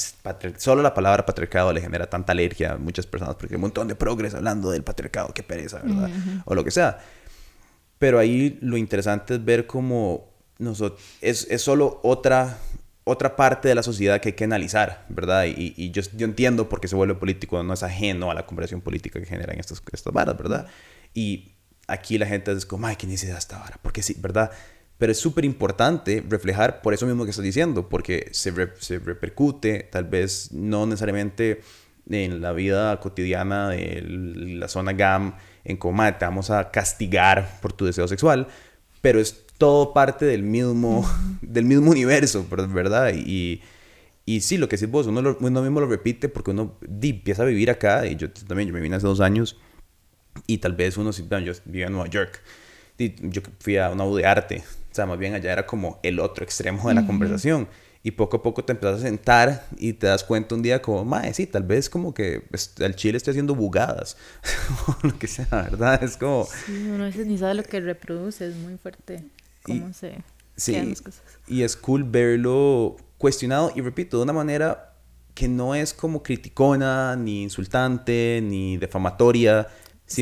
solo 0.57 0.81
la 0.81 0.93
palabra 0.93 1.25
patriarcado 1.25 1.71
le 1.71 1.79
genera 1.79 2.09
tanta 2.09 2.33
alergia 2.33 2.73
a 2.73 2.77
muchas 2.77 3.05
personas 3.05 3.35
porque 3.35 3.53
hay 3.53 3.55
un 3.55 3.61
montón 3.61 3.87
de 3.87 3.95
progres 3.95 4.33
hablando 4.33 4.71
del 4.71 4.83
patriarcado, 4.83 5.33
qué 5.33 5.41
pereza, 5.41 5.79
¿verdad? 5.79 6.09
O 6.45 6.53
lo 6.53 6.63
que 6.63 6.71
sea. 6.71 6.99
Pero 7.97 8.19
ahí 8.19 8.57
lo 8.61 8.75
interesante 8.75 9.35
es 9.35 9.45
ver 9.45 9.67
cómo 9.67 10.29
nosotros, 10.57 11.01
es, 11.21 11.47
es 11.49 11.61
solo 11.61 12.01
otra 12.03 12.57
otra 13.09 13.35
parte 13.35 13.67
de 13.67 13.75
la 13.75 13.83
sociedad 13.83 14.21
que 14.21 14.29
hay 14.29 14.33
que 14.33 14.43
analizar, 14.43 15.05
¿verdad? 15.09 15.45
Y, 15.45 15.73
y 15.75 15.91
yo, 15.91 16.01
yo, 16.15 16.25
entiendo 16.25 16.69
por 16.69 16.79
qué 16.79 16.87
se 16.87 16.95
vuelve 16.95 17.15
político, 17.15 17.61
no 17.63 17.73
es 17.73 17.83
ajeno 17.83 18.29
a 18.31 18.33
la 18.33 18.45
conversación 18.45 18.81
política 18.81 19.19
que 19.19 19.25
generan 19.25 19.59
estas, 19.59 19.81
estas 19.91 20.13
varas, 20.13 20.37
¿verdad? 20.37 20.67
Y 21.13 21.53
aquí 21.87 22.17
la 22.17 22.25
gente 22.25 22.51
es 22.51 22.65
como, 22.65 22.87
ay, 22.87 22.95
¿qué 22.95 23.07
necesidad 23.07 23.37
esta 23.37 23.59
vara? 23.59 23.79
Porque 23.81 24.03
sí, 24.03 24.15
¿verdad? 24.19 24.51
Pero 24.97 25.11
es 25.11 25.17
súper 25.17 25.45
importante 25.45 26.23
reflejar 26.27 26.81
por 26.81 26.93
eso 26.93 27.05
mismo 27.05 27.23
que 27.23 27.31
estás 27.31 27.43
diciendo, 27.43 27.89
porque 27.89 28.29
se, 28.31 28.53
se 28.79 28.99
repercute, 28.99 29.89
tal 29.91 30.05
vez 30.05 30.51
no 30.51 30.85
necesariamente 30.85 31.61
en 32.09 32.41
la 32.41 32.51
vida 32.53 32.99
cotidiana 32.99 33.69
de 33.69 34.03
la 34.03 34.67
zona 34.67 34.93
GAM, 34.93 35.35
en 35.63 35.77
cómo 35.77 36.03
te 36.17 36.25
vamos 36.25 36.49
a 36.49 36.71
castigar 36.71 37.59
por 37.61 37.73
tu 37.73 37.85
deseo 37.85 38.07
sexual, 38.07 38.47
pero 39.01 39.19
es 39.19 39.45
todo 39.59 39.93
parte 39.93 40.25
del 40.25 40.41
mismo, 40.41 41.07
del 41.43 41.65
mismo 41.65 41.91
universo, 41.91 42.47
¿verdad? 42.49 43.13
Y, 43.13 43.61
y 44.25 44.41
sí, 44.41 44.57
lo 44.57 44.67
que 44.67 44.77
decís 44.77 44.89
vos, 44.89 45.05
uno, 45.05 45.21
lo, 45.21 45.37
uno 45.39 45.61
mismo 45.61 45.79
lo 45.81 45.87
repite 45.87 46.29
porque 46.29 46.49
uno 46.49 46.77
empieza 46.81 47.43
a 47.43 47.45
vivir 47.45 47.69
acá, 47.69 48.07
y 48.07 48.15
yo 48.15 48.31
también, 48.31 48.69
yo 48.69 48.73
me 48.73 48.79
vine 48.79 48.95
hace 48.95 49.05
dos 49.05 49.19
años, 49.19 49.59
y 50.47 50.57
tal 50.57 50.73
vez 50.73 50.97
uno, 50.97 51.11
yo 51.11 51.53
vivía 51.65 51.87
en 51.87 51.91
Nueva 51.91 52.07
York, 52.07 52.41
y 52.97 53.13
yo 53.29 53.41
fui 53.59 53.77
a 53.77 53.89
una 53.89 54.05
U 54.05 54.15
de 54.15 54.25
arte, 54.25 54.63
o 54.91 54.95
sea, 54.95 55.05
más 55.05 55.19
bien 55.19 55.33
allá 55.33 55.51
era 55.51 55.65
como 55.65 55.99
el 56.03 56.19
otro 56.19 56.43
extremo 56.43 56.87
de 56.87 56.95
la 56.95 57.05
conversación. 57.05 57.67
Y 58.01 58.11
poco 58.11 58.37
a 58.37 58.41
poco 58.41 58.63
te 58.63 58.71
empiezas 58.71 59.01
a 59.01 59.03
sentar 59.03 59.67
y 59.77 59.91
te 59.91 60.07
das 60.07 60.23
cuenta 60.23 60.55
un 60.55 60.61
día 60.61 60.81
como, 60.81 61.03
mae, 61.03 61.33
sí, 61.33 61.45
tal 61.45 61.63
vez 61.63 61.89
como 61.89 62.13
que 62.13 62.43
el 62.79 62.95
chile 62.95 63.17
esté 63.17 63.31
haciendo 63.31 63.55
bugadas. 63.55 64.15
o 64.87 65.05
lo 65.05 65.19
que 65.19 65.27
sea, 65.27 65.47
¿verdad? 65.51 66.01
Es 66.01 66.15
como... 66.15 66.47
Sí, 66.65 66.87
uno 66.89 67.03
a 67.03 67.07
veces 67.07 67.27
ni 67.27 67.37
sabe 67.37 67.55
lo 67.55 67.63
que 67.63 67.81
reproduce, 67.81 68.47
es 68.47 68.55
muy 68.55 68.77
fuerte 68.77 69.21
cómo 69.63 69.93
se 69.93 70.23
sí, 70.55 70.73
las 70.73 71.01
cosas. 71.01 71.23
Y 71.47 71.63
es 71.63 71.75
cool 71.75 72.03
verlo 72.03 72.97
cuestionado 73.17 73.71
y 73.75 73.81
repito, 73.81 74.17
de 74.17 74.23
una 74.23 74.33
manera 74.33 74.93
que 75.33 75.47
no 75.47 75.73
es 75.75 75.93
como 75.93 76.21
criticona, 76.21 77.15
ni 77.15 77.43
insultante, 77.43 78.41
ni 78.43 78.77
defamatoria. 78.77 79.67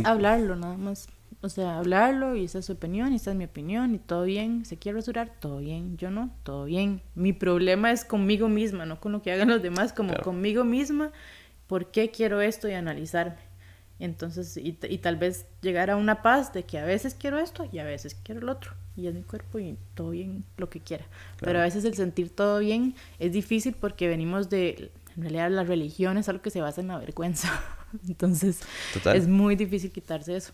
Hablarlo 0.04 0.56
nada 0.56 0.78
más. 0.78 1.08
O 1.42 1.50
sea, 1.50 1.78
hablarlo 1.78 2.36
y 2.36 2.46
esa 2.46 2.60
es 2.60 2.66
su 2.66 2.74
opinión 2.74 3.14
y 3.14 3.18
esa 3.18 3.32
es 3.32 3.38
mi 3.38 3.46
opinión 3.46 3.96
y 3.96 4.00
todo 4.00 4.24
bien. 4.24 4.66
¿Se 4.66 4.78
quiere 4.78 4.98
rasurar? 4.98 5.32
Todo 5.40 5.60
bien. 5.60 5.98
Yo 5.98 6.12
no, 6.12 6.32
todo 6.44 6.66
bien. 6.66 7.02
Mi 7.16 7.32
problema 7.34 7.92
es 7.92 8.06
conmigo 8.06 8.50
misma, 8.50 8.86
no 8.86 9.00
con 9.00 9.12
lo 9.12 9.22
que 9.22 9.32
hagan 9.32 9.50
los 9.50 9.62
demás, 9.62 9.94
como 9.94 10.16
conmigo 10.18 10.64
misma. 10.64 11.12
¿Por 11.68 11.92
qué 11.92 12.12
quiero 12.12 12.42
esto 12.42 12.68
y 12.68 12.74
analizarme? 12.74 13.38
Entonces, 14.00 14.58
y, 14.58 14.78
y, 14.90 14.98
tal 15.00 15.16
vez 15.16 15.48
llegar 15.62 15.90
a 15.90 15.96
una 15.96 16.22
paz 16.22 16.54
de 16.54 16.64
que 16.64 16.78
a 16.78 16.86
veces 16.86 17.16
quiero 17.16 17.40
esto 17.40 17.68
y 17.72 17.80
a 17.80 17.84
veces 17.84 18.16
quiero 18.24 18.42
el 18.42 18.50
otro 18.50 18.74
y 18.98 19.08
es 19.08 19.14
mi 19.14 19.22
cuerpo 19.22 19.60
y 19.60 19.78
todo 19.96 20.10
bien, 20.10 20.44
lo 20.58 20.70
que 20.70 20.80
quiera. 20.80 21.06
Pero 21.40 21.60
a 21.60 21.64
veces 21.64 21.86
el 21.86 21.94
sentir 21.94 22.30
todo 22.30 22.60
bien 22.60 22.96
es 23.20 23.32
difícil 23.32 23.76
porque 23.80 24.08
venimos 24.08 24.50
de, 24.50 24.92
en 25.16 25.22
realidad 25.22 25.52
la 25.52 25.64
religión 25.64 26.18
es 26.18 26.28
algo 26.28 26.42
que 26.42 26.50
se 26.50 26.62
basa 26.62 26.82
en 26.82 26.88
la 26.88 26.98
vergüenza. 26.98 27.50
Entonces 28.08 28.60
es 29.14 29.28
muy 29.28 29.56
difícil 29.56 29.92
quitarse 29.92 30.36
eso. 30.36 30.52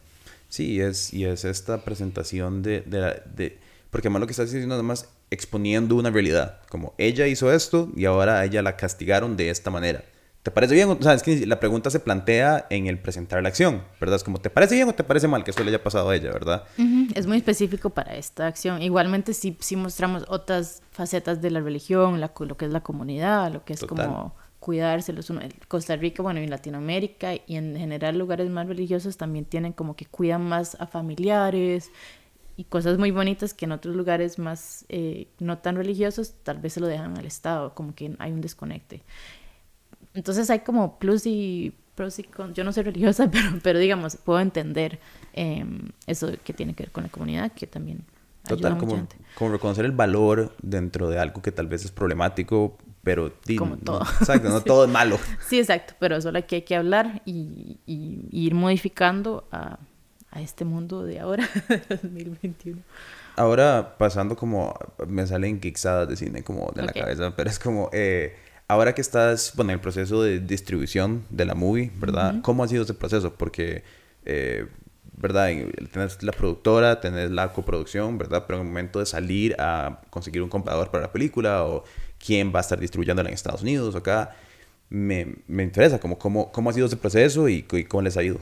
Sí, 0.49 0.79
es, 0.79 1.13
y 1.13 1.25
es 1.25 1.45
esta 1.45 1.83
presentación 1.83 2.61
de, 2.61 2.81
de, 2.81 3.21
de 3.35 3.59
porque 3.89 4.07
además 4.07 4.21
lo 4.21 4.27
que 4.27 4.31
estás 4.31 4.51
diciendo 4.51 4.75
además 4.75 5.09
exponiendo 5.31 5.95
una 5.95 6.11
realidad, 6.11 6.61
como 6.69 6.93
ella 6.97 7.27
hizo 7.27 7.51
esto 7.51 7.91
y 7.95 8.05
ahora 8.05 8.39
a 8.39 8.45
ella 8.45 8.61
la 8.61 8.75
castigaron 8.75 9.35
de 9.37 9.49
esta 9.49 9.71
manera. 9.71 10.03
¿Te 10.43 10.51
parece 10.51 10.75
bien? 10.75 10.89
O 10.89 11.01
sea, 11.01 11.13
es 11.13 11.23
que 11.23 11.45
la 11.47 11.61
pregunta 11.61 11.89
se 11.89 12.01
plantea 12.01 12.67
en 12.69 12.87
el 12.87 12.99
presentar 12.99 13.41
la 13.41 13.47
acción, 13.47 13.81
¿verdad? 14.01 14.17
Es 14.17 14.25
como, 14.25 14.39
¿te 14.39 14.49
parece 14.49 14.75
bien 14.75 14.89
o 14.89 14.93
te 14.93 15.05
parece 15.05 15.29
mal 15.29 15.45
que 15.45 15.51
esto 15.51 15.63
le 15.63 15.69
haya 15.69 15.81
pasado 15.81 16.09
a 16.09 16.15
ella, 16.17 16.31
verdad? 16.33 16.65
Es 17.15 17.27
muy 17.27 17.37
específico 17.37 17.91
para 17.91 18.15
esta 18.15 18.45
acción. 18.45 18.81
Igualmente, 18.81 19.33
si 19.33 19.55
sí, 19.61 19.77
mostramos 19.77 20.25
otras 20.27 20.81
facetas 20.91 21.41
de 21.41 21.49
la 21.49 21.61
religión, 21.61 22.19
la, 22.19 22.33
lo 22.37 22.57
que 22.57 22.65
es 22.65 22.71
la 22.71 22.81
comunidad, 22.81 23.53
lo 23.53 23.63
que 23.63 23.71
es 23.71 23.85
como 23.85 24.35
cuidarse. 24.59 25.13
Los, 25.13 25.31
Costa 25.69 25.95
Rica, 25.95 26.21
bueno, 26.21 26.41
y 26.41 26.47
Latinoamérica 26.47 27.35
y 27.35 27.55
en 27.55 27.77
general 27.77 28.17
lugares 28.17 28.49
más 28.49 28.67
religiosos 28.67 29.15
también 29.15 29.45
tienen 29.45 29.71
como 29.71 29.95
que 29.95 30.07
cuidan 30.07 30.43
más 30.43 30.75
a 30.81 30.87
familiares 30.87 31.89
y 32.57 32.65
cosas 32.65 32.97
muy 32.97 33.11
bonitas 33.11 33.53
que 33.53 33.63
en 33.63 33.71
otros 33.71 33.95
lugares 33.95 34.39
más 34.39 34.85
eh, 34.89 35.27
no 35.39 35.59
tan 35.59 35.77
religiosos 35.77 36.33
tal 36.43 36.57
vez 36.59 36.73
se 36.73 36.81
lo 36.81 36.87
dejan 36.87 37.17
al 37.17 37.25
Estado, 37.25 37.73
como 37.73 37.95
que 37.95 38.13
hay 38.19 38.33
un 38.33 38.41
desconecte. 38.41 39.03
Entonces 40.13 40.49
hay 40.49 40.59
como 40.59 40.99
plus 40.99 41.25
y 41.25 41.73
pros 41.95 42.19
y 42.19 42.23
cons. 42.23 42.53
Yo 42.53 42.63
no 42.63 42.73
soy 42.73 42.83
religiosa, 42.83 43.29
pero, 43.31 43.49
pero 43.61 43.79
digamos, 43.79 44.17
puedo 44.17 44.39
entender 44.39 44.99
em, 45.33 45.89
eso 46.07 46.31
que 46.43 46.53
tiene 46.53 46.73
que 46.73 46.83
ver 46.83 46.91
con 46.91 47.03
la 47.03 47.09
comunidad, 47.09 47.51
que 47.51 47.67
también 47.67 48.03
Total, 48.47 48.77
como, 48.77 49.07
como 49.35 49.51
reconocer 49.51 49.85
el 49.85 49.93
valor 49.93 50.53
dentro 50.61 51.09
de 51.09 51.17
algo 51.17 51.41
que 51.41 51.53
tal 51.53 51.67
vez 51.67 51.85
es 51.85 51.91
problemático, 51.91 52.77
pero 53.01 53.31
como 53.57 53.77
todo. 53.77 53.99
No, 53.99 54.05
exacto, 54.19 54.49
no 54.49 54.61
todo 54.63 54.85
es 54.85 54.91
malo. 54.91 55.17
Sí, 55.47 55.59
exacto, 55.59 55.93
pero 55.97 56.19
solo 56.19 56.45
que 56.45 56.57
hay 56.57 56.61
que 56.63 56.75
hablar 56.75 57.21
y, 57.25 57.79
y, 57.85 58.27
ir 58.31 58.53
modificando 58.53 59.47
a, 59.51 59.79
a, 60.31 60.41
este 60.41 60.65
mundo 60.65 61.03
de 61.03 61.21
ahora, 61.21 61.47
2021. 61.89 62.81
Ahora, 63.37 63.95
pasando 63.97 64.35
como, 64.35 64.77
me 65.07 65.25
salen 65.25 65.61
quixadas 65.61 66.09
de 66.09 66.17
cine 66.17 66.43
como 66.43 66.69
de 66.75 66.83
la 66.83 66.91
cabeza, 66.91 67.33
pero 67.35 67.49
es 67.49 67.59
como, 67.59 67.89
eh, 67.93 68.35
Ahora 68.73 68.95
que 68.95 69.01
estás 69.01 69.53
bueno, 69.55 69.69
en 69.69 69.75
el 69.75 69.81
proceso 69.81 70.23
de 70.23 70.39
distribución 70.39 71.25
de 71.29 71.45
la 71.45 71.53
movie, 71.53 71.91
¿verdad? 71.99 72.41
¿Cómo 72.41 72.63
ha 72.63 72.67
sido 72.67 72.81
ese 72.81 72.95
proceso? 72.95 73.35
Porque, 73.35 73.83
eh, 74.25 74.65
¿verdad? 75.15 75.49
Tenés 75.91 76.23
la 76.23 76.31
productora, 76.31 76.99
tenés 76.99 77.29
la 77.29 77.53
coproducción, 77.53 78.17
¿verdad? 78.17 78.45
Pero 78.47 78.57
en 78.57 78.65
el 78.65 78.71
momento 78.71 78.97
de 78.97 79.05
salir 79.05 79.55
a 79.59 80.01
conseguir 80.09 80.41
un 80.41 80.49
comprador 80.49 80.89
para 80.89 81.03
la 81.03 81.11
película 81.11 81.65
o 81.65 81.83
quién 82.17 82.51
va 82.51 82.57
a 82.57 82.61
estar 82.61 82.79
distribuyéndola 82.79 83.29
en 83.29 83.35
Estados 83.35 83.61
Unidos 83.61 83.93
o 83.93 83.99
acá, 83.99 84.35
me, 84.89 85.35
me 85.47 85.61
interesa 85.61 85.99
como, 85.99 86.17
cómo, 86.17 86.51
cómo 86.51 86.71
ha 86.71 86.73
sido 86.73 86.87
ese 86.87 86.97
proceso 86.97 87.47
y, 87.47 87.67
y 87.71 87.83
cómo 87.83 88.01
les 88.01 88.17
ha 88.17 88.23
ido 88.23 88.39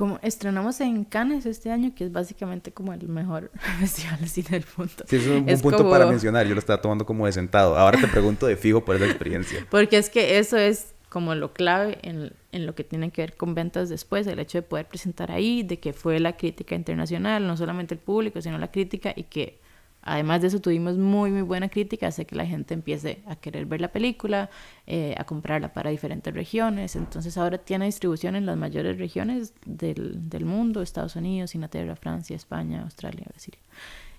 como 0.00 0.18
estrenamos 0.22 0.80
en 0.80 1.04
Cannes 1.04 1.44
este 1.44 1.70
año, 1.70 1.92
que 1.94 2.04
es 2.04 2.10
básicamente 2.10 2.72
como 2.72 2.94
el 2.94 3.06
mejor 3.06 3.50
festival 3.80 4.18
de 4.18 4.28
cine 4.28 4.48
del 4.48 4.64
mundo. 4.74 4.94
Sí, 5.06 5.16
es 5.16 5.26
un, 5.26 5.60
punto 5.60 5.90
para 5.90 6.06
mencionar, 6.06 6.46
yo 6.46 6.54
lo 6.54 6.58
estaba 6.58 6.80
tomando 6.80 7.04
como 7.04 7.26
de 7.26 7.32
sentado. 7.32 7.76
Ahora 7.76 8.00
te 8.00 8.08
pregunto 8.08 8.46
de 8.46 8.56
fijo 8.56 8.82
por 8.82 8.96
esa 8.96 9.04
experiencia. 9.04 9.66
Porque 9.70 9.98
es 9.98 10.08
que 10.08 10.38
eso 10.38 10.56
es 10.56 10.94
como 11.10 11.34
lo 11.34 11.52
clave 11.52 11.98
en, 12.00 12.32
en, 12.50 12.64
lo 12.64 12.74
que 12.74 12.82
tiene 12.82 13.10
que 13.10 13.20
ver 13.20 13.36
con 13.36 13.54
ventas 13.54 13.90
después, 13.90 14.26
el 14.26 14.38
hecho 14.38 14.56
de 14.56 14.62
poder 14.62 14.86
presentar 14.86 15.30
ahí, 15.30 15.64
de 15.64 15.78
que 15.78 15.92
fue 15.92 16.18
la 16.18 16.34
crítica 16.34 16.74
internacional, 16.74 17.46
no 17.46 17.58
solamente 17.58 17.92
el 17.92 18.00
público, 18.00 18.40
sino 18.40 18.56
la 18.56 18.70
crítica, 18.70 19.12
y 19.14 19.24
que 19.24 19.59
Además 20.02 20.40
de 20.40 20.48
eso 20.48 20.60
tuvimos 20.60 20.96
muy 20.96 21.30
muy 21.30 21.42
buena 21.42 21.68
crítica, 21.68 22.08
hace 22.08 22.24
que 22.24 22.34
la 22.34 22.46
gente 22.46 22.74
empiece 22.74 23.22
a 23.26 23.36
querer 23.36 23.66
ver 23.66 23.80
la 23.80 23.92
película, 23.92 24.50
eh, 24.86 25.14
a 25.18 25.24
comprarla 25.24 25.72
para 25.72 25.90
diferentes 25.90 26.32
regiones. 26.32 26.96
Entonces 26.96 27.36
ahora 27.36 27.58
tiene 27.58 27.84
distribución 27.84 28.36
en 28.36 28.46
las 28.46 28.56
mayores 28.56 28.98
regiones 28.98 29.52
del, 29.66 30.28
del 30.30 30.44
mundo, 30.44 30.82
Estados 30.82 31.16
Unidos, 31.16 31.54
Inglaterra, 31.54 31.96
Francia, 31.96 32.34
España, 32.34 32.82
Australia, 32.82 33.26
Brasil. 33.28 33.54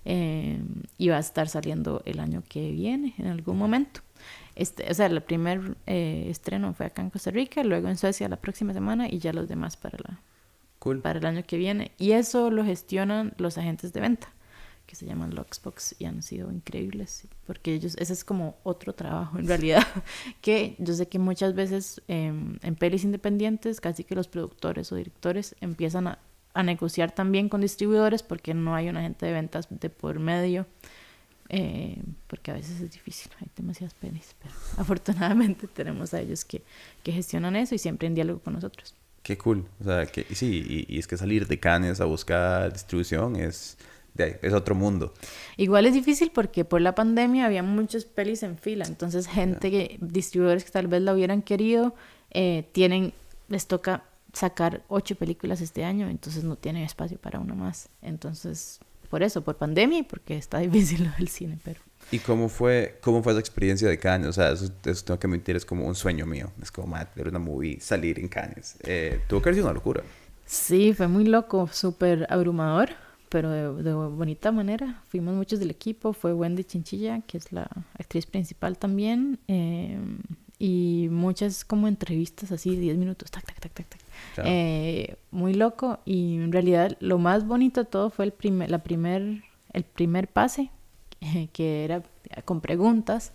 Eh, 0.04 0.60
y 0.98 1.08
va 1.08 1.16
a 1.16 1.20
estar 1.20 1.48
saliendo 1.48 2.02
el 2.04 2.20
año 2.20 2.42
que 2.48 2.72
viene, 2.72 3.14
en 3.18 3.26
algún 3.26 3.58
momento. 3.58 4.00
Este, 4.54 4.90
o 4.90 4.94
sea, 4.94 5.06
el 5.06 5.20
primer 5.22 5.76
eh, 5.86 6.26
estreno 6.28 6.74
fue 6.74 6.86
acá 6.86 7.02
en 7.02 7.10
Costa 7.10 7.30
Rica, 7.30 7.64
luego 7.64 7.88
en 7.88 7.96
Suecia 7.96 8.28
la 8.28 8.36
próxima 8.36 8.72
semana 8.72 9.08
y 9.08 9.18
ya 9.18 9.32
los 9.32 9.48
demás 9.48 9.76
para, 9.76 9.98
la, 9.98 11.00
para 11.00 11.18
el 11.18 11.26
año 11.26 11.42
que 11.44 11.56
viene. 11.56 11.92
Y 11.98 12.12
eso 12.12 12.50
lo 12.50 12.64
gestionan 12.64 13.34
los 13.38 13.58
agentes 13.58 13.92
de 13.92 14.00
venta 14.00 14.28
que 14.92 14.96
se 14.96 15.06
llaman 15.06 15.34
Loxbox 15.34 15.94
y 15.98 16.04
han 16.04 16.20
sido 16.22 16.52
increíbles 16.52 17.26
porque 17.46 17.72
ellos, 17.72 17.96
ese 17.98 18.12
es 18.12 18.24
como 18.24 18.58
otro 18.62 18.94
trabajo 18.94 19.38
en 19.38 19.48
realidad, 19.48 19.86
que 20.42 20.76
yo 20.78 20.92
sé 20.92 21.08
que 21.08 21.18
muchas 21.18 21.54
veces 21.54 22.02
em, 22.08 22.58
en 22.62 22.74
pelis 22.74 23.02
independientes 23.02 23.80
casi 23.80 24.04
que 24.04 24.14
los 24.14 24.28
productores 24.28 24.92
o 24.92 24.96
directores 24.96 25.56
empiezan 25.62 26.08
a, 26.08 26.18
a, 26.52 26.62
negociar 26.62 27.10
también 27.10 27.48
con 27.48 27.62
distribuidores 27.62 28.22
porque 28.22 28.52
no 28.52 28.74
hay 28.74 28.90
un 28.90 28.98
agente 28.98 29.24
de 29.24 29.32
ventas 29.32 29.66
de 29.70 29.88
por 29.88 30.18
medio. 30.18 30.66
Eh, 31.48 31.96
porque 32.26 32.50
a 32.50 32.54
veces 32.54 32.78
es 32.82 32.92
difícil, 32.92 33.32
hay 33.40 33.48
demasiadas 33.56 33.94
pelis, 33.94 34.34
pero 34.42 34.54
afortunadamente 34.76 35.68
tenemos 35.68 36.12
a 36.12 36.20
ellos 36.20 36.44
que, 36.44 36.62
que 37.02 37.12
gestionan 37.12 37.56
eso 37.56 37.74
y 37.74 37.78
siempre 37.78 38.08
en 38.08 38.14
diálogo 38.14 38.40
con 38.40 38.52
nosotros. 38.52 38.94
Qué 39.22 39.38
cool. 39.38 39.66
O 39.80 39.84
sea, 39.84 40.04
que 40.04 40.26
sí, 40.34 40.86
y, 40.88 40.94
y 40.94 40.98
es 40.98 41.06
que 41.06 41.16
salir 41.16 41.46
de 41.46 41.58
Cannes 41.58 42.02
a 42.02 42.04
buscar 42.04 42.74
distribución 42.74 43.36
es, 43.36 43.78
de 44.14 44.24
ahí, 44.24 44.36
es 44.42 44.52
otro 44.52 44.74
mundo. 44.74 45.14
Igual 45.56 45.86
es 45.86 45.94
difícil 45.94 46.30
porque 46.32 46.64
por 46.64 46.80
la 46.80 46.94
pandemia 46.94 47.46
había 47.46 47.62
muchas 47.62 48.04
pelis 48.04 48.42
en 48.42 48.58
fila, 48.58 48.84
entonces 48.86 49.26
gente 49.26 49.70
que, 49.70 49.98
distribuidores 50.00 50.64
que 50.64 50.70
tal 50.70 50.86
vez 50.86 51.02
la 51.02 51.14
hubieran 51.14 51.42
querido, 51.42 51.94
eh, 52.30 52.68
tienen, 52.72 53.12
les 53.48 53.66
toca 53.66 54.04
sacar 54.32 54.82
ocho 54.88 55.14
películas 55.14 55.60
este 55.60 55.84
año, 55.84 56.08
entonces 56.08 56.44
no 56.44 56.56
tienen 56.56 56.84
espacio 56.84 57.18
para 57.18 57.38
una 57.38 57.54
más. 57.54 57.88
Entonces, 58.00 58.80
por 59.10 59.22
eso, 59.22 59.42
por 59.42 59.56
pandemia 59.56 59.98
y 59.98 60.02
porque 60.02 60.36
está 60.36 60.58
difícil 60.60 61.04
lo 61.04 61.10
del 61.18 61.28
cine, 61.28 61.58
pero... 61.62 61.80
¿Y 62.10 62.18
cómo 62.18 62.48
fue, 62.48 62.98
cómo 63.00 63.22
fue 63.22 63.32
esa 63.32 63.40
experiencia 63.40 63.88
de 63.88 63.98
Cannes? 63.98 64.28
O 64.28 64.32
sea, 64.32 64.52
eso, 64.52 64.72
eso 64.84 65.04
tengo 65.04 65.20
que 65.20 65.26
admitir, 65.26 65.54
es 65.54 65.64
como 65.64 65.86
un 65.86 65.94
sueño 65.94 66.26
mío. 66.26 66.50
Es 66.60 66.72
como, 66.72 66.96
ver 67.14 67.28
una 67.28 67.38
movie, 67.38 67.78
salir 67.80 68.18
en 68.18 68.28
Cannes. 68.28 68.76
Eh, 68.82 69.20
tuvo 69.28 69.40
que 69.40 69.50
haber 69.50 69.54
sido 69.54 69.66
una 69.66 69.74
locura. 69.74 70.02
Sí, 70.44 70.92
fue 70.92 71.06
muy 71.06 71.24
loco, 71.24 71.68
súper 71.72 72.26
abrumador, 72.28 72.90
pero 73.32 73.50
de, 73.50 73.82
de, 73.82 73.94
bonita 73.94 74.52
manera. 74.52 75.02
Fuimos 75.08 75.34
muchos 75.34 75.58
del 75.58 75.70
equipo, 75.70 76.12
fue 76.12 76.34
Wendy 76.34 76.64
Chinchilla, 76.64 77.22
que 77.22 77.38
es 77.38 77.50
la 77.50 77.66
actriz 77.98 78.26
principal 78.26 78.76
también, 78.76 79.38
eh, 79.48 79.98
y 80.58 81.08
muchas 81.10 81.64
como 81.64 81.88
entrevistas 81.88 82.52
así, 82.52 82.76
10 82.76 82.98
minutos, 82.98 83.30
tac, 83.30 83.46
tac, 83.46 83.58
tac, 83.58 83.72
tac, 83.72 83.88
tac. 83.88 84.00
Claro. 84.34 84.50
Eh, 84.52 85.16
muy 85.30 85.54
loco, 85.54 86.00
y 86.04 86.36
en 86.36 86.52
realidad 86.52 86.98
lo 87.00 87.16
más 87.16 87.46
bonito 87.46 87.84
de 87.84 87.90
todo 87.90 88.10
fue 88.10 88.26
el 88.26 88.32
primer, 88.32 88.70
la 88.70 88.82
primer, 88.82 89.42
el 89.72 89.84
primer 89.84 90.28
pase, 90.28 90.70
que 91.54 91.84
era 91.84 92.02
con 92.44 92.60
preguntas 92.60 93.32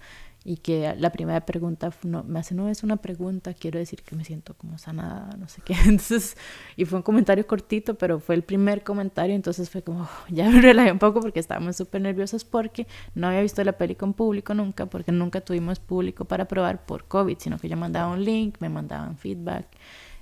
y 0.48 0.56
que 0.56 0.96
la 0.98 1.12
primera 1.12 1.46
pregunta 1.46 1.92
no, 2.04 2.24
me 2.24 2.40
hace, 2.40 2.56
no 2.56 2.70
es 2.70 2.82
una 2.82 2.96
pregunta, 2.96 3.54
quiero 3.54 3.80
decir 3.80 4.02
que 4.02 4.16
me 4.16 4.24
siento 4.24 4.54
como 4.54 4.78
sanada, 4.78 5.36
no 5.38 5.50
sé 5.50 5.62
qué. 5.62 5.74
Entonces, 5.86 6.38
y 6.78 6.86
fue 6.86 7.00
un 7.00 7.04
comentario 7.04 7.46
cortito, 7.46 7.96
pero 7.96 8.22
fue 8.22 8.34
el 8.36 8.44
primer 8.44 8.82
comentario, 8.82 9.36
entonces 9.36 9.70
fue 9.70 9.82
como, 9.82 10.08
ya 10.30 10.50
me 10.50 10.62
relajé 10.62 10.94
un 10.94 11.00
poco 11.00 11.20
porque 11.20 11.42
estábamos 11.42 11.76
súper 11.76 12.02
nerviosos 12.02 12.46
porque 12.46 12.88
no 13.14 13.28
había 13.28 13.42
visto 13.42 13.62
la 13.66 13.74
peli 13.74 13.96
con 13.96 14.14
público 14.14 14.54
nunca, 14.54 14.86
porque 14.86 15.12
nunca 15.12 15.42
tuvimos 15.42 15.80
público 15.80 16.24
para 16.24 16.48
probar 16.48 16.86
por 16.86 17.04
COVID, 17.10 17.38
sino 17.40 17.60
que 17.60 17.68
yo 17.68 17.76
mandaba 17.76 18.14
un 18.14 18.24
link, 18.24 18.56
me 18.62 18.70
mandaban 18.70 19.18
feedback. 19.18 19.68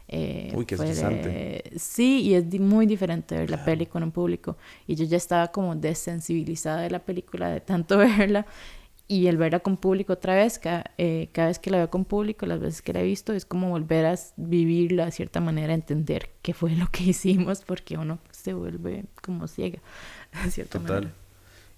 Eh, 0.07 0.51
Uy, 0.55 0.65
qué 0.65 0.75
fue, 0.75 1.63
Sí, 1.75 2.21
y 2.23 2.33
es 2.33 2.59
muy 2.59 2.87
diferente 2.87 3.37
ver 3.37 3.51
la 3.51 3.63
peli 3.63 3.85
con 3.85 4.01
un 4.01 4.11
público. 4.11 4.57
Y 4.87 4.95
yo 4.95 5.05
ya 5.05 5.17
estaba 5.17 5.49
como 5.49 5.75
desensibilizada 5.75 6.81
de 6.81 6.89
la 6.89 6.99
película 6.99 7.49
de 7.49 7.61
tanto 7.61 7.97
verla. 7.99 8.47
Y 9.07 9.27
el 9.27 9.37
verla 9.37 9.59
con 9.59 9.77
público 9.77 10.13
otra 10.13 10.35
vez, 10.35 10.57
cada, 10.57 10.91
eh, 10.97 11.29
cada 11.31 11.49
vez 11.49 11.59
que 11.59 11.69
la 11.69 11.77
veo 11.77 11.89
con 11.91 12.05
público, 12.05 12.47
las 12.47 12.59
veces 12.59 12.81
que 12.81 12.91
la 12.91 13.01
he 13.01 13.03
visto, 13.03 13.33
es 13.33 13.45
como 13.45 13.69
volver 13.69 14.05
a 14.05 14.15
vivirla 14.35 15.05
de 15.05 15.11
cierta 15.11 15.41
manera, 15.41 15.73
entender 15.73 16.31
qué 16.41 16.53
fue 16.53 16.75
lo 16.75 16.87
que 16.87 17.03
hicimos, 17.11 17.61
porque 17.61 17.97
uno 17.97 18.19
se 18.31 18.53
vuelve 18.53 19.05
como 19.21 19.47
ciega, 19.47 19.79
de 20.43 20.51
cierta 20.51 20.79
Total. 20.79 20.95
manera. 20.95 21.13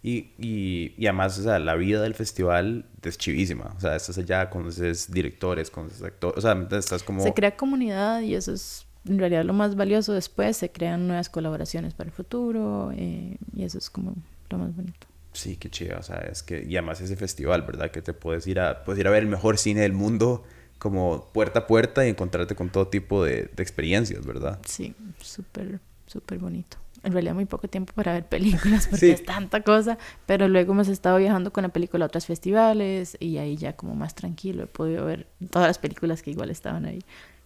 Y, 0.03 0.29
y, 0.37 0.93
y, 0.97 1.07
además, 1.07 1.37
o 1.39 1.43
sea, 1.43 1.59
la 1.59 1.75
vida 1.75 2.01
del 2.01 2.13
festival 2.13 2.85
es 3.01 3.17
chivísima. 3.17 3.73
O 3.75 3.79
sea, 3.81 3.95
estás 3.95 4.17
allá, 4.17 4.49
conoces 4.49 5.11
directores, 5.11 5.69
conoces 5.69 6.01
actores. 6.01 6.37
O 6.37 6.41
sea, 6.41 6.67
estás 6.77 7.03
como... 7.03 7.23
Se 7.23 7.33
crea 7.33 7.57
comunidad 7.57 8.21
y 8.21 8.35
eso 8.35 8.53
es 8.53 8.85
en 9.05 9.19
realidad 9.19 9.43
lo 9.43 9.53
más 9.53 9.75
valioso 9.75 10.13
después. 10.13 10.55
Se 10.55 10.71
crean 10.71 11.07
nuevas 11.07 11.29
colaboraciones 11.29 11.93
para 11.93 12.09
el 12.09 12.13
futuro 12.13 12.91
eh, 12.95 13.37
y 13.53 13.63
eso 13.63 13.77
es 13.77 13.89
como 13.89 14.15
lo 14.49 14.57
más 14.57 14.75
bonito. 14.75 15.07
Sí, 15.37 15.57
qué 15.57 15.69
chido. 15.69 15.97
O 15.99 16.03
sea, 16.03 16.17
es 16.17 16.43
que... 16.43 16.63
Y 16.63 16.77
además 16.77 17.01
ese 17.01 17.15
festival, 17.15 17.61
¿verdad? 17.61 17.91
Que 17.91 18.01
te 18.01 18.13
puedes 18.13 18.47
ir 18.47 18.59
a, 18.59 18.83
puedes 18.83 18.99
ir 18.99 19.07
a 19.07 19.11
ver 19.11 19.23
el 19.23 19.29
mejor 19.29 19.57
cine 19.57 19.81
del 19.81 19.93
mundo 19.93 20.43
como 20.79 21.29
puerta 21.33 21.59
a 21.59 21.67
puerta 21.67 22.05
y 22.05 22.09
encontrarte 22.09 22.55
con 22.55 22.69
todo 22.69 22.87
tipo 22.87 23.23
de, 23.23 23.49
de 23.55 23.63
experiencias, 23.63 24.25
¿verdad? 24.25 24.59
Sí, 24.65 24.95
súper, 25.19 25.79
súper 26.05 26.37
bonito 26.39 26.77
en 27.03 27.13
realidad 27.13 27.33
muy 27.33 27.45
poco 27.45 27.67
tiempo 27.67 27.93
para 27.93 28.13
ver 28.13 28.25
películas 28.25 28.87
porque 28.89 29.05
sí. 29.05 29.11
es 29.11 29.23
tanta 29.23 29.61
cosa, 29.61 29.97
pero 30.25 30.47
luego 30.47 30.73
hemos 30.73 30.87
estado 30.87 31.17
viajando 31.17 31.51
con 31.51 31.63
la 31.63 31.69
película 31.69 32.05
a 32.05 32.07
otros 32.07 32.25
festivales 32.25 33.17
y 33.19 33.37
ahí 33.37 33.57
ya 33.57 33.73
como 33.73 33.95
más 33.95 34.15
tranquilo 34.15 34.63
he 34.63 34.67
podido 34.67 35.05
ver 35.05 35.27
todas 35.49 35.67
las 35.67 35.77
películas 35.77 36.21
que 36.21 36.31
igual 36.31 36.49
estaban 36.49 36.85
ahí, 36.85 36.99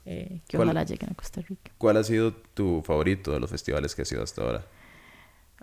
eh, 0.05 0.41
que 0.47 0.57
ojalá 0.57 0.83
lleguen 0.83 1.11
a 1.11 1.13
Costa 1.13 1.41
Rica. 1.41 1.71
¿Cuál 1.77 1.97
ha 1.97 2.03
sido 2.03 2.33
tu 2.33 2.81
favorito 2.83 3.31
de 3.31 3.39
los 3.39 3.49
festivales 3.49 3.95
que 3.95 4.01
has 4.01 4.11
ido 4.11 4.23
hasta 4.23 4.41
ahora? 4.41 4.65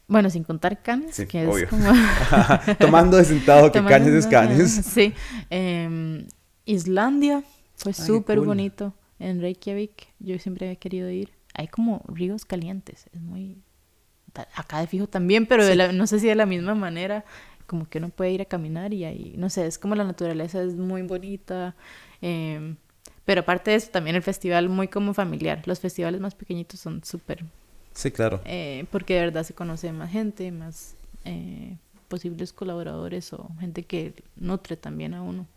Bueno, 0.08 0.30
sin 0.30 0.42
contar 0.42 0.82
Cannes, 0.82 1.14
sí, 1.14 1.26
que 1.26 1.46
obvio. 1.46 1.64
es 1.64 1.70
como... 1.70 1.84
Tomando 2.78 3.18
de 3.18 3.24
sentado 3.24 3.70
que 3.70 3.84
Cannes 3.84 4.14
es 4.14 4.26
Cannes. 4.26 4.72
Sí. 4.84 5.14
Eh, 5.50 6.26
Islandia 6.64 7.44
fue 7.76 7.92
súper 7.92 8.38
cool. 8.38 8.48
bonito. 8.48 8.94
En 9.20 9.40
Reykjavik, 9.40 10.08
yo 10.18 10.38
siempre 10.38 10.66
había 10.66 10.76
querido 10.76 11.10
ir. 11.10 11.32
Hay 11.54 11.68
como 11.68 12.02
ríos 12.08 12.44
calientes, 12.44 13.06
es 13.12 13.20
muy 13.20 13.62
acá 14.54 14.80
de 14.80 14.86
fijo 14.86 15.08
también, 15.08 15.46
pero 15.46 15.62
sí. 15.62 15.70
de 15.70 15.76
la, 15.76 15.92
no 15.92 16.06
sé 16.06 16.20
si 16.20 16.28
de 16.28 16.34
la 16.34 16.46
misma 16.46 16.74
manera, 16.74 17.24
como 17.66 17.88
que 17.88 17.98
uno 17.98 18.10
puede 18.10 18.30
ir 18.30 18.42
a 18.42 18.44
caminar 18.44 18.94
y 18.94 19.04
ahí, 19.04 19.34
no 19.36 19.50
sé, 19.50 19.66
es 19.66 19.78
como 19.78 19.94
la 19.94 20.04
naturaleza 20.04 20.62
es 20.62 20.74
muy 20.76 21.02
bonita, 21.02 21.74
eh, 22.22 22.76
pero 23.24 23.40
aparte 23.40 23.72
de 23.72 23.76
eso, 23.76 23.90
también 23.90 24.16
el 24.16 24.22
festival 24.22 24.68
muy 24.68 24.88
como 24.88 25.12
familiar, 25.12 25.62
los 25.66 25.80
festivales 25.80 26.20
más 26.20 26.34
pequeñitos 26.34 26.80
son 26.80 27.02
súper... 27.04 27.44
Sí, 27.98 28.12
claro. 28.12 28.40
Eh, 28.44 28.84
porque 28.92 29.14
de 29.14 29.20
verdad 29.22 29.42
se 29.42 29.54
conoce 29.54 29.90
más 29.90 30.12
gente, 30.12 30.52
más 30.52 30.94
eh, 31.24 31.74
posibles 32.06 32.52
colaboradores 32.52 33.32
o 33.32 33.50
gente 33.58 33.82
que 33.82 34.14
nutre 34.36 34.76
también 34.76 35.14
a 35.14 35.22
uno. 35.22 35.48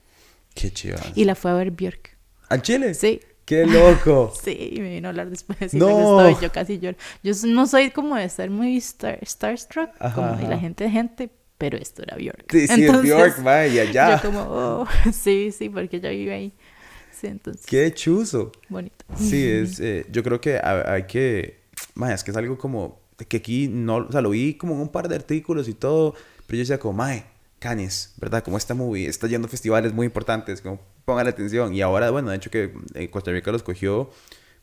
Qué 0.56 0.72
chido. 0.72 0.98
Y 1.14 1.26
la 1.26 1.36
fue 1.36 1.52
a 1.52 1.54
ver 1.54 1.70
Björk. 1.70 2.18
¿A 2.50 2.60
Chile? 2.60 2.96
Sí. 2.96 3.20
¡Qué 3.46 3.68
loco! 3.68 4.34
sí, 4.44 4.74
me 4.80 4.90
vino 4.90 5.08
a 5.08 5.10
hablar 5.10 5.30
después. 5.30 5.72
No. 5.76 6.20
Estoy, 6.28 6.44
yo 6.44 6.52
casi 6.52 6.80
lloro. 6.80 6.98
Yo 7.22 7.32
no 7.46 7.68
soy 7.68 7.92
como 7.92 8.16
de 8.16 8.28
ser 8.28 8.50
muy 8.50 8.76
star, 8.78 9.20
starstruck, 9.24 9.92
Ajá, 10.00 10.16
como 10.16 10.28
ajá. 10.30 10.42
y 10.42 10.48
la 10.48 10.58
gente 10.58 10.86
de 10.86 10.90
gente, 10.90 11.30
pero 11.60 11.78
esto 11.78 12.02
era 12.02 12.18
Bjork. 12.18 12.52
Sí, 12.52 12.68
sí, 12.68 12.86
es 12.86 13.02
Bjork, 13.04 13.44
vaya, 13.44 13.84
ya. 13.84 14.16
Yo 14.16 14.32
como, 14.32 14.42
oh, 14.50 14.88
sí, 15.14 15.52
sí, 15.52 15.70
porque 15.70 15.98
ella 15.98 16.10
vive 16.10 16.34
ahí. 16.34 16.54
Sí, 17.12 17.28
entonces. 17.28 17.68
¡Qué 17.68 17.94
chuzo! 17.94 18.52
Bonito. 18.68 19.06
Sí, 19.16 19.48
es, 19.48 19.80
eh, 19.80 20.08
yo 20.12 20.24
creo 20.24 20.42
que 20.42 20.60
hay 20.60 21.04
que, 21.04 21.61
mae, 21.96 22.14
es 22.14 22.24
que 22.24 22.32
es 22.32 22.38
algo 22.38 22.58
como, 22.58 23.00
que 23.28 23.38
aquí 23.38 23.68
no, 23.68 23.98
o 23.98 24.12
sea, 24.12 24.22
lo 24.22 24.32
vi 24.32 24.56
como 24.56 24.76
en 24.76 24.82
un 24.82 24.90
par 24.90 25.08
de 25.08 25.16
artículos 25.16 25.68
y 25.68 25.74
todo, 25.74 26.14
pero 26.48 26.58
yo 26.58 26.60
decía 26.60 26.80
como, 26.80 26.94
mae, 26.94 27.26
Cannes, 27.60 28.16
¿verdad? 28.18 28.44
Como 28.44 28.58
esta 28.58 28.74
movie 28.74 29.08
está 29.08 29.28
yendo 29.28 29.48
a 29.48 29.50
festivales 29.50 29.94
muy 29.94 30.08
importantes, 30.08 30.62
como 30.62 30.80
pongan 31.06 31.28
atención. 31.28 31.76
Y 31.76 31.82
ahora, 31.82 32.10
bueno, 32.10 32.32
de 32.32 32.38
hecho 32.38 32.50
que 32.50 32.74
eh, 32.96 33.10
Costa 33.12 33.32
Rica 33.32 33.52
lo 33.52 33.58
escogió 33.58 34.10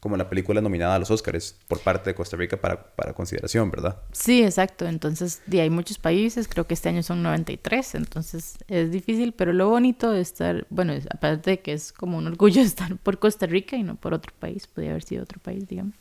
como 0.01 0.17
la 0.17 0.29
película 0.29 0.61
nominada 0.61 0.95
a 0.95 0.99
los 0.99 1.11
Oscars 1.11 1.57
por 1.67 1.81
parte 1.81 2.11
de 2.11 2.15
Costa 2.15 2.37
Rica 2.37 2.57
para, 2.57 2.95
para 2.95 3.13
consideración, 3.13 3.71
¿verdad? 3.71 4.01
Sí, 4.13 4.43
exacto. 4.43 4.87
Entonces, 4.87 5.43
de 5.47 5.61
hay 5.61 5.71
muchos 5.71 5.99
países, 5.99 6.47
creo 6.49 6.67
que 6.67 6.75
este 6.75 6.89
año 6.89 7.03
son 7.03 7.23
93, 7.23 7.97
entonces 7.97 8.59
es 8.69 8.91
difícil, 8.91 9.33
pero 9.33 9.53
lo 9.53 9.69
bonito 9.69 10.11
de 10.11 10.21
estar, 10.21 10.67
bueno, 10.71 10.93
aparte 11.11 11.51
de 11.51 11.61
que 11.61 11.73
es 11.73 11.93
como 11.93 12.19
un 12.19 12.27
orgullo 12.27 12.63
estar 12.63 12.97
por 12.99 13.19
Costa 13.19 13.47
Rica 13.47 13.77
y 13.77 13.83
no 13.83 13.97
por 13.97 14.15
otro 14.15 14.33
país, 14.39 14.67
podría 14.67 14.91
haber 14.91 15.03
sido 15.03 15.23
otro 15.25 15.41
país, 15.41 15.67
digamos, 15.67 15.95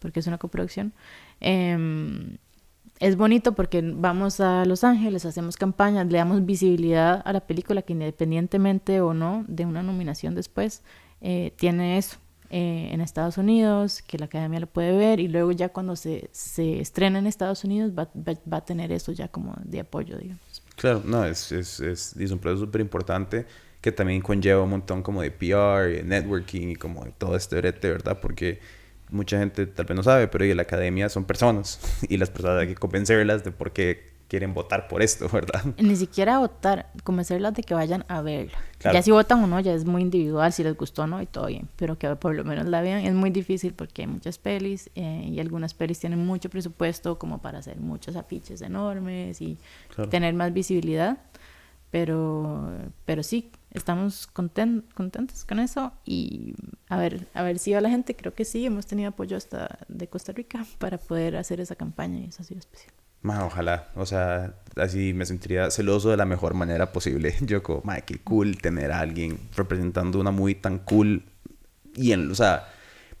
porque 0.00 0.20
es 0.20 0.26
una 0.26 0.38
coproducción. 0.38 0.92
Eh, 1.40 2.36
es 3.00 3.16
bonito 3.16 3.54
porque 3.54 3.82
vamos 3.82 4.40
a 4.40 4.64
Los 4.66 4.84
Ángeles, 4.84 5.24
hacemos 5.24 5.56
campañas, 5.56 6.06
le 6.12 6.18
damos 6.18 6.44
visibilidad 6.44 7.22
a 7.24 7.32
la 7.32 7.40
película 7.40 7.80
que 7.80 7.94
independientemente 7.94 9.00
o 9.00 9.14
no 9.14 9.44
de 9.48 9.64
una 9.64 9.82
nominación 9.82 10.34
después, 10.34 10.82
eh, 11.22 11.52
tiene 11.56 11.96
eso 11.96 12.18
eh, 12.50 12.90
en 12.92 13.00
Estados 13.00 13.38
Unidos, 13.38 14.02
que 14.02 14.18
la 14.18 14.26
academia 14.26 14.60
lo 14.60 14.66
puede 14.66 14.94
ver 14.94 15.18
y 15.18 15.28
luego 15.28 15.50
ya 15.52 15.70
cuando 15.70 15.96
se, 15.96 16.28
se 16.32 16.80
estrena 16.80 17.18
en 17.18 17.26
Estados 17.26 17.64
Unidos 17.64 17.92
va, 17.98 18.10
va, 18.16 18.34
va, 18.52 18.58
a 18.58 18.64
tener 18.66 18.92
eso 18.92 19.12
ya 19.12 19.28
como 19.28 19.56
de 19.64 19.80
apoyo, 19.80 20.18
digamos. 20.18 20.62
Claro, 20.76 21.02
no, 21.04 21.24
es, 21.24 21.52
es, 21.52 21.80
es, 21.80 22.14
es 22.16 22.30
un 22.30 22.38
proceso 22.38 22.66
súper 22.66 22.82
importante 22.82 23.46
que 23.80 23.92
también 23.92 24.20
conlleva 24.20 24.62
un 24.62 24.70
montón 24.70 25.02
como 25.02 25.22
de 25.22 25.30
PR, 25.30 26.00
y 26.00 26.02
networking 26.02 26.68
y 26.68 26.76
como 26.76 27.02
de 27.04 27.12
todo 27.12 27.34
este 27.34 27.56
brete, 27.56 27.90
¿verdad? 27.90 28.18
Porque 28.20 28.60
mucha 29.10 29.38
gente 29.38 29.66
tal 29.66 29.86
vez 29.86 29.96
no 29.96 30.02
sabe, 30.02 30.28
pero 30.28 30.44
en 30.44 30.56
la 30.56 30.62
academia 30.62 31.08
son 31.08 31.24
personas 31.24 31.80
y 32.08 32.16
las 32.16 32.30
personas 32.30 32.60
hay 32.60 32.68
que 32.68 32.74
convencerlas 32.74 33.44
de 33.44 33.52
por 33.52 33.72
qué 33.72 34.10
quieren 34.30 34.54
votar 34.54 34.86
por 34.86 35.02
esto, 35.02 35.28
¿verdad? 35.32 35.62
Ni 35.78 35.96
siquiera 35.96 36.38
votar, 36.38 36.90
convencerlas 37.02 37.52
de 37.54 37.64
que 37.64 37.74
vayan 37.74 38.04
a 38.08 38.22
verla. 38.22 38.58
Claro. 38.78 38.94
Ya 38.94 39.02
si 39.02 39.10
votan 39.10 39.42
o 39.42 39.46
no, 39.48 39.58
ya 39.58 39.74
es 39.74 39.84
muy 39.84 40.02
individual, 40.02 40.52
si 40.52 40.62
les 40.62 40.76
gustó 40.76 41.02
o 41.02 41.06
no 41.06 41.20
y 41.20 41.26
todo 41.26 41.46
bien, 41.46 41.68
pero 41.76 41.98
que 41.98 42.14
por 42.16 42.34
lo 42.34 42.44
menos 42.44 42.66
la 42.66 42.80
vean 42.80 43.04
es 43.04 43.12
muy 43.12 43.30
difícil 43.30 43.74
porque 43.74 44.02
hay 44.02 44.08
muchas 44.08 44.38
pelis 44.38 44.88
eh, 44.94 45.28
y 45.28 45.40
algunas 45.40 45.74
pelis 45.74 45.98
tienen 45.98 46.24
mucho 46.24 46.48
presupuesto 46.48 47.18
como 47.18 47.38
para 47.38 47.58
hacer 47.58 47.78
muchos 47.78 48.14
afiches 48.14 48.62
enormes 48.62 49.42
y 49.42 49.58
claro. 49.94 50.08
tener 50.08 50.32
más 50.34 50.52
visibilidad, 50.52 51.18
pero, 51.90 52.70
pero 53.04 53.24
sí, 53.24 53.50
estamos 53.72 54.26
content, 54.26 54.84
contentos 54.94 55.44
con 55.44 55.60
eso 55.60 55.92
y 56.04 56.54
a 56.88 56.96
ver, 56.96 57.28
a 57.34 57.42
ver 57.42 57.58
si 57.58 57.72
va 57.72 57.80
la 57.80 57.90
gente, 57.90 58.16
creo 58.16 58.34
que 58.34 58.44
sí, 58.44 58.66
hemos 58.66 58.86
tenido 58.86 59.10
apoyo 59.10 59.36
hasta 59.36 59.78
de 59.88 60.08
Costa 60.08 60.32
Rica 60.32 60.64
para 60.78 60.98
poder 60.98 61.36
hacer 61.36 61.60
esa 61.60 61.76
campaña 61.76 62.18
y 62.18 62.24
eso 62.26 62.42
ha 62.42 62.44
sido 62.44 62.60
especial. 62.60 62.92
Ma, 63.22 63.44
ojalá, 63.44 63.88
o 63.96 64.06
sea, 64.06 64.54
así 64.76 65.12
me 65.12 65.26
sentiría 65.26 65.70
celoso 65.70 66.10
de 66.10 66.16
la 66.16 66.24
mejor 66.24 66.54
manera 66.54 66.90
posible. 66.92 67.34
Yo 67.42 67.62
como, 67.62 67.82
ma, 67.84 68.00
qué 68.00 68.18
cool 68.18 68.56
tener 68.56 68.92
a 68.92 69.00
alguien 69.00 69.38
representando 69.54 70.18
una 70.18 70.30
muy 70.30 70.54
tan 70.54 70.78
cool 70.78 71.24
y 71.94 72.12
en, 72.12 72.30
o 72.30 72.34
sea, 72.34 72.68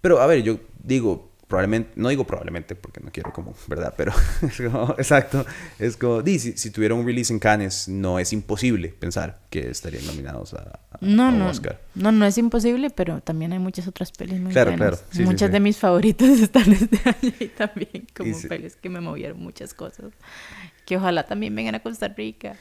pero 0.00 0.20
a 0.20 0.26
ver, 0.26 0.42
yo 0.42 0.60
digo, 0.82 1.29
probablemente, 1.50 1.90
no 1.96 2.08
digo 2.08 2.24
probablemente 2.26 2.74
porque 2.74 3.00
no 3.00 3.10
quiero 3.12 3.30
como, 3.34 3.54
¿verdad? 3.66 3.92
Pero 3.98 4.12
es 4.42 4.56
como, 4.56 4.94
exacto, 4.96 5.44
es 5.78 5.98
como, 5.98 6.22
di, 6.22 6.38
si, 6.38 6.52
si 6.56 6.70
tuviera 6.70 6.94
un 6.94 7.04
release 7.04 7.30
en 7.30 7.38
Cannes, 7.40 7.88
no 7.88 8.18
es 8.18 8.32
imposible 8.32 8.88
pensar 8.88 9.40
que 9.50 9.68
estarían 9.68 10.06
nominados 10.06 10.54
a, 10.54 10.80
a, 10.92 10.98
no, 11.02 11.24
a 11.24 11.28
un 11.28 11.38
no, 11.40 11.48
Oscar. 11.50 11.78
No, 11.94 12.12
no 12.12 12.24
es 12.24 12.38
imposible, 12.38 12.88
pero 12.88 13.20
también 13.20 13.52
hay 13.52 13.58
muchas 13.58 13.86
otras 13.86 14.12
pelis 14.12 14.40
muy 14.40 14.52
Claro, 14.52 14.70
buenas. 14.70 15.00
claro, 15.00 15.04
sí, 15.10 15.18
sí, 15.18 15.24
muchas 15.24 15.48
sí. 15.48 15.52
de 15.52 15.60
mis 15.60 15.76
favoritas 15.76 16.28
están 16.40 16.72
este 16.72 16.98
año 17.04 17.34
y 17.40 17.46
también 17.48 18.06
como 18.16 18.30
Y 18.30 18.46
pelis 18.48 18.76
que 18.76 18.88
me 18.88 19.00
movieron 19.00 19.38
muchas 19.40 19.74
cosas. 19.74 20.06
Que 20.90 20.96
ojalá 20.96 21.22
también 21.22 21.54
vengan 21.54 21.76
a 21.76 21.80
Costa 21.84 22.08
Rica. 22.08 22.54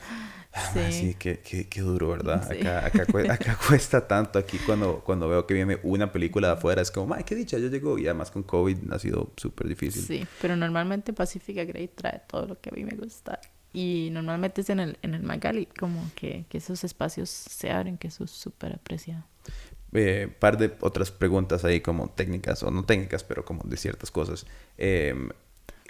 Sí. 0.71 0.79
Ah, 0.85 0.91
sí, 0.91 1.15
qué, 1.17 1.39
qué, 1.39 1.67
qué 1.67 1.81
duro, 1.81 2.09
¿verdad? 2.09 2.47
Sí. 2.47 2.59
Acá, 2.59 2.85
acá, 2.85 3.07
cue- 3.07 3.27
acá 3.27 3.57
cuesta 3.67 4.07
tanto. 4.07 4.37
Aquí 4.37 4.59
cuando, 4.67 4.99
cuando 5.03 5.27
veo 5.27 5.47
que 5.47 5.55
viene 5.55 5.79
una 5.81 6.11
película 6.11 6.49
de 6.49 6.53
afuera, 6.53 6.79
es 6.83 6.91
como, 6.91 7.15
ay, 7.15 7.23
qué 7.23 7.33
dicha, 7.33 7.57
yo 7.57 7.69
llego. 7.69 7.97
Y 7.97 8.05
además 8.05 8.29
con 8.29 8.43
COVID 8.43 8.91
ha 8.93 8.99
sido 8.99 9.31
súper 9.35 9.67
difícil. 9.67 10.03
Sí, 10.03 10.27
pero 10.39 10.55
normalmente 10.55 11.11
Pacifica 11.11 11.63
Grey 11.63 11.87
trae 11.87 12.21
todo 12.27 12.45
lo 12.45 12.59
que 12.61 12.69
a 12.69 12.73
mí 12.73 12.83
me 12.83 12.95
gusta. 12.95 13.39
Y 13.73 14.09
normalmente 14.11 14.61
es 14.61 14.69
en 14.69 14.79
el, 14.79 14.99
en 15.01 15.15
el 15.15 15.23
Magali, 15.23 15.65
como 15.65 16.07
que, 16.13 16.45
que 16.49 16.59
esos 16.59 16.83
espacios 16.83 17.31
se 17.31 17.71
abren, 17.71 17.97
que 17.97 18.09
eso 18.09 18.25
es 18.25 18.29
súper 18.31 18.73
apreciado. 18.73 19.23
Eh, 19.93 20.31
par 20.37 20.59
de 20.59 20.75
otras 20.81 21.09
preguntas 21.09 21.65
ahí 21.65 21.81
como 21.81 22.11
técnicas, 22.11 22.61
o 22.61 22.69
no 22.69 22.85
técnicas, 22.85 23.23
pero 23.23 23.43
como 23.43 23.63
de 23.63 23.75
ciertas 23.75 24.11
cosas. 24.11 24.45
Eh, 24.77 25.15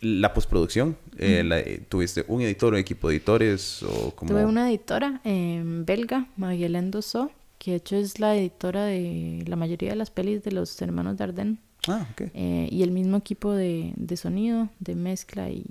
la 0.01 0.33
postproducción, 0.33 0.97
eh, 1.17 1.43
la- 1.43 1.59
eh, 1.59 1.81
¿tuviste 1.89 2.23
un 2.27 2.41
editor, 2.41 2.73
un 2.73 2.79
equipo 2.79 3.09
de 3.09 3.15
editores 3.15 3.83
o 3.83 4.15
como... 4.15 4.31
Tuve 4.31 4.45
una 4.45 4.69
editora 4.69 5.21
eh, 5.23 5.61
belga, 5.65 6.27
Maguilén 6.37 6.91
Dosso, 6.91 7.31
que 7.57 7.71
de 7.71 7.77
hecho 7.77 7.95
es 7.97 8.19
la 8.19 8.35
editora 8.35 8.85
de 8.85 9.43
la 9.47 9.55
mayoría 9.55 9.89
de 9.89 9.95
las 9.97 10.09
pelis 10.11 10.43
de 10.43 10.51
los 10.53 10.81
hermanos 10.81 11.17
Dardenne. 11.17 11.57
Ah, 11.87 12.07
ok. 12.11 12.29
Eh, 12.33 12.69
y 12.71 12.83
el 12.83 12.91
mismo 12.91 13.17
equipo 13.17 13.53
de, 13.53 13.93
de 13.95 14.17
sonido, 14.17 14.69
de 14.79 14.95
mezcla 14.95 15.49
y, 15.49 15.65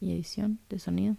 y 0.00 0.12
edición 0.12 0.58
de 0.68 0.78
sonido. 0.78 1.16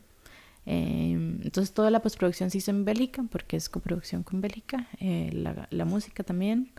Eh, 0.67 1.13
entonces 1.43 1.73
toda 1.73 1.89
la 1.89 2.01
postproducción 2.01 2.51
se 2.51 2.59
hizo 2.59 2.69
en 2.69 2.85
Bélgica, 2.85 3.23
porque 3.31 3.57
es 3.57 3.69
coproducción 3.69 4.21
con 4.23 4.41
Bélgica. 4.41 4.87
Eh, 4.99 5.29
la, 5.33 5.67
la 5.71 5.85
música 5.85 6.23
también. 6.23 6.69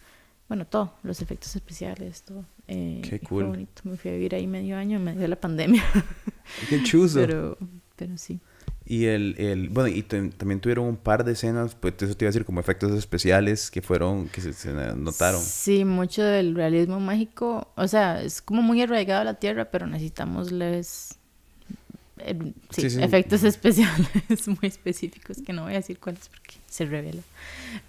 Bueno, 0.53 0.67
todo, 0.67 0.93
los 1.03 1.23
efectos 1.23 1.57
especiales, 1.57 2.25
todo. 2.25 2.45
Eh, 2.69 3.01
Qué 3.09 3.17
y 3.17 3.19
fue 3.21 3.29
cool. 3.29 3.45
bonito. 3.47 3.81
Me 3.85 3.97
fui 3.97 4.11
a 4.11 4.15
vivir 4.15 4.35
ahí 4.35 4.47
medio 4.47 4.77
año 4.77 4.99
en 4.99 5.05
medio 5.05 5.21
de 5.21 5.29
la 5.29 5.37
pandemia. 5.41 5.83
Qué 6.69 6.83
chuzo. 6.83 7.21
pero, 7.21 7.57
pero 7.97 8.19
sí. 8.19 8.39
Y 8.85 9.07
el, 9.07 9.35
el 9.39 9.71
bueno, 9.71 9.89
y 9.89 10.03
también 10.03 10.61
tuvieron 10.61 10.85
un 10.85 10.97
par 10.99 11.25
de 11.25 11.33
escenas, 11.33 11.75
pues 11.75 11.95
eso 12.03 12.15
te 12.15 12.25
iba 12.27 12.29
a 12.29 12.33
decir, 12.33 12.45
como 12.45 12.61
efectos 12.61 12.93
especiales 12.93 13.71
que 13.71 13.81
fueron, 13.81 14.29
que 14.29 14.43
se, 14.43 14.53
se 14.53 14.75
notaron. 14.95 15.41
Sí, 15.41 15.87
mucho 15.87 16.23
del 16.23 16.55
realismo 16.55 17.01
mágico. 17.01 17.69
O 17.77 17.89
sea, 17.89 18.21
es 18.23 18.43
como 18.43 18.61
muy 18.61 18.83
arraigado 18.83 19.23
a 19.23 19.25
la 19.25 19.35
tierra, 19.35 19.71
pero 19.71 19.87
necesitamos 19.87 20.53
leves. 20.53 21.15
eh, 22.19 22.37
sí, 22.69 22.83
Sí, 22.83 22.91
sí. 22.91 23.03
efectos 23.03 23.43
especiales 23.43 24.07
muy 24.49 24.59
específicos 24.69 25.39
que 25.47 25.55
no 25.55 25.63
voy 25.63 25.73
a 25.73 25.77
decir 25.77 25.99
cuáles 25.99 26.29
porque 26.29 26.57
se 26.69 26.85
revela. 26.85 27.23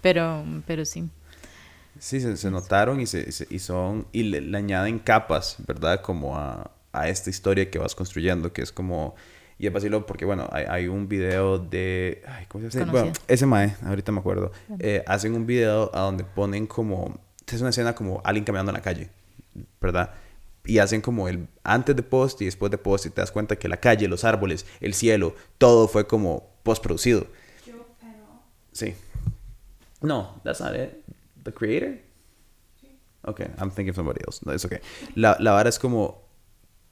Pero, 0.00 0.44
pero 0.66 0.86
sí. 0.86 1.04
Sí, 1.98 2.20
se, 2.20 2.36
se 2.36 2.50
notaron 2.50 3.00
y, 3.00 3.06
se, 3.06 3.30
se- 3.32 3.46
y 3.50 3.58
son, 3.58 4.06
y 4.12 4.24
le, 4.24 4.40
le 4.40 4.58
añaden 4.58 4.98
capas, 4.98 5.56
¿verdad? 5.66 6.00
Como 6.02 6.36
a, 6.36 6.70
a 6.92 7.08
esta 7.08 7.30
historia 7.30 7.70
que 7.70 7.78
vas 7.78 7.94
construyendo, 7.94 8.52
que 8.52 8.62
es 8.62 8.72
como, 8.72 9.14
y 9.58 9.66
es 9.66 9.72
vacilo 9.72 10.04
porque, 10.06 10.24
bueno, 10.24 10.48
hay, 10.52 10.64
hay 10.68 10.88
un 10.88 11.08
video 11.08 11.58
de, 11.58 12.22
ay, 12.26 12.46
¿cómo 12.48 12.68
se 12.70 12.78
llama? 12.80 12.92
Bueno, 12.92 13.06
Conocido. 13.06 13.24
ese 13.28 13.46
mae, 13.46 13.76
ahorita 13.84 14.12
me 14.12 14.18
acuerdo, 14.20 14.50
eh, 14.80 15.02
hacen 15.06 15.34
un 15.34 15.46
video 15.46 15.90
a 15.94 16.00
donde 16.00 16.24
ponen 16.24 16.66
como, 16.66 17.18
es 17.46 17.60
una 17.60 17.70
escena 17.70 17.94
como 17.94 18.20
alguien 18.24 18.44
caminando 18.44 18.70
en 18.70 18.76
la 18.76 18.82
calle, 18.82 19.10
¿verdad? 19.80 20.10
Y 20.64 20.78
hacen 20.78 21.00
como 21.00 21.28
el 21.28 21.46
antes 21.62 21.94
de 21.94 22.02
post 22.02 22.40
y 22.42 22.46
después 22.46 22.70
de 22.72 22.78
post 22.78 23.06
y 23.06 23.10
te 23.10 23.20
das 23.20 23.30
cuenta 23.30 23.56
que 23.56 23.68
la 23.68 23.76
calle, 23.76 24.08
los 24.08 24.24
árboles, 24.24 24.66
el 24.80 24.94
cielo, 24.94 25.34
todo 25.58 25.88
fue 25.88 26.06
como 26.06 26.48
postproducido. 26.62 27.26
Sí. 28.72 28.94
No, 30.00 30.40
that's 30.42 30.60
not 30.60 30.74
it. 30.74 31.03
The 31.44 31.52
creator? 31.52 32.00
Okay, 33.26 33.46
I'm 33.58 33.70
thinking 33.70 33.90
of 33.90 33.96
somebody 33.96 34.20
else. 34.26 34.44
No, 34.44 34.52
it's 34.52 34.64
okay. 34.64 34.80
La, 35.14 35.36
la 35.40 35.52
vara 35.52 35.68
es 35.68 35.78
como 35.78 36.28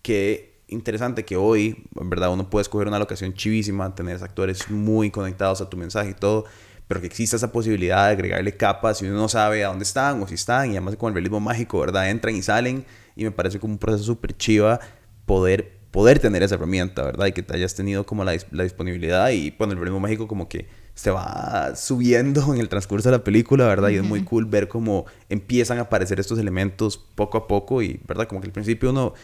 que 0.03 0.63
interesante 0.69 1.25
que 1.25 1.37
hoy, 1.37 1.85
en 2.01 2.11
verdad, 2.11 2.33
uno 2.33 2.49
puede 2.49 2.63
escoger 2.63 2.89
una 2.89 2.99
locación 2.99 3.35
chivísima, 3.35 3.95
tener 3.95 4.23
actores 4.23 4.71
muy 4.71 5.11
conectados 5.11 5.61
a 5.61 5.69
tu 5.69 5.77
mensaje 5.77 6.11
y 6.11 6.15
todo, 6.15 6.45
pero 6.89 7.01
que 7.01 7.07
exista 7.07 7.37
esa 7.37 7.53
posibilidad 7.53 8.07
de 8.07 8.13
agregarle 8.13 8.57
capas 8.57 9.03
y 9.03 9.07
uno 9.07 9.17
no 9.17 9.29
sabe 9.29 9.65
a 9.65 9.69
dónde 9.69 9.85
están 9.85 10.23
o 10.23 10.27
si 10.27 10.35
están, 10.35 10.69
y 10.69 10.73
además 10.73 10.97
con 10.97 11.09
el 11.09 11.15
realismo 11.15 11.41
mágico, 11.41 11.81
¿verdad? 11.81 12.09
Entran 12.11 12.35
y 12.35 12.43
salen, 12.43 12.85
y 13.15 13.25
me 13.25 13.31
parece 13.31 13.61
como 13.61 13.75
un 13.75 13.79
proceso 13.79 14.05
súper 14.05 14.37
chiva 14.37 14.81
poder, 15.27 15.81
poder 15.91 16.19
tener 16.19 16.43
esa 16.43 16.55
herramienta, 16.55 17.03
¿verdad? 17.03 17.27
Y 17.27 17.33
que 17.33 17.43
te 17.43 17.55
hayas 17.55 17.75
tenido 17.75 18.07
como 18.07 18.25
la, 18.25 18.35
la 18.51 18.63
disponibilidad, 18.63 19.31
y 19.31 19.51
bueno, 19.51 19.75
el 19.75 19.79
realismo 19.79 20.01
mágico 20.01 20.27
como 20.27 20.49
que 20.49 20.67
se 20.95 21.11
va 21.11 21.75
subiendo 21.75 22.53
en 22.55 22.61
el 22.61 22.69
transcurso 22.69 23.11
de 23.11 23.17
la 23.17 23.25
película, 23.25 23.67
¿verdad? 23.67 23.89
Y 23.89 23.97
es 23.97 24.03
muy 24.03 24.25
cool 24.25 24.45
ver 24.45 24.69
cómo 24.69 25.07
empiezan 25.29 25.79
a 25.79 25.83
aparecer 25.83 26.21
estos 26.21 26.39
elementos 26.39 26.99
poco 26.99 27.39
a 27.39 27.47
poco 27.49 27.83
y, 27.83 28.01
¿verdad? 28.07 28.27
Como 28.29 28.41
que 28.41 28.47
al 28.47 28.53
principio 28.53 28.91
uno 28.91 29.15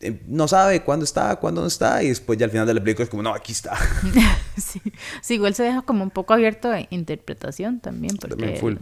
eh, 0.00 0.22
no 0.28 0.46
sabe 0.46 0.82
cuándo 0.82 1.04
está, 1.04 1.34
cuándo 1.36 1.62
no 1.62 1.66
está 1.66 2.02
y 2.02 2.08
después 2.08 2.38
ya 2.38 2.44
al 2.44 2.50
final 2.50 2.66
de 2.66 2.74
la 2.74 2.80
película 2.80 3.04
es 3.04 3.10
como, 3.10 3.22
no, 3.22 3.34
aquí 3.34 3.52
está. 3.52 3.76
sí. 4.56 4.80
Sí, 5.22 5.34
igual 5.34 5.54
se 5.54 5.62
deja 5.62 5.82
como 5.82 6.04
un 6.04 6.10
poco 6.10 6.34
abierto 6.34 6.70
a 6.70 6.80
interpretación 6.90 7.80
también, 7.80 8.16
porque 8.16 8.36
También 8.36 8.60
full. 8.60 8.74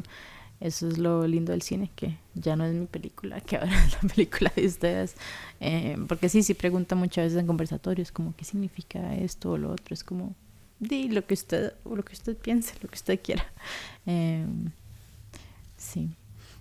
eso 0.60 0.88
es 0.88 0.98
lo 0.98 1.26
lindo 1.26 1.52
del 1.52 1.62
cine, 1.62 1.90
que 1.94 2.18
ya 2.34 2.56
no 2.56 2.64
es 2.66 2.74
mi 2.74 2.86
película, 2.86 3.40
que 3.40 3.56
ahora 3.56 3.84
es 3.86 4.02
la 4.02 4.08
película 4.08 4.52
de 4.54 4.66
ustedes. 4.66 5.14
Eh, 5.60 5.96
porque 6.08 6.28
sí, 6.28 6.42
sí 6.42 6.54
pregunta 6.54 6.96
muchas 6.96 7.26
veces 7.26 7.38
en 7.38 7.46
conversatorios 7.46 8.10
como 8.10 8.34
qué 8.36 8.44
significa 8.44 9.14
esto 9.14 9.52
o 9.52 9.58
lo 9.58 9.70
otro. 9.70 9.94
Es 9.94 10.02
como, 10.02 10.34
di 10.78 11.08
lo 11.08 11.26
que 11.26 11.34
usted, 11.34 11.74
lo 11.84 12.04
que 12.04 12.12
usted 12.12 12.36
piense, 12.36 12.74
lo 12.82 12.88
que 12.88 12.96
usted 12.96 13.20
quiera. 13.22 13.44
Eh, 14.06 14.44
sí. 15.76 16.10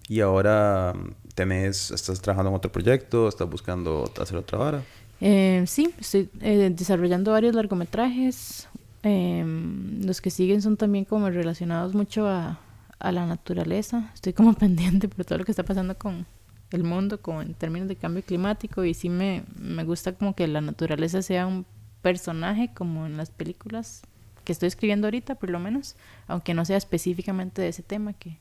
Y 0.08 0.22
ahora 0.22 0.94
mm, 0.96 1.34
tenés, 1.36 1.92
estás 1.92 2.22
trabajando 2.22 2.50
en 2.50 2.56
otro 2.56 2.72
proyecto, 2.72 3.28
estás 3.28 3.50
buscando 3.50 4.12
hacer 4.22 4.38
otra 4.38 4.58
vara. 4.58 4.84
Eh, 5.22 5.64
sí, 5.68 5.94
estoy 6.00 6.30
eh, 6.42 6.72
desarrollando 6.76 7.32
varios 7.32 7.56
largometrajes. 7.56 8.68
Eh, 9.04 9.44
los 10.04 10.22
que 10.22 10.30
siguen 10.30 10.62
son 10.62 10.78
también 10.78 11.06
como 11.06 11.30
relacionados 11.30 11.94
mucho 11.94 12.28
a, 12.28 12.60
a 13.00 13.12
la 13.12 13.26
naturaleza. 13.26 14.12
Estoy 14.14 14.34
como 14.34 14.54
pendiente 14.56 15.08
por 15.08 15.26
todo 15.26 15.40
lo 15.40 15.46
que 15.46 15.52
está 15.52 15.64
pasando 15.64 15.98
con 15.98 16.26
el 16.72 16.84
mundo, 16.84 17.22
como 17.22 17.42
en 17.42 17.54
términos 17.54 17.88
de 17.88 17.96
cambio 17.96 18.24
climático. 18.24 18.84
Y 18.84 18.94
sí 18.94 19.10
me, 19.10 19.44
me 19.58 19.84
gusta 19.84 20.14
como 20.14 20.36
que 20.36 20.48
la 20.48 20.62
naturaleza 20.62 21.22
sea 21.22 21.48
un 21.48 21.66
personaje 22.04 22.70
como 22.76 23.08
en 23.08 23.18
las 23.18 23.32
películas 23.32 24.04
que 24.44 24.52
estoy 24.52 24.68
escribiendo 24.68 25.08
ahorita, 25.08 25.36
por 25.36 25.50
lo 25.50 25.58
menos, 25.60 25.96
aunque 26.28 26.54
no 26.54 26.66
sea 26.66 26.78
específicamente 26.78 27.62
de 27.64 27.70
ese 27.70 27.82
tema 27.82 28.14
que... 28.14 28.38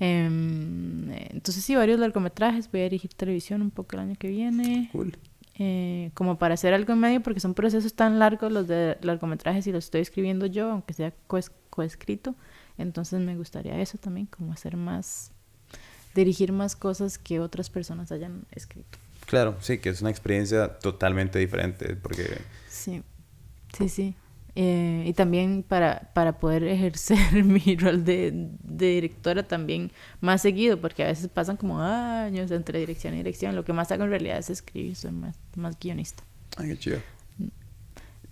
em, 0.00 1.10
eh, 1.10 1.28
entonces 1.30 1.62
sí, 1.64 1.74
varios 1.76 1.98
largometrajes, 2.00 2.70
voy 2.70 2.80
a 2.80 2.84
dirigir 2.84 3.12
televisión 3.14 3.62
un 3.62 3.70
poco 3.70 3.96
el 3.96 4.00
año 4.02 4.14
que 4.18 4.28
viene 4.28 4.88
Cool. 4.92 5.16
eh, 5.58 6.10
como 6.14 6.38
para 6.38 6.54
hacer 6.54 6.74
algo 6.74 6.92
en 6.94 7.00
medio, 7.00 7.20
porque 7.22 7.40
son 7.40 7.54
procesos 7.54 7.94
tan 7.94 8.18
largos 8.18 8.50
los 8.50 8.66
de 8.66 8.96
largometrajes 9.02 9.66
y 9.66 9.72
los 9.72 9.84
estoy 9.84 10.00
escribiendo 10.00 10.46
yo, 10.46 10.70
aunque 10.70 10.92
sea 10.94 11.12
coes- 11.28 11.52
coescrito. 11.70 12.34
Entonces 12.78 13.20
me 13.20 13.36
gustaría 13.36 13.78
eso 13.80 13.96
también, 13.98 14.26
como 14.26 14.52
hacer 14.52 14.76
más, 14.76 15.30
dirigir 16.14 16.52
más 16.52 16.76
cosas 16.76 17.16
que 17.18 17.40
otras 17.40 17.70
personas 17.70 18.12
hayan 18.12 18.44
escrito. 18.52 18.98
Claro, 19.26 19.56
sí, 19.60 19.78
que 19.78 19.88
es 19.88 20.00
una 20.02 20.10
experiencia 20.10 20.78
totalmente 20.78 21.38
diferente 21.38 21.96
porque... 21.96 22.38
Sí, 22.76 23.02
sí, 23.76 23.88
sí. 23.88 24.14
Eh, 24.58 25.04
y 25.06 25.12
también 25.12 25.62
para, 25.62 26.10
para 26.14 26.38
poder 26.38 26.64
ejercer 26.64 27.18
mi 27.44 27.76
rol 27.76 28.04
de, 28.04 28.32
de 28.62 28.86
directora 28.86 29.42
también 29.46 29.92
más 30.20 30.40
seguido, 30.42 30.80
porque 30.80 31.04
a 31.04 31.08
veces 31.08 31.28
pasan 31.28 31.56
como 31.58 31.80
años 31.80 32.50
entre 32.50 32.78
dirección 32.78 33.14
y 33.14 33.18
dirección. 33.18 33.54
Lo 33.54 33.64
que 33.64 33.72
más 33.74 33.92
hago 33.92 34.04
en 34.04 34.10
realidad 34.10 34.38
es 34.38 34.48
escribir, 34.50 34.96
soy 34.96 35.12
más, 35.12 35.36
más 35.56 35.78
guionista. 35.78 36.22
Ay, 36.56 36.68
qué 36.68 36.78
chido. 36.78 36.98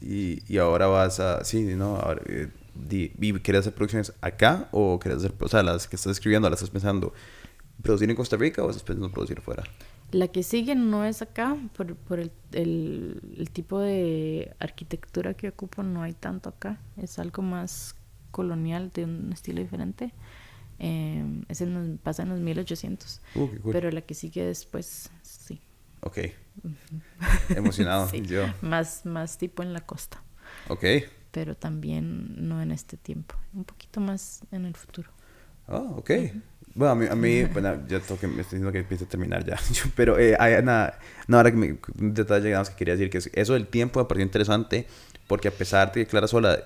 Y, 0.01 0.43
y 0.53 0.59
ahora 0.59 0.87
vas 0.87 1.21
a... 1.21 1.45
Sí, 1.45 1.63
¿no? 1.63 1.97
Ahora, 1.97 2.23
eh, 2.27 2.49
di- 2.75 3.13
¿y 3.21 3.33
¿Quieres 3.35 3.61
hacer 3.61 3.75
producciones 3.75 4.13
acá 4.21 4.69
o 4.73 4.99
quieres 4.99 5.19
hacer... 5.19 5.35
O 5.41 5.49
sea, 5.49 5.63
las 5.63 5.89
que 5.89 5.97
estás 5.97 6.13
escribiendo, 6.13 6.49
las 6.51 6.59
estás 6.61 6.71
pensando 6.71 7.13
producir 7.83 8.09
en 8.11 8.17
Costa 8.17 8.37
Rica 8.37 8.63
o 8.63 8.71
estás 8.71 8.83
pensando 8.83 9.11
producir 9.11 9.41
fuera? 9.41 9.65
La 10.15 10.29
que 10.29 10.45
sigue 10.45 10.77
no 10.77 11.05
es 11.05 11.23
acá, 11.23 11.57
por, 11.77 11.97
por 11.97 12.21
el, 12.21 12.31
el, 12.53 13.21
el 13.37 13.51
tipo 13.51 13.81
de 13.81 14.55
arquitectura 14.61 15.35
que 15.35 15.49
ocupo, 15.49 15.83
no 15.83 16.03
hay 16.03 16.13
tanto 16.13 16.51
acá. 16.51 16.79
Es 16.97 17.19
algo 17.19 17.43
más 17.43 17.97
colonial, 18.31 18.93
de 18.95 19.07
un 19.07 19.33
estilo 19.33 19.61
diferente. 19.61 20.15
Eh, 20.79 21.25
ese 21.49 21.67
nos 21.67 21.99
pasa 21.99 22.23
en 22.23 22.29
los 22.29 22.39
1800. 22.39 23.23
Uh, 23.35 23.51
qué 23.51 23.59
cool. 23.59 23.73
Pero 23.73 23.91
la 23.91 24.03
que 24.03 24.15
sigue 24.15 24.45
después, 24.45 25.11
sí. 25.23 25.61
Ok. 26.01 26.19
Emocionado. 27.49 28.09
Sí, 28.11 28.23
Yo. 28.23 28.45
Más, 28.61 29.05
más 29.05 29.37
tipo 29.37 29.65
en 29.65 29.73
la 29.73 29.81
costa. 29.81 30.23
Ok. 30.69 30.85
Pero 31.33 31.57
también 31.57 32.49
no 32.49 32.63
en 32.63 32.71
este 32.71 32.97
tiempo. 32.97 33.35
Un 33.53 33.65
poquito 33.65 34.01
más 34.01 34.43
en 34.53 34.65
el 34.65 34.77
futuro. 34.77 35.11
Oh, 35.67 35.97
ok. 35.97 36.11
Bueno, 36.75 36.93
a 36.93 36.95
mí, 36.95 37.07
a 37.09 37.15
mí 37.15 37.45
bueno, 37.53 37.75
ya 37.87 38.01
tengo 38.01 38.21
que, 38.21 38.27
me 38.27 38.43
estoy 38.43 38.59
diciendo 38.59 38.73
que 38.73 38.79
empiece 38.79 39.05
a 39.05 39.09
terminar 39.09 39.45
ya. 39.45 39.59
Pero 39.97 40.19
eh, 40.19 40.37
hay 40.39 40.55
una, 40.55 40.95
una 41.29 41.39
hora 41.39 41.51
que 41.51 41.57
me, 41.57 41.77
un 42.01 42.15
detalle 42.15 42.53
que 42.53 42.75
quería 42.77 42.97
decir, 42.97 43.11
que 43.11 43.41
eso 43.41 43.53
del 43.53 43.67
tiempo 43.67 44.01
me 44.01 44.07
pareció 44.07 44.25
interesante, 44.25 44.87
porque 45.27 45.49
a 45.49 45.53
pesar 45.53 45.93
de 45.93 46.05
que 46.05 46.07
Clara 46.07 46.27
Sola 46.27 46.59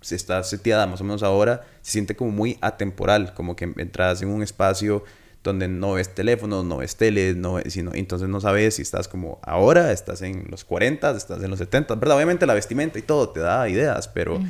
se 0.00 0.14
está 0.14 0.42
seteada 0.44 0.86
más 0.86 1.00
o 1.00 1.04
menos 1.04 1.22
ahora, 1.22 1.64
se 1.82 1.92
siente 1.92 2.14
como 2.14 2.30
muy 2.30 2.58
atemporal, 2.60 3.34
como 3.34 3.56
que 3.56 3.72
entras 3.76 4.22
en 4.22 4.28
un 4.28 4.42
espacio 4.42 5.04
donde 5.48 5.68
no 5.68 5.94
ves 5.94 6.14
teléfono, 6.14 6.62
no 6.62 6.78
ves 6.78 6.96
tele, 6.96 7.34
no, 7.34 7.58
sino, 7.66 7.92
entonces 7.94 8.28
no 8.28 8.40
sabes 8.40 8.76
si 8.76 8.82
estás 8.82 9.08
como 9.08 9.40
ahora, 9.42 9.92
estás 9.92 10.22
en 10.22 10.46
los 10.50 10.64
40, 10.64 11.10
estás 11.16 11.42
en 11.42 11.50
los 11.50 11.58
70, 11.58 11.94
¿verdad? 11.96 12.16
Obviamente 12.16 12.46
la 12.46 12.54
vestimenta 12.54 12.98
y 12.98 13.02
todo 13.02 13.30
te 13.30 13.40
da 13.40 13.68
ideas, 13.68 14.08
pero 14.08 14.40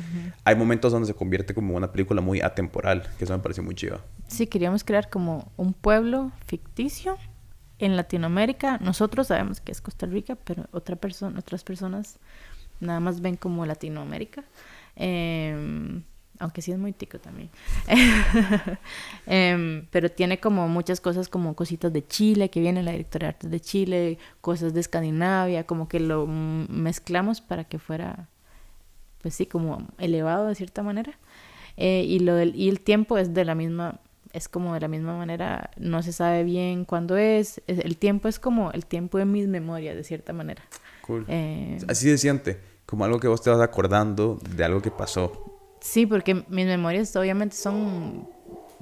hay 0.43 0.55
momentos 0.55 0.91
donde 0.91 1.07
se 1.07 1.13
convierte 1.13 1.53
como 1.53 1.75
una 1.75 1.91
película 1.91 2.21
muy 2.21 2.41
atemporal, 2.41 3.07
que 3.17 3.23
eso 3.23 3.33
me 3.33 3.39
pareció 3.39 3.63
muy 3.63 3.75
chido. 3.75 3.99
Sí, 4.27 4.47
queríamos 4.47 4.83
crear 4.83 5.09
como 5.09 5.51
un 5.57 5.73
pueblo 5.73 6.31
ficticio 6.45 7.17
en 7.79 7.95
Latinoamérica. 7.95 8.77
Nosotros 8.79 9.27
sabemos 9.27 9.61
que 9.61 9.71
es 9.71 9.81
Costa 9.81 10.05
Rica, 10.05 10.35
pero 10.35 10.65
otra 10.71 10.95
persona, 10.95 11.39
otras 11.39 11.63
personas 11.63 12.19
nada 12.79 12.99
más 12.99 13.21
ven 13.21 13.37
como 13.37 13.65
Latinoamérica. 13.65 14.43
Eh, 14.95 16.01
aunque 16.39 16.61
sí 16.61 16.71
es 16.71 16.79
muy 16.79 16.93
tico 16.93 17.19
también. 17.19 17.49
Em, 19.27 19.85
pero 19.91 20.09
tiene 20.09 20.39
como 20.39 20.67
muchas 20.67 21.01
cosas 21.01 21.27
como 21.27 21.55
cositas 21.55 21.93
de 21.93 22.05
Chile, 22.07 22.49
que 22.49 22.61
viene 22.61 22.81
la 22.81 22.91
directora 22.91 23.27
de 23.27 23.29
arte 23.29 23.47
de 23.49 23.59
Chile, 23.59 24.17
cosas 24.41 24.73
de 24.73 24.79
Escandinavia, 24.79 25.65
como 25.65 25.87
que 25.87 25.99
lo 25.99 26.25
mezclamos 26.25 27.41
para 27.41 27.65
que 27.65 27.77
fuera, 27.77 28.29
pues 29.21 29.35
sí, 29.35 29.45
como 29.45 29.85
elevado 29.97 30.47
de 30.47 30.55
cierta 30.55 30.81
manera. 30.81 31.19
Eh, 31.77 32.05
y, 32.07 32.19
lo 32.19 32.35
del, 32.35 32.55
y 32.55 32.69
el 32.69 32.79
tiempo 32.79 33.17
es 33.17 33.33
de 33.33 33.45
la 33.45 33.53
misma, 33.53 33.99
es 34.33 34.47
como 34.47 34.73
de 34.73 34.79
la 34.79 34.87
misma 34.87 35.17
manera, 35.17 35.71
no 35.77 36.01
se 36.01 36.13
sabe 36.13 36.43
bien 36.43 36.85
cuándo 36.85 37.17
es, 37.17 37.61
el 37.67 37.97
tiempo 37.97 38.27
es 38.27 38.39
como 38.39 38.71
el 38.71 38.85
tiempo 38.85 39.17
de 39.17 39.25
mis 39.25 39.47
memorias, 39.47 39.95
de 39.95 40.03
cierta 40.03 40.33
manera. 40.33 40.63
Cool. 41.01 41.25
Eh, 41.27 41.77
Así 41.87 42.09
se 42.09 42.17
siente, 42.17 42.59
como 42.85 43.05
algo 43.05 43.19
que 43.19 43.27
vos 43.27 43.41
te 43.41 43.49
vas 43.49 43.61
acordando 43.61 44.39
de 44.55 44.63
algo 44.63 44.81
que 44.81 44.91
pasó. 44.91 45.48
Sí, 45.79 46.05
porque 46.05 46.35
mis 46.49 46.65
memorias 46.65 47.15
obviamente 47.15 47.55
son 47.55 48.27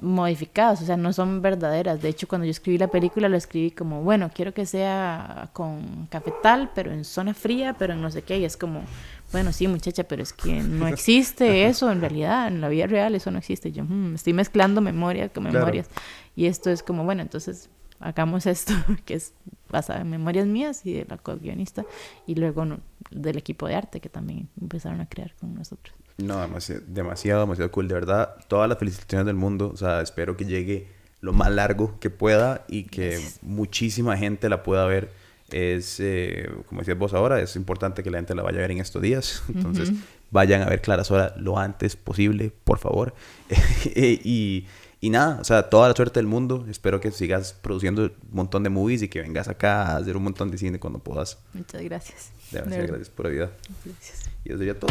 modificadas, 0.00 0.82
o 0.82 0.86
sea, 0.86 0.96
no 0.96 1.12
son 1.12 1.42
verdaderas. 1.42 2.00
De 2.00 2.08
hecho, 2.08 2.28
cuando 2.28 2.44
yo 2.44 2.50
escribí 2.50 2.78
la 2.78 2.88
película, 2.88 3.28
lo 3.28 3.36
escribí 3.36 3.70
como, 3.70 4.02
bueno, 4.02 4.30
quiero 4.32 4.54
que 4.54 4.64
sea 4.64 5.50
con 5.52 6.06
cafetal, 6.06 6.70
pero 6.74 6.92
en 6.92 7.04
zona 7.04 7.34
fría, 7.34 7.74
pero 7.78 7.94
en 7.94 8.00
no 8.00 8.10
sé 8.10 8.22
qué. 8.22 8.38
Y 8.38 8.44
es 8.44 8.56
como, 8.56 8.82
bueno, 9.32 9.52
sí, 9.52 9.66
muchacha, 9.66 10.04
pero 10.04 10.22
es 10.22 10.32
que 10.32 10.62
no 10.62 10.86
existe 10.88 11.66
eso 11.66 11.90
en 11.90 12.00
realidad, 12.00 12.48
en 12.48 12.60
la 12.60 12.68
vida 12.68 12.86
real 12.86 13.14
eso 13.14 13.30
no 13.30 13.38
existe. 13.38 13.72
Yo 13.72 13.84
hmm, 13.84 14.14
estoy 14.14 14.32
mezclando 14.32 14.80
memorias 14.80 15.30
con 15.32 15.44
memorias. 15.44 15.88
Y 16.36 16.46
esto 16.46 16.70
es 16.70 16.82
como, 16.82 17.04
bueno, 17.04 17.22
entonces 17.22 17.68
hagamos 18.00 18.46
esto, 18.46 18.72
que 19.04 19.14
es 19.14 19.34
basado 19.68 20.00
en 20.00 20.10
memorias 20.10 20.46
mías 20.46 20.86
y 20.86 20.94
de 20.94 21.06
la 21.08 21.18
co-guionista, 21.18 21.84
y 22.26 22.36
luego 22.36 22.64
del 23.10 23.36
equipo 23.36 23.66
de 23.66 23.74
arte 23.74 24.00
que 24.00 24.08
también 24.08 24.48
empezaron 24.60 25.00
a 25.00 25.08
crear 25.08 25.34
con 25.34 25.54
nosotros. 25.54 25.94
No, 26.18 26.40
demasiado, 26.40 26.82
demasiado, 26.86 27.40
demasiado 27.42 27.70
cool. 27.70 27.88
De 27.88 27.94
verdad, 27.94 28.36
todas 28.48 28.68
las 28.68 28.78
felicitaciones 28.78 29.26
del 29.26 29.36
mundo. 29.36 29.70
O 29.72 29.76
sea, 29.76 30.00
espero 30.00 30.36
que 30.36 30.44
llegue 30.44 30.88
lo 31.20 31.32
más 31.32 31.50
largo 31.50 31.98
que 32.00 32.10
pueda 32.10 32.64
y 32.68 32.84
que 32.84 33.20
muchísima 33.42 34.16
gente 34.16 34.48
la 34.48 34.62
pueda 34.62 34.84
ver. 34.86 35.10
Es, 35.50 35.98
eh, 36.00 36.50
como 36.66 36.82
decías 36.82 36.98
vos 36.98 37.14
ahora, 37.14 37.40
es 37.40 37.56
importante 37.56 38.02
que 38.02 38.10
la 38.10 38.18
gente 38.18 38.34
la 38.34 38.42
vaya 38.42 38.58
a 38.58 38.62
ver 38.62 38.72
en 38.72 38.78
estos 38.78 39.00
días. 39.00 39.42
Entonces, 39.54 39.92
vayan 40.30 40.62
a 40.62 40.66
ver 40.66 40.82
Clara 40.82 41.04
Sola 41.04 41.34
lo 41.38 41.58
antes 41.58 41.96
posible, 41.96 42.52
por 42.64 42.78
favor. 42.78 43.14
y, 43.94 44.66
y 45.00 45.10
nada, 45.10 45.38
o 45.40 45.44
sea, 45.44 45.70
toda 45.70 45.88
la 45.88 45.94
suerte 45.94 46.18
del 46.18 46.26
mundo. 46.26 46.66
Espero 46.68 47.00
que 47.00 47.12
sigas 47.12 47.52
produciendo 47.52 48.02
un 48.02 48.12
montón 48.32 48.64
de 48.64 48.70
movies 48.70 49.02
y 49.02 49.08
que 49.08 49.20
vengas 49.22 49.46
acá 49.46 49.82
a 49.82 49.96
hacer 49.98 50.16
un 50.16 50.24
montón 50.24 50.50
de 50.50 50.58
cine 50.58 50.80
cuando 50.80 50.98
puedas. 50.98 51.38
Muchas 51.54 51.82
gracias. 51.82 52.32
Demasiadas 52.50 52.88
gracias 52.88 53.10
por 53.10 53.26
la 53.26 53.32
vida. 53.32 53.50
Gracias. 53.84 54.27
Y 54.48 54.52
eso 54.52 54.58
sería 54.58 54.78
todo. 54.78 54.90